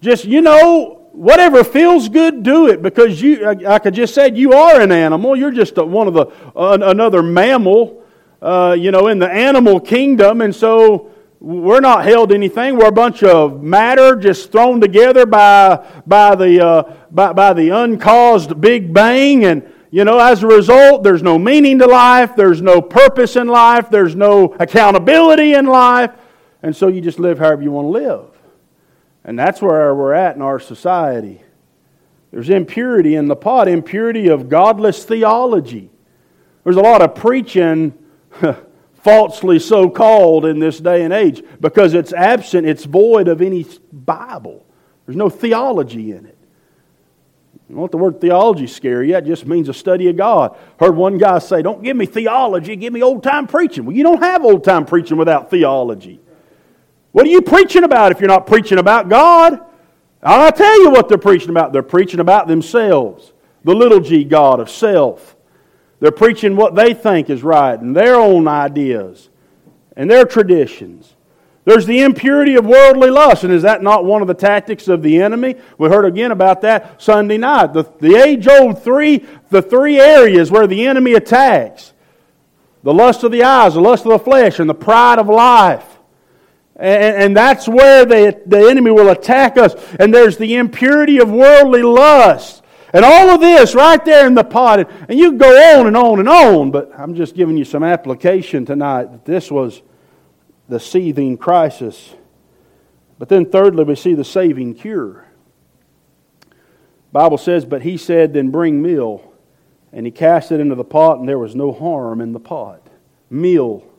Just, 0.00 0.24
you 0.24 0.40
know, 0.40 0.99
whatever 1.12 1.64
feels 1.64 2.08
good, 2.08 2.42
do 2.42 2.68
it 2.68 2.82
because 2.82 3.20
you, 3.20 3.44
like 3.54 3.86
I 3.86 3.90
just 3.90 4.14
said, 4.14 4.36
you 4.36 4.52
are 4.52 4.80
an 4.80 4.92
animal. 4.92 5.36
You're 5.36 5.50
just 5.50 5.78
a, 5.78 5.84
one 5.84 6.06
of 6.06 6.14
the, 6.14 6.26
uh, 6.56 6.78
another 6.80 7.22
mammal, 7.22 8.02
uh, 8.40 8.76
you 8.78 8.90
know, 8.90 9.08
in 9.08 9.18
the 9.18 9.30
animal 9.30 9.80
kingdom. 9.80 10.40
And 10.40 10.54
so 10.54 11.10
we're 11.40 11.80
not 11.80 12.04
held 12.04 12.32
anything. 12.32 12.76
We're 12.76 12.88
a 12.88 12.92
bunch 12.92 13.22
of 13.22 13.62
matter 13.62 14.16
just 14.16 14.52
thrown 14.52 14.80
together 14.80 15.26
by, 15.26 15.86
by, 16.06 16.34
the, 16.34 16.64
uh, 16.64 16.96
by, 17.10 17.32
by 17.32 17.52
the 17.54 17.70
uncaused 17.70 18.60
Big 18.60 18.92
Bang. 18.92 19.44
And, 19.44 19.72
you 19.90 20.04
know, 20.04 20.18
as 20.18 20.42
a 20.42 20.46
result, 20.46 21.02
there's 21.02 21.22
no 21.22 21.38
meaning 21.38 21.78
to 21.80 21.86
life. 21.86 22.36
There's 22.36 22.62
no 22.62 22.80
purpose 22.80 23.36
in 23.36 23.48
life. 23.48 23.90
There's 23.90 24.14
no 24.14 24.54
accountability 24.60 25.54
in 25.54 25.66
life. 25.66 26.12
And 26.62 26.76
so 26.76 26.88
you 26.88 27.00
just 27.00 27.18
live 27.18 27.38
however 27.38 27.62
you 27.62 27.70
want 27.72 27.86
to 27.86 27.90
live. 27.90 28.39
And 29.24 29.38
that's 29.38 29.60
where 29.60 29.94
we're 29.94 30.14
at 30.14 30.36
in 30.36 30.42
our 30.42 30.58
society. 30.58 31.42
There's 32.30 32.48
impurity 32.48 33.16
in 33.16 33.26
the 33.26 33.36
pot, 33.36 33.68
impurity 33.68 34.28
of 34.28 34.48
godless 34.48 35.04
theology. 35.04 35.90
There's 36.64 36.76
a 36.76 36.80
lot 36.80 37.02
of 37.02 37.14
preaching, 37.14 37.92
falsely 39.02 39.58
so 39.58 39.90
called, 39.90 40.44
in 40.44 40.58
this 40.58 40.78
day 40.78 41.02
and 41.04 41.12
age 41.12 41.42
because 41.60 41.94
it's 41.94 42.12
absent, 42.12 42.66
it's 42.66 42.84
void 42.84 43.28
of 43.28 43.42
any 43.42 43.66
Bible. 43.92 44.64
There's 45.06 45.16
no 45.16 45.28
theology 45.28 46.12
in 46.12 46.26
it. 46.26 46.36
You 47.68 47.76
don't 47.76 47.82
let 47.82 47.90
the 47.92 47.98
word 47.98 48.20
theology 48.20 48.66
scare 48.66 49.02
you. 49.02 49.16
It 49.16 49.24
just 49.24 49.46
means 49.46 49.68
a 49.68 49.74
study 49.74 50.08
of 50.08 50.16
God. 50.16 50.56
Heard 50.78 50.96
one 50.96 51.18
guy 51.18 51.38
say, 51.38 51.62
Don't 51.62 51.82
give 51.82 51.96
me 51.96 52.06
theology, 52.06 52.76
give 52.76 52.92
me 52.92 53.02
old 53.02 53.22
time 53.22 53.46
preaching. 53.46 53.84
Well, 53.84 53.96
you 53.96 54.02
don't 54.02 54.22
have 54.22 54.44
old 54.44 54.64
time 54.64 54.84
preaching 54.84 55.16
without 55.16 55.50
theology. 55.50 56.20
What 57.12 57.26
are 57.26 57.30
you 57.30 57.42
preaching 57.42 57.84
about 57.84 58.12
if 58.12 58.20
you're 58.20 58.28
not 58.28 58.46
preaching 58.46 58.78
about 58.78 59.08
God? 59.08 59.60
I'll 60.22 60.52
tell 60.52 60.82
you 60.82 60.90
what 60.90 61.08
they're 61.08 61.18
preaching 61.18 61.50
about. 61.50 61.72
They're 61.72 61.82
preaching 61.82 62.20
about 62.20 62.46
themselves, 62.46 63.32
the 63.64 63.74
little 63.74 64.00
g 64.00 64.24
God 64.24 64.60
of 64.60 64.70
self. 64.70 65.36
They're 65.98 66.12
preaching 66.12 66.56
what 66.56 66.74
they 66.74 66.94
think 66.94 67.28
is 67.28 67.42
right 67.42 67.78
and 67.78 67.94
their 67.94 68.14
own 68.14 68.48
ideas 68.48 69.28
and 69.96 70.10
their 70.10 70.24
traditions. 70.24 71.14
There's 71.64 71.84
the 71.84 72.00
impurity 72.00 72.56
of 72.56 72.64
worldly 72.64 73.10
lust, 73.10 73.44
and 73.44 73.52
is 73.52 73.62
that 73.62 73.82
not 73.82 74.04
one 74.04 74.22
of 74.22 74.28
the 74.28 74.34
tactics 74.34 74.88
of 74.88 75.02
the 75.02 75.20
enemy? 75.20 75.56
We 75.76 75.88
heard 75.88 76.06
again 76.06 76.30
about 76.30 76.62
that 76.62 77.02
Sunday 77.02 77.36
night. 77.36 77.74
The, 77.74 77.84
the 78.00 78.16
age 78.16 78.48
old 78.48 78.82
three, 78.82 79.26
the 79.50 79.60
three 79.60 80.00
areas 80.00 80.50
where 80.50 80.66
the 80.66 80.86
enemy 80.86 81.12
attacks 81.12 81.92
the 82.82 82.94
lust 82.94 83.24
of 83.24 83.30
the 83.30 83.42
eyes, 83.42 83.74
the 83.74 83.80
lust 83.80 84.06
of 84.06 84.12
the 84.12 84.18
flesh, 84.18 84.58
and 84.58 84.70
the 84.70 84.74
pride 84.74 85.18
of 85.18 85.28
life. 85.28 85.89
And, 86.80 87.16
and 87.22 87.36
that's 87.36 87.68
where 87.68 88.06
the, 88.06 88.40
the 88.46 88.68
enemy 88.70 88.90
will 88.90 89.10
attack 89.10 89.58
us. 89.58 89.74
And 90.00 90.12
there's 90.12 90.38
the 90.38 90.56
impurity 90.56 91.18
of 91.18 91.30
worldly 91.30 91.82
lust. 91.82 92.62
And 92.92 93.04
all 93.04 93.30
of 93.30 93.40
this 93.40 93.74
right 93.74 94.02
there 94.04 94.26
in 94.26 94.34
the 94.34 94.42
pot. 94.42 94.90
And 95.08 95.18
you 95.18 95.34
go 95.34 95.78
on 95.78 95.86
and 95.86 95.96
on 95.96 96.18
and 96.18 96.28
on, 96.28 96.70
but 96.70 96.90
I'm 96.98 97.14
just 97.14 97.36
giving 97.36 97.56
you 97.56 97.64
some 97.64 97.84
application 97.84 98.64
tonight 98.64 99.24
this 99.26 99.50
was 99.50 99.82
the 100.68 100.80
seething 100.80 101.36
crisis. 101.36 102.14
But 103.18 103.28
then 103.28 103.44
thirdly, 103.44 103.84
we 103.84 103.94
see 103.94 104.14
the 104.14 104.24
saving 104.24 104.74
cure. 104.74 105.26
Bible 107.12 107.38
says, 107.38 107.66
But 107.66 107.82
he 107.82 107.98
said, 107.98 108.32
Then 108.32 108.50
bring 108.50 108.80
meal. 108.80 109.26
And 109.92 110.06
he 110.06 110.12
cast 110.12 110.52
it 110.52 110.60
into 110.60 110.76
the 110.76 110.84
pot, 110.84 111.18
and 111.18 111.28
there 111.28 111.38
was 111.38 111.54
no 111.54 111.72
harm 111.72 112.20
in 112.20 112.32
the 112.32 112.40
pot. 112.40 112.86
Meal. 113.28 113.89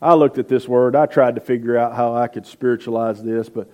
I 0.00 0.14
looked 0.14 0.38
at 0.38 0.48
this 0.48 0.68
word. 0.68 0.96
I 0.96 1.06
tried 1.06 1.36
to 1.36 1.40
figure 1.40 1.76
out 1.76 1.94
how 1.94 2.14
I 2.14 2.28
could 2.28 2.46
spiritualize 2.46 3.22
this, 3.22 3.48
but 3.48 3.70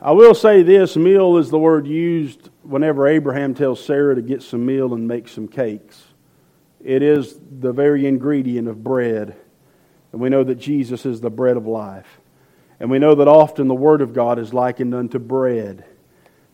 I 0.00 0.12
will 0.12 0.34
say 0.34 0.62
this 0.62 0.96
meal 0.96 1.36
is 1.38 1.50
the 1.50 1.58
word 1.58 1.86
used 1.86 2.50
whenever 2.62 3.06
Abraham 3.06 3.54
tells 3.54 3.84
Sarah 3.84 4.14
to 4.14 4.22
get 4.22 4.42
some 4.42 4.66
meal 4.66 4.94
and 4.94 5.08
make 5.08 5.28
some 5.28 5.48
cakes. 5.48 6.02
It 6.82 7.02
is 7.02 7.38
the 7.60 7.72
very 7.72 8.06
ingredient 8.06 8.68
of 8.68 8.84
bread. 8.84 9.36
And 10.12 10.20
we 10.20 10.28
know 10.28 10.44
that 10.44 10.56
Jesus 10.56 11.06
is 11.06 11.20
the 11.20 11.30
bread 11.30 11.56
of 11.56 11.66
life. 11.66 12.20
And 12.78 12.90
we 12.90 12.98
know 12.98 13.14
that 13.14 13.28
often 13.28 13.66
the 13.68 13.74
Word 13.74 14.02
of 14.02 14.12
God 14.12 14.38
is 14.38 14.52
likened 14.52 14.94
unto 14.94 15.18
bread. 15.18 15.84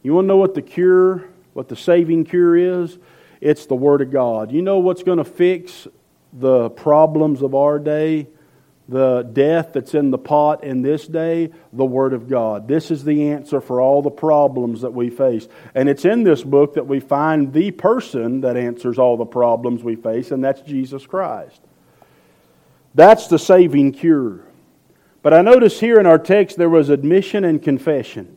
You 0.02 0.14
want 0.14 0.26
to 0.26 0.28
know 0.28 0.36
what 0.36 0.54
the 0.54 0.62
cure, 0.62 1.28
what 1.52 1.68
the 1.68 1.76
saving 1.76 2.24
cure 2.24 2.56
is? 2.56 2.98
It's 3.40 3.66
the 3.66 3.74
Word 3.74 4.00
of 4.00 4.12
God. 4.12 4.52
You 4.52 4.62
know 4.62 4.78
what's 4.78 5.02
going 5.02 5.18
to 5.18 5.24
fix 5.24 5.88
the 6.32 6.70
problems 6.70 7.42
of 7.42 7.54
our 7.54 7.78
day? 7.78 8.28
the 8.90 9.22
death 9.22 9.72
that's 9.72 9.94
in 9.94 10.10
the 10.10 10.18
pot 10.18 10.64
in 10.64 10.82
this 10.82 11.06
day? 11.06 11.50
The 11.72 11.84
Word 11.84 12.12
of 12.12 12.28
God. 12.28 12.66
This 12.66 12.90
is 12.90 13.04
the 13.04 13.28
answer 13.28 13.60
for 13.60 13.80
all 13.80 14.02
the 14.02 14.10
problems 14.10 14.80
that 14.80 14.92
we 14.92 15.10
face. 15.10 15.46
And 15.74 15.88
it's 15.88 16.04
in 16.04 16.24
this 16.24 16.42
book 16.42 16.74
that 16.74 16.86
we 16.86 16.98
find 16.98 17.52
the 17.52 17.70
person 17.70 18.40
that 18.40 18.56
answers 18.56 18.98
all 18.98 19.16
the 19.16 19.24
problems 19.24 19.84
we 19.84 19.94
face, 19.94 20.32
and 20.32 20.42
that's 20.42 20.60
Jesus 20.62 21.06
Christ. 21.06 21.60
That's 22.94 23.28
the 23.28 23.38
saving 23.38 23.92
cure. 23.92 24.40
But 25.22 25.34
I 25.34 25.42
notice 25.42 25.78
here 25.78 26.00
in 26.00 26.06
our 26.06 26.18
text 26.18 26.56
there 26.56 26.68
was 26.68 26.88
admission 26.88 27.44
and 27.44 27.62
confession. 27.62 28.36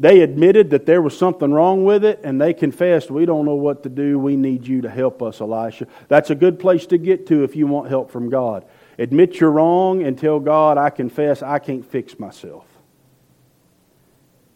They 0.00 0.22
admitted 0.22 0.70
that 0.70 0.86
there 0.86 1.00
was 1.00 1.16
something 1.16 1.52
wrong 1.52 1.84
with 1.84 2.04
it, 2.04 2.20
and 2.24 2.40
they 2.40 2.52
confessed, 2.52 3.10
We 3.10 3.26
don't 3.26 3.44
know 3.44 3.54
what 3.54 3.84
to 3.84 3.88
do. 3.88 4.18
We 4.18 4.36
need 4.36 4.66
you 4.66 4.80
to 4.82 4.90
help 4.90 5.22
us, 5.22 5.40
Elisha. 5.40 5.86
That's 6.08 6.30
a 6.30 6.34
good 6.34 6.58
place 6.58 6.86
to 6.86 6.98
get 6.98 7.26
to 7.28 7.44
if 7.44 7.54
you 7.54 7.66
want 7.66 7.88
help 7.88 8.10
from 8.10 8.28
God. 8.28 8.64
Admit 8.98 9.40
you're 9.40 9.50
wrong 9.50 10.02
and 10.02 10.18
tell 10.18 10.40
God, 10.40 10.78
I 10.78 10.90
confess 10.90 11.42
I 11.42 11.58
can't 11.58 11.84
fix 11.84 12.18
myself. 12.18 12.66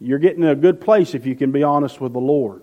You're 0.01 0.19
getting 0.19 0.43
in 0.43 0.49
a 0.49 0.55
good 0.55 0.79
place 0.79 1.13
if 1.13 1.25
you 1.25 1.35
can 1.35 1.51
be 1.51 1.63
honest 1.63 1.99
with 1.99 2.13
the 2.13 2.19
Lord. 2.19 2.61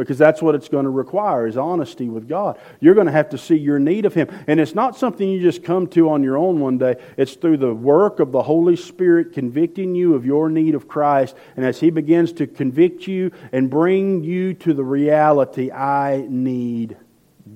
Because 0.00 0.18
that's 0.18 0.40
what 0.40 0.54
it's 0.54 0.68
going 0.68 0.84
to 0.84 0.90
require 0.90 1.46
is 1.46 1.58
honesty 1.58 2.08
with 2.08 2.26
God. 2.26 2.58
You're 2.80 2.94
going 2.94 3.06
to 3.06 3.12
have 3.12 3.28
to 3.30 3.38
see 3.38 3.56
your 3.56 3.78
need 3.78 4.06
of 4.06 4.14
Him. 4.14 4.28
And 4.46 4.58
it's 4.58 4.74
not 4.74 4.96
something 4.96 5.28
you 5.28 5.42
just 5.42 5.62
come 5.62 5.86
to 5.88 6.08
on 6.08 6.22
your 6.22 6.38
own 6.38 6.58
one 6.58 6.78
day. 6.78 6.96
It's 7.18 7.34
through 7.34 7.58
the 7.58 7.74
work 7.74 8.18
of 8.18 8.32
the 8.32 8.42
Holy 8.42 8.76
Spirit 8.76 9.34
convicting 9.34 9.94
you 9.94 10.14
of 10.14 10.24
your 10.24 10.48
need 10.48 10.74
of 10.74 10.88
Christ. 10.88 11.36
And 11.54 11.66
as 11.66 11.80
He 11.80 11.90
begins 11.90 12.32
to 12.34 12.46
convict 12.46 13.06
you 13.06 13.30
and 13.52 13.68
bring 13.68 14.24
you 14.24 14.54
to 14.54 14.72
the 14.72 14.84
reality, 14.84 15.70
I 15.70 16.24
need 16.28 16.96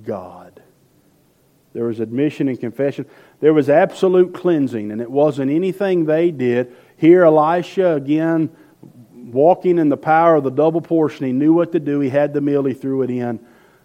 God. 0.04 0.62
There 1.72 1.86
was 1.86 1.98
admission 1.98 2.48
and 2.48 2.60
confession. 2.60 3.06
There 3.40 3.54
was 3.54 3.70
absolute 3.70 4.34
cleansing, 4.34 4.92
and 4.92 5.00
it 5.00 5.10
wasn't 5.10 5.50
anything 5.50 6.04
they 6.04 6.30
did. 6.30 6.76
Here, 6.96 7.24
Elisha, 7.24 7.94
again, 7.94 8.54
walking 9.32 9.78
in 9.78 9.88
the 9.88 9.96
power 9.96 10.36
of 10.36 10.44
the 10.44 10.50
double 10.50 10.80
portion, 10.80 11.26
he 11.26 11.32
knew 11.32 11.52
what 11.52 11.72
to 11.72 11.80
do. 11.80 12.00
He 12.00 12.10
had 12.10 12.34
the 12.34 12.40
meal, 12.40 12.64
he 12.64 12.74
threw 12.74 13.02
it 13.02 13.10
in. 13.10 13.40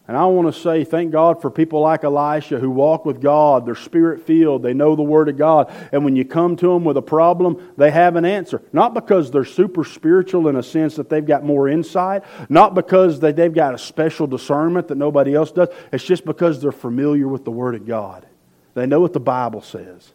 And 0.07 0.17
I 0.17 0.25
want 0.25 0.51
to 0.51 0.59
say, 0.59 0.83
thank 0.85 1.11
God 1.11 1.39
for 1.39 1.51
people 1.51 1.81
like 1.81 2.03
Elisha 2.03 2.57
who 2.57 2.71
walk 2.71 3.05
with 3.05 3.21
God. 3.21 3.67
They're 3.67 3.75
spirit 3.75 4.25
filled. 4.25 4.63
They 4.63 4.73
know 4.73 4.95
the 4.95 5.03
Word 5.03 5.29
of 5.29 5.37
God. 5.37 5.71
And 5.91 6.03
when 6.03 6.15
you 6.15 6.25
come 6.25 6.55
to 6.55 6.73
them 6.73 6.83
with 6.83 6.97
a 6.97 7.01
problem, 7.03 7.71
they 7.77 7.91
have 7.91 8.15
an 8.15 8.25
answer. 8.25 8.59
Not 8.73 8.95
because 8.95 9.29
they're 9.29 9.45
super 9.45 9.83
spiritual 9.83 10.47
in 10.47 10.55
a 10.55 10.63
sense 10.63 10.95
that 10.95 11.09
they've 11.09 11.23
got 11.23 11.43
more 11.45 11.67
insight. 11.67 12.23
Not 12.49 12.73
because 12.73 13.19
they've 13.19 13.53
got 13.53 13.75
a 13.75 13.77
special 13.77 14.25
discernment 14.25 14.87
that 14.87 14.97
nobody 14.97 15.35
else 15.35 15.51
does. 15.51 15.69
It's 15.93 16.03
just 16.03 16.25
because 16.25 16.59
they're 16.59 16.71
familiar 16.71 17.27
with 17.27 17.45
the 17.45 17.51
Word 17.51 17.75
of 17.75 17.85
God. 17.85 18.25
They 18.73 18.87
know 18.87 19.01
what 19.01 19.13
the 19.13 19.19
Bible 19.19 19.61
says. 19.61 20.11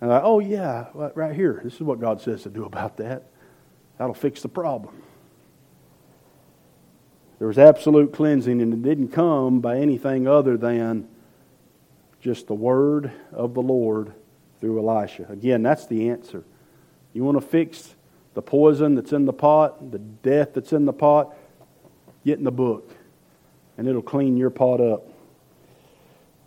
And 0.00 0.10
like, 0.10 0.22
oh, 0.24 0.40
yeah, 0.40 0.86
right 0.94 1.32
here. 1.32 1.60
This 1.62 1.74
is 1.74 1.82
what 1.82 2.00
God 2.00 2.20
says 2.20 2.42
to 2.42 2.50
do 2.50 2.64
about 2.64 2.96
that. 2.96 3.28
That'll 3.98 4.14
fix 4.14 4.42
the 4.42 4.48
problem. 4.48 4.94
There 7.38 7.48
was 7.48 7.58
absolute 7.58 8.12
cleansing, 8.12 8.60
and 8.62 8.72
it 8.72 8.82
didn't 8.82 9.08
come 9.08 9.60
by 9.60 9.78
anything 9.78 10.28
other 10.28 10.56
than 10.56 11.08
just 12.20 12.46
the 12.46 12.54
word 12.54 13.10
of 13.32 13.54
the 13.54 13.62
Lord 13.62 14.12
through 14.60 14.78
Elisha. 14.78 15.26
Again, 15.28 15.62
that's 15.62 15.86
the 15.86 16.10
answer. 16.10 16.44
You 17.12 17.24
want 17.24 17.40
to 17.40 17.46
fix 17.46 17.94
the 18.34 18.42
poison 18.42 18.94
that's 18.94 19.12
in 19.12 19.26
the 19.26 19.32
pot, 19.32 19.90
the 19.90 19.98
death 19.98 20.54
that's 20.54 20.72
in 20.72 20.84
the 20.84 20.92
pot, 20.92 21.34
get 22.24 22.38
in 22.38 22.44
the 22.44 22.52
book, 22.52 22.88
and 23.76 23.88
it'll 23.88 24.02
clean 24.02 24.36
your 24.36 24.50
pot 24.50 24.80
up. 24.80 25.08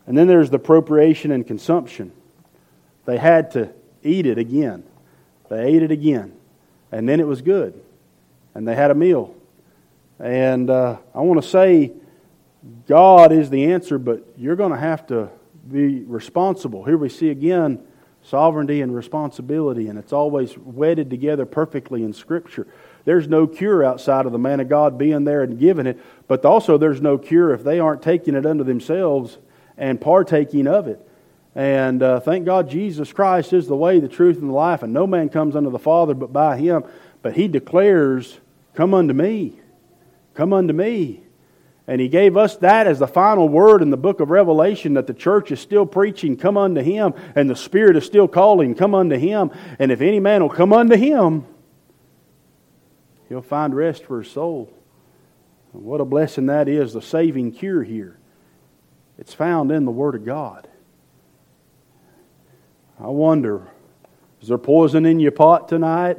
And 0.07 0.17
then 0.17 0.27
there's 0.27 0.49
the 0.49 0.57
appropriation 0.57 1.31
and 1.31 1.45
consumption. 1.45 2.11
They 3.05 3.17
had 3.17 3.51
to 3.51 3.73
eat 4.01 4.25
it 4.25 4.37
again. 4.37 4.83
They 5.49 5.63
ate 5.65 5.83
it 5.83 5.91
again. 5.91 6.33
And 6.95 7.09
then 7.09 7.19
it 7.19 7.27
was 7.27 7.41
good. 7.41 7.77
And 8.53 8.65
they 8.65 8.73
had 8.73 8.89
a 8.89 8.95
meal. 8.95 9.35
And 10.17 10.69
uh, 10.69 10.95
I 11.13 11.19
want 11.19 11.43
to 11.43 11.47
say, 11.47 11.91
God 12.87 13.33
is 13.33 13.49
the 13.49 13.73
answer, 13.73 13.97
but 13.97 14.25
you're 14.37 14.55
going 14.55 14.71
to 14.71 14.77
have 14.77 15.05
to 15.07 15.29
be 15.69 16.03
responsible. 16.03 16.85
Here 16.85 16.95
we 16.95 17.09
see 17.09 17.31
again 17.31 17.85
sovereignty 18.23 18.79
and 18.79 18.95
responsibility, 18.95 19.89
and 19.89 19.99
it's 19.99 20.13
always 20.13 20.57
wedded 20.57 21.09
together 21.09 21.45
perfectly 21.45 22.01
in 22.01 22.13
Scripture. 22.13 22.65
There's 23.03 23.27
no 23.27 23.45
cure 23.45 23.83
outside 23.83 24.25
of 24.25 24.31
the 24.31 24.39
man 24.39 24.61
of 24.61 24.69
God 24.69 24.97
being 24.97 25.25
there 25.25 25.43
and 25.43 25.59
giving 25.59 25.87
it, 25.87 25.99
but 26.29 26.45
also 26.45 26.77
there's 26.77 27.01
no 27.01 27.17
cure 27.17 27.53
if 27.53 27.65
they 27.65 27.77
aren't 27.77 28.03
taking 28.03 28.35
it 28.35 28.45
unto 28.45 28.63
themselves 28.63 29.37
and 29.77 29.99
partaking 29.99 30.65
of 30.65 30.87
it. 30.87 31.04
And 31.55 32.03
uh, 32.03 32.19
thank 32.19 32.45
God 32.45 32.69
Jesus 32.69 33.13
Christ 33.13 33.53
is 33.53 33.67
the 33.67 33.77
way, 33.77 34.01
the 34.01 34.09
truth, 34.09 34.37
and 34.37 34.49
the 34.49 34.53
life, 34.53 34.83
and 34.83 34.93
no 34.93 35.07
man 35.07 35.29
comes 35.29 35.55
unto 35.55 35.69
the 35.69 35.79
Father 35.79 36.13
but 36.13 36.33
by 36.33 36.57
him. 36.57 36.83
But 37.21 37.35
he 37.35 37.47
declares, 37.47 38.39
Come 38.73 38.93
unto 38.93 39.13
me. 39.13 39.57
Come 40.33 40.51
unto 40.51 40.73
me. 40.73 41.21
And 41.87 42.01
he 42.01 42.09
gave 42.09 42.35
us 42.35 42.57
that 42.57 42.87
as 42.87 42.99
the 42.99 43.07
final 43.07 43.47
word 43.47 43.81
in 43.81 43.89
the 43.89 43.97
book 43.97 44.19
of 44.19 44.31
Revelation 44.31 44.95
that 44.95 45.07
the 45.07 45.13
church 45.13 45.51
is 45.51 45.61
still 45.61 45.85
preaching, 45.85 46.35
Come 46.35 46.57
unto 46.57 46.81
him. 46.81 47.13
And 47.35 47.49
the 47.49 47.55
Spirit 47.55 47.95
is 47.95 48.05
still 48.05 48.27
calling, 48.27 48.75
Come 48.75 48.93
unto 48.93 49.15
him. 49.15 49.51
And 49.79 49.93
if 49.93 50.01
any 50.01 50.19
man 50.19 50.41
will 50.41 50.49
come 50.49 50.73
unto 50.73 50.97
him, 50.97 51.45
he'll 53.29 53.41
find 53.41 53.73
rest 53.73 54.03
for 54.03 54.21
his 54.21 54.31
soul. 54.31 54.73
What 55.71 56.01
a 56.01 56.05
blessing 56.05 56.47
that 56.47 56.67
is, 56.67 56.93
the 56.93 57.01
saving 57.01 57.53
cure 57.53 57.83
here. 57.83 58.17
It's 59.17 59.33
found 59.33 59.71
in 59.71 59.85
the 59.85 59.91
Word 59.91 60.15
of 60.15 60.25
God. 60.25 60.67
I 62.99 63.07
wonder, 63.07 63.67
is 64.41 64.47
there 64.47 64.57
poison 64.57 65.05
in 65.05 65.19
your 65.19 65.31
pot 65.31 65.67
tonight? 65.67 66.17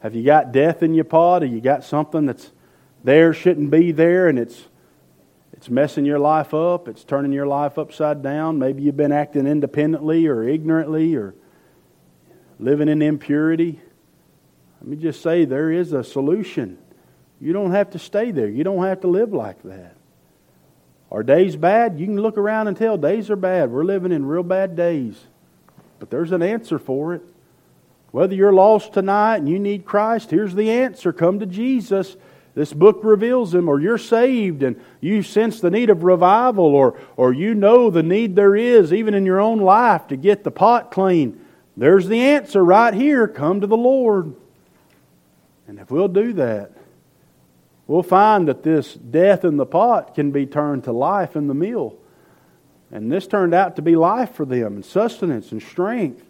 Have 0.00 0.14
you 0.14 0.24
got 0.24 0.52
death 0.52 0.82
in 0.82 0.94
your 0.94 1.04
pot? 1.04 1.42
Or 1.42 1.46
you 1.46 1.60
got 1.60 1.84
something 1.84 2.26
that's 2.26 2.50
there, 3.04 3.34
shouldn't 3.34 3.70
be 3.70 3.92
there, 3.92 4.28
and 4.28 4.38
it's 4.38 4.64
it's 5.58 5.68
messing 5.68 6.04
your 6.04 6.20
life 6.20 6.54
up, 6.54 6.86
it's 6.86 7.02
turning 7.02 7.32
your 7.32 7.46
life 7.48 7.78
upside 7.78 8.22
down. 8.22 8.60
Maybe 8.60 8.84
you've 8.84 8.96
been 8.96 9.10
acting 9.10 9.44
independently 9.44 10.28
or 10.28 10.44
ignorantly 10.44 11.16
or 11.16 11.34
living 12.60 12.88
in 12.88 13.02
impurity. 13.02 13.80
Let 14.80 14.88
me 14.88 14.96
just 14.96 15.20
say 15.20 15.44
there 15.44 15.72
is 15.72 15.92
a 15.92 16.04
solution. 16.04 16.78
You 17.40 17.52
don't 17.52 17.72
have 17.72 17.90
to 17.90 17.98
stay 17.98 18.30
there. 18.30 18.48
You 18.48 18.62
don't 18.62 18.84
have 18.84 19.00
to 19.00 19.08
live 19.08 19.32
like 19.32 19.60
that. 19.64 19.96
Are 21.10 21.24
days 21.24 21.56
bad? 21.56 21.98
You 21.98 22.06
can 22.06 22.20
look 22.20 22.38
around 22.38 22.68
and 22.68 22.76
tell 22.76 22.96
days 22.96 23.28
are 23.28 23.36
bad. 23.36 23.72
We're 23.72 23.82
living 23.82 24.12
in 24.12 24.26
real 24.26 24.44
bad 24.44 24.76
days. 24.76 25.26
But 25.98 26.10
there's 26.10 26.32
an 26.32 26.42
answer 26.42 26.78
for 26.78 27.14
it. 27.14 27.22
Whether 28.10 28.34
you're 28.34 28.52
lost 28.52 28.94
tonight 28.94 29.36
and 29.36 29.48
you 29.48 29.58
need 29.58 29.84
Christ, 29.84 30.30
here's 30.30 30.54
the 30.54 30.70
answer 30.70 31.12
come 31.12 31.40
to 31.40 31.46
Jesus. 31.46 32.16
This 32.54 32.72
book 32.72 33.00
reveals 33.04 33.54
him, 33.54 33.68
or 33.68 33.80
you're 33.80 33.98
saved 33.98 34.64
and 34.64 34.82
you 35.00 35.22
sense 35.22 35.60
the 35.60 35.70
need 35.70 35.90
of 35.90 36.02
revival, 36.02 36.64
or, 36.64 36.98
or 37.16 37.32
you 37.32 37.54
know 37.54 37.88
the 37.88 38.02
need 38.02 38.34
there 38.34 38.56
is, 38.56 38.92
even 38.92 39.14
in 39.14 39.24
your 39.24 39.40
own 39.40 39.60
life, 39.60 40.08
to 40.08 40.16
get 40.16 40.42
the 40.42 40.50
pot 40.50 40.90
clean. 40.90 41.40
There's 41.76 42.08
the 42.08 42.20
answer 42.20 42.64
right 42.64 42.92
here 42.92 43.28
come 43.28 43.60
to 43.60 43.68
the 43.68 43.76
Lord. 43.76 44.34
And 45.68 45.78
if 45.78 45.90
we'll 45.90 46.08
do 46.08 46.32
that, 46.32 46.72
we'll 47.86 48.02
find 48.02 48.48
that 48.48 48.64
this 48.64 48.94
death 48.94 49.44
in 49.44 49.56
the 49.56 49.66
pot 49.66 50.16
can 50.16 50.32
be 50.32 50.44
turned 50.44 50.84
to 50.84 50.92
life 50.92 51.36
in 51.36 51.46
the 51.46 51.54
meal. 51.54 51.96
And 52.90 53.12
this 53.12 53.26
turned 53.26 53.54
out 53.54 53.76
to 53.76 53.82
be 53.82 53.96
life 53.96 54.34
for 54.34 54.46
them, 54.46 54.76
and 54.76 54.84
sustenance 54.84 55.52
and 55.52 55.62
strength. 55.62 56.24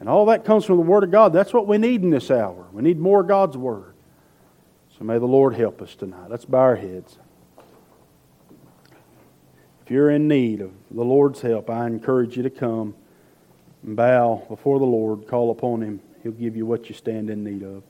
And 0.00 0.08
all 0.08 0.26
that 0.26 0.44
comes 0.44 0.64
from 0.64 0.76
the 0.76 0.82
Word 0.82 1.04
of 1.04 1.12
God. 1.12 1.32
That's 1.32 1.52
what 1.52 1.68
we 1.68 1.78
need 1.78 2.02
in 2.02 2.10
this 2.10 2.30
hour. 2.30 2.66
We 2.72 2.82
need 2.82 2.98
more 2.98 3.22
God's 3.22 3.56
Word. 3.56 3.94
So 4.98 5.04
may 5.04 5.18
the 5.18 5.26
Lord 5.26 5.54
help 5.54 5.80
us 5.80 5.94
tonight. 5.94 6.28
Let's 6.28 6.44
bow 6.44 6.58
our 6.58 6.76
heads. 6.76 7.18
If 9.84 9.90
you're 9.90 10.10
in 10.10 10.26
need 10.26 10.60
of 10.60 10.72
the 10.90 11.04
Lord's 11.04 11.40
help, 11.40 11.70
I 11.70 11.86
encourage 11.86 12.36
you 12.36 12.42
to 12.42 12.50
come 12.50 12.94
and 13.84 13.94
bow 13.96 14.44
before 14.48 14.78
the 14.78 14.84
Lord, 14.84 15.28
call 15.28 15.50
upon 15.52 15.82
Him. 15.82 16.00
He'll 16.22 16.32
give 16.32 16.56
you 16.56 16.66
what 16.66 16.88
you 16.88 16.94
stand 16.94 17.30
in 17.30 17.44
need 17.44 17.62
of. 17.62 17.82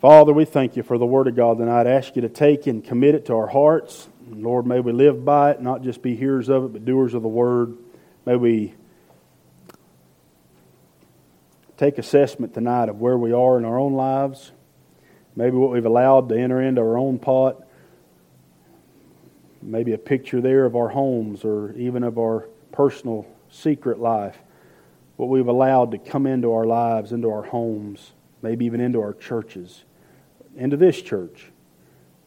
Father, 0.00 0.32
we 0.32 0.44
thank 0.44 0.76
you 0.76 0.82
for 0.82 0.98
the 0.98 1.06
Word 1.06 1.28
of 1.28 1.36
God 1.36 1.58
tonight. 1.58 1.86
I 1.86 1.92
ask 1.92 2.16
you 2.16 2.22
to 2.22 2.28
take 2.28 2.66
and 2.66 2.84
commit 2.84 3.14
it 3.14 3.26
to 3.26 3.34
our 3.34 3.46
hearts. 3.46 4.08
Lord, 4.34 4.66
may 4.66 4.80
we 4.80 4.92
live 4.92 5.24
by 5.24 5.52
it, 5.52 5.60
not 5.60 5.82
just 5.82 6.02
be 6.02 6.16
hearers 6.16 6.48
of 6.48 6.64
it, 6.64 6.72
but 6.72 6.84
doers 6.84 7.14
of 7.14 7.22
the 7.22 7.28
Word. 7.28 7.76
May 8.24 8.36
we 8.36 8.74
take 11.76 11.98
assessment 11.98 12.54
tonight 12.54 12.88
of 12.88 13.00
where 13.00 13.18
we 13.18 13.32
are 13.32 13.58
in 13.58 13.64
our 13.64 13.78
own 13.78 13.94
lives, 13.94 14.52
maybe 15.36 15.56
what 15.56 15.70
we've 15.70 15.86
allowed 15.86 16.28
to 16.28 16.38
enter 16.38 16.60
into 16.60 16.80
our 16.80 16.96
own 16.96 17.18
pot, 17.18 17.66
maybe 19.60 19.92
a 19.92 19.98
picture 19.98 20.40
there 20.40 20.64
of 20.64 20.76
our 20.76 20.88
homes 20.88 21.44
or 21.44 21.72
even 21.72 22.02
of 22.02 22.18
our 22.18 22.48
personal 22.72 23.26
secret 23.50 23.98
life, 23.98 24.38
what 25.16 25.28
we've 25.28 25.48
allowed 25.48 25.90
to 25.90 25.98
come 25.98 26.26
into 26.26 26.52
our 26.52 26.64
lives, 26.64 27.12
into 27.12 27.30
our 27.30 27.42
homes, 27.42 28.12
maybe 28.40 28.64
even 28.64 28.80
into 28.80 29.00
our 29.00 29.12
churches 29.12 29.84
into 30.56 30.76
this 30.76 31.00
church. 31.00 31.51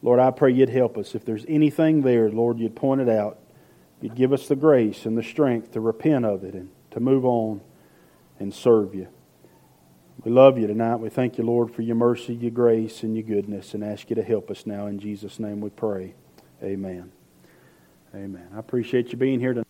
Lord, 0.06 0.20
I 0.20 0.30
pray 0.30 0.52
you'd 0.52 0.68
help 0.68 0.96
us. 0.96 1.16
If 1.16 1.24
there's 1.24 1.44
anything 1.48 2.02
there, 2.02 2.30
Lord, 2.30 2.60
you'd 2.60 2.76
point 2.76 3.00
it 3.00 3.08
out. 3.08 3.40
You'd 4.00 4.14
give 4.14 4.32
us 4.32 4.46
the 4.46 4.54
grace 4.54 5.04
and 5.04 5.18
the 5.18 5.22
strength 5.22 5.72
to 5.72 5.80
repent 5.80 6.24
of 6.24 6.44
it 6.44 6.54
and 6.54 6.70
to 6.92 7.00
move 7.00 7.24
on 7.24 7.60
and 8.38 8.54
serve 8.54 8.94
you. 8.94 9.08
We 10.22 10.30
love 10.30 10.58
you 10.58 10.68
tonight. 10.68 10.96
We 10.96 11.08
thank 11.08 11.38
you, 11.38 11.44
Lord, 11.44 11.74
for 11.74 11.82
your 11.82 11.96
mercy, 11.96 12.34
your 12.34 12.52
grace, 12.52 13.02
and 13.02 13.16
your 13.16 13.24
goodness, 13.24 13.74
and 13.74 13.82
ask 13.82 14.08
you 14.08 14.14
to 14.14 14.22
help 14.22 14.48
us 14.48 14.64
now. 14.64 14.86
In 14.86 15.00
Jesus' 15.00 15.40
name 15.40 15.60
we 15.60 15.70
pray. 15.70 16.14
Amen. 16.62 17.10
Amen. 18.14 18.46
I 18.54 18.60
appreciate 18.60 19.10
you 19.10 19.18
being 19.18 19.40
here 19.40 19.54
tonight. 19.54 19.65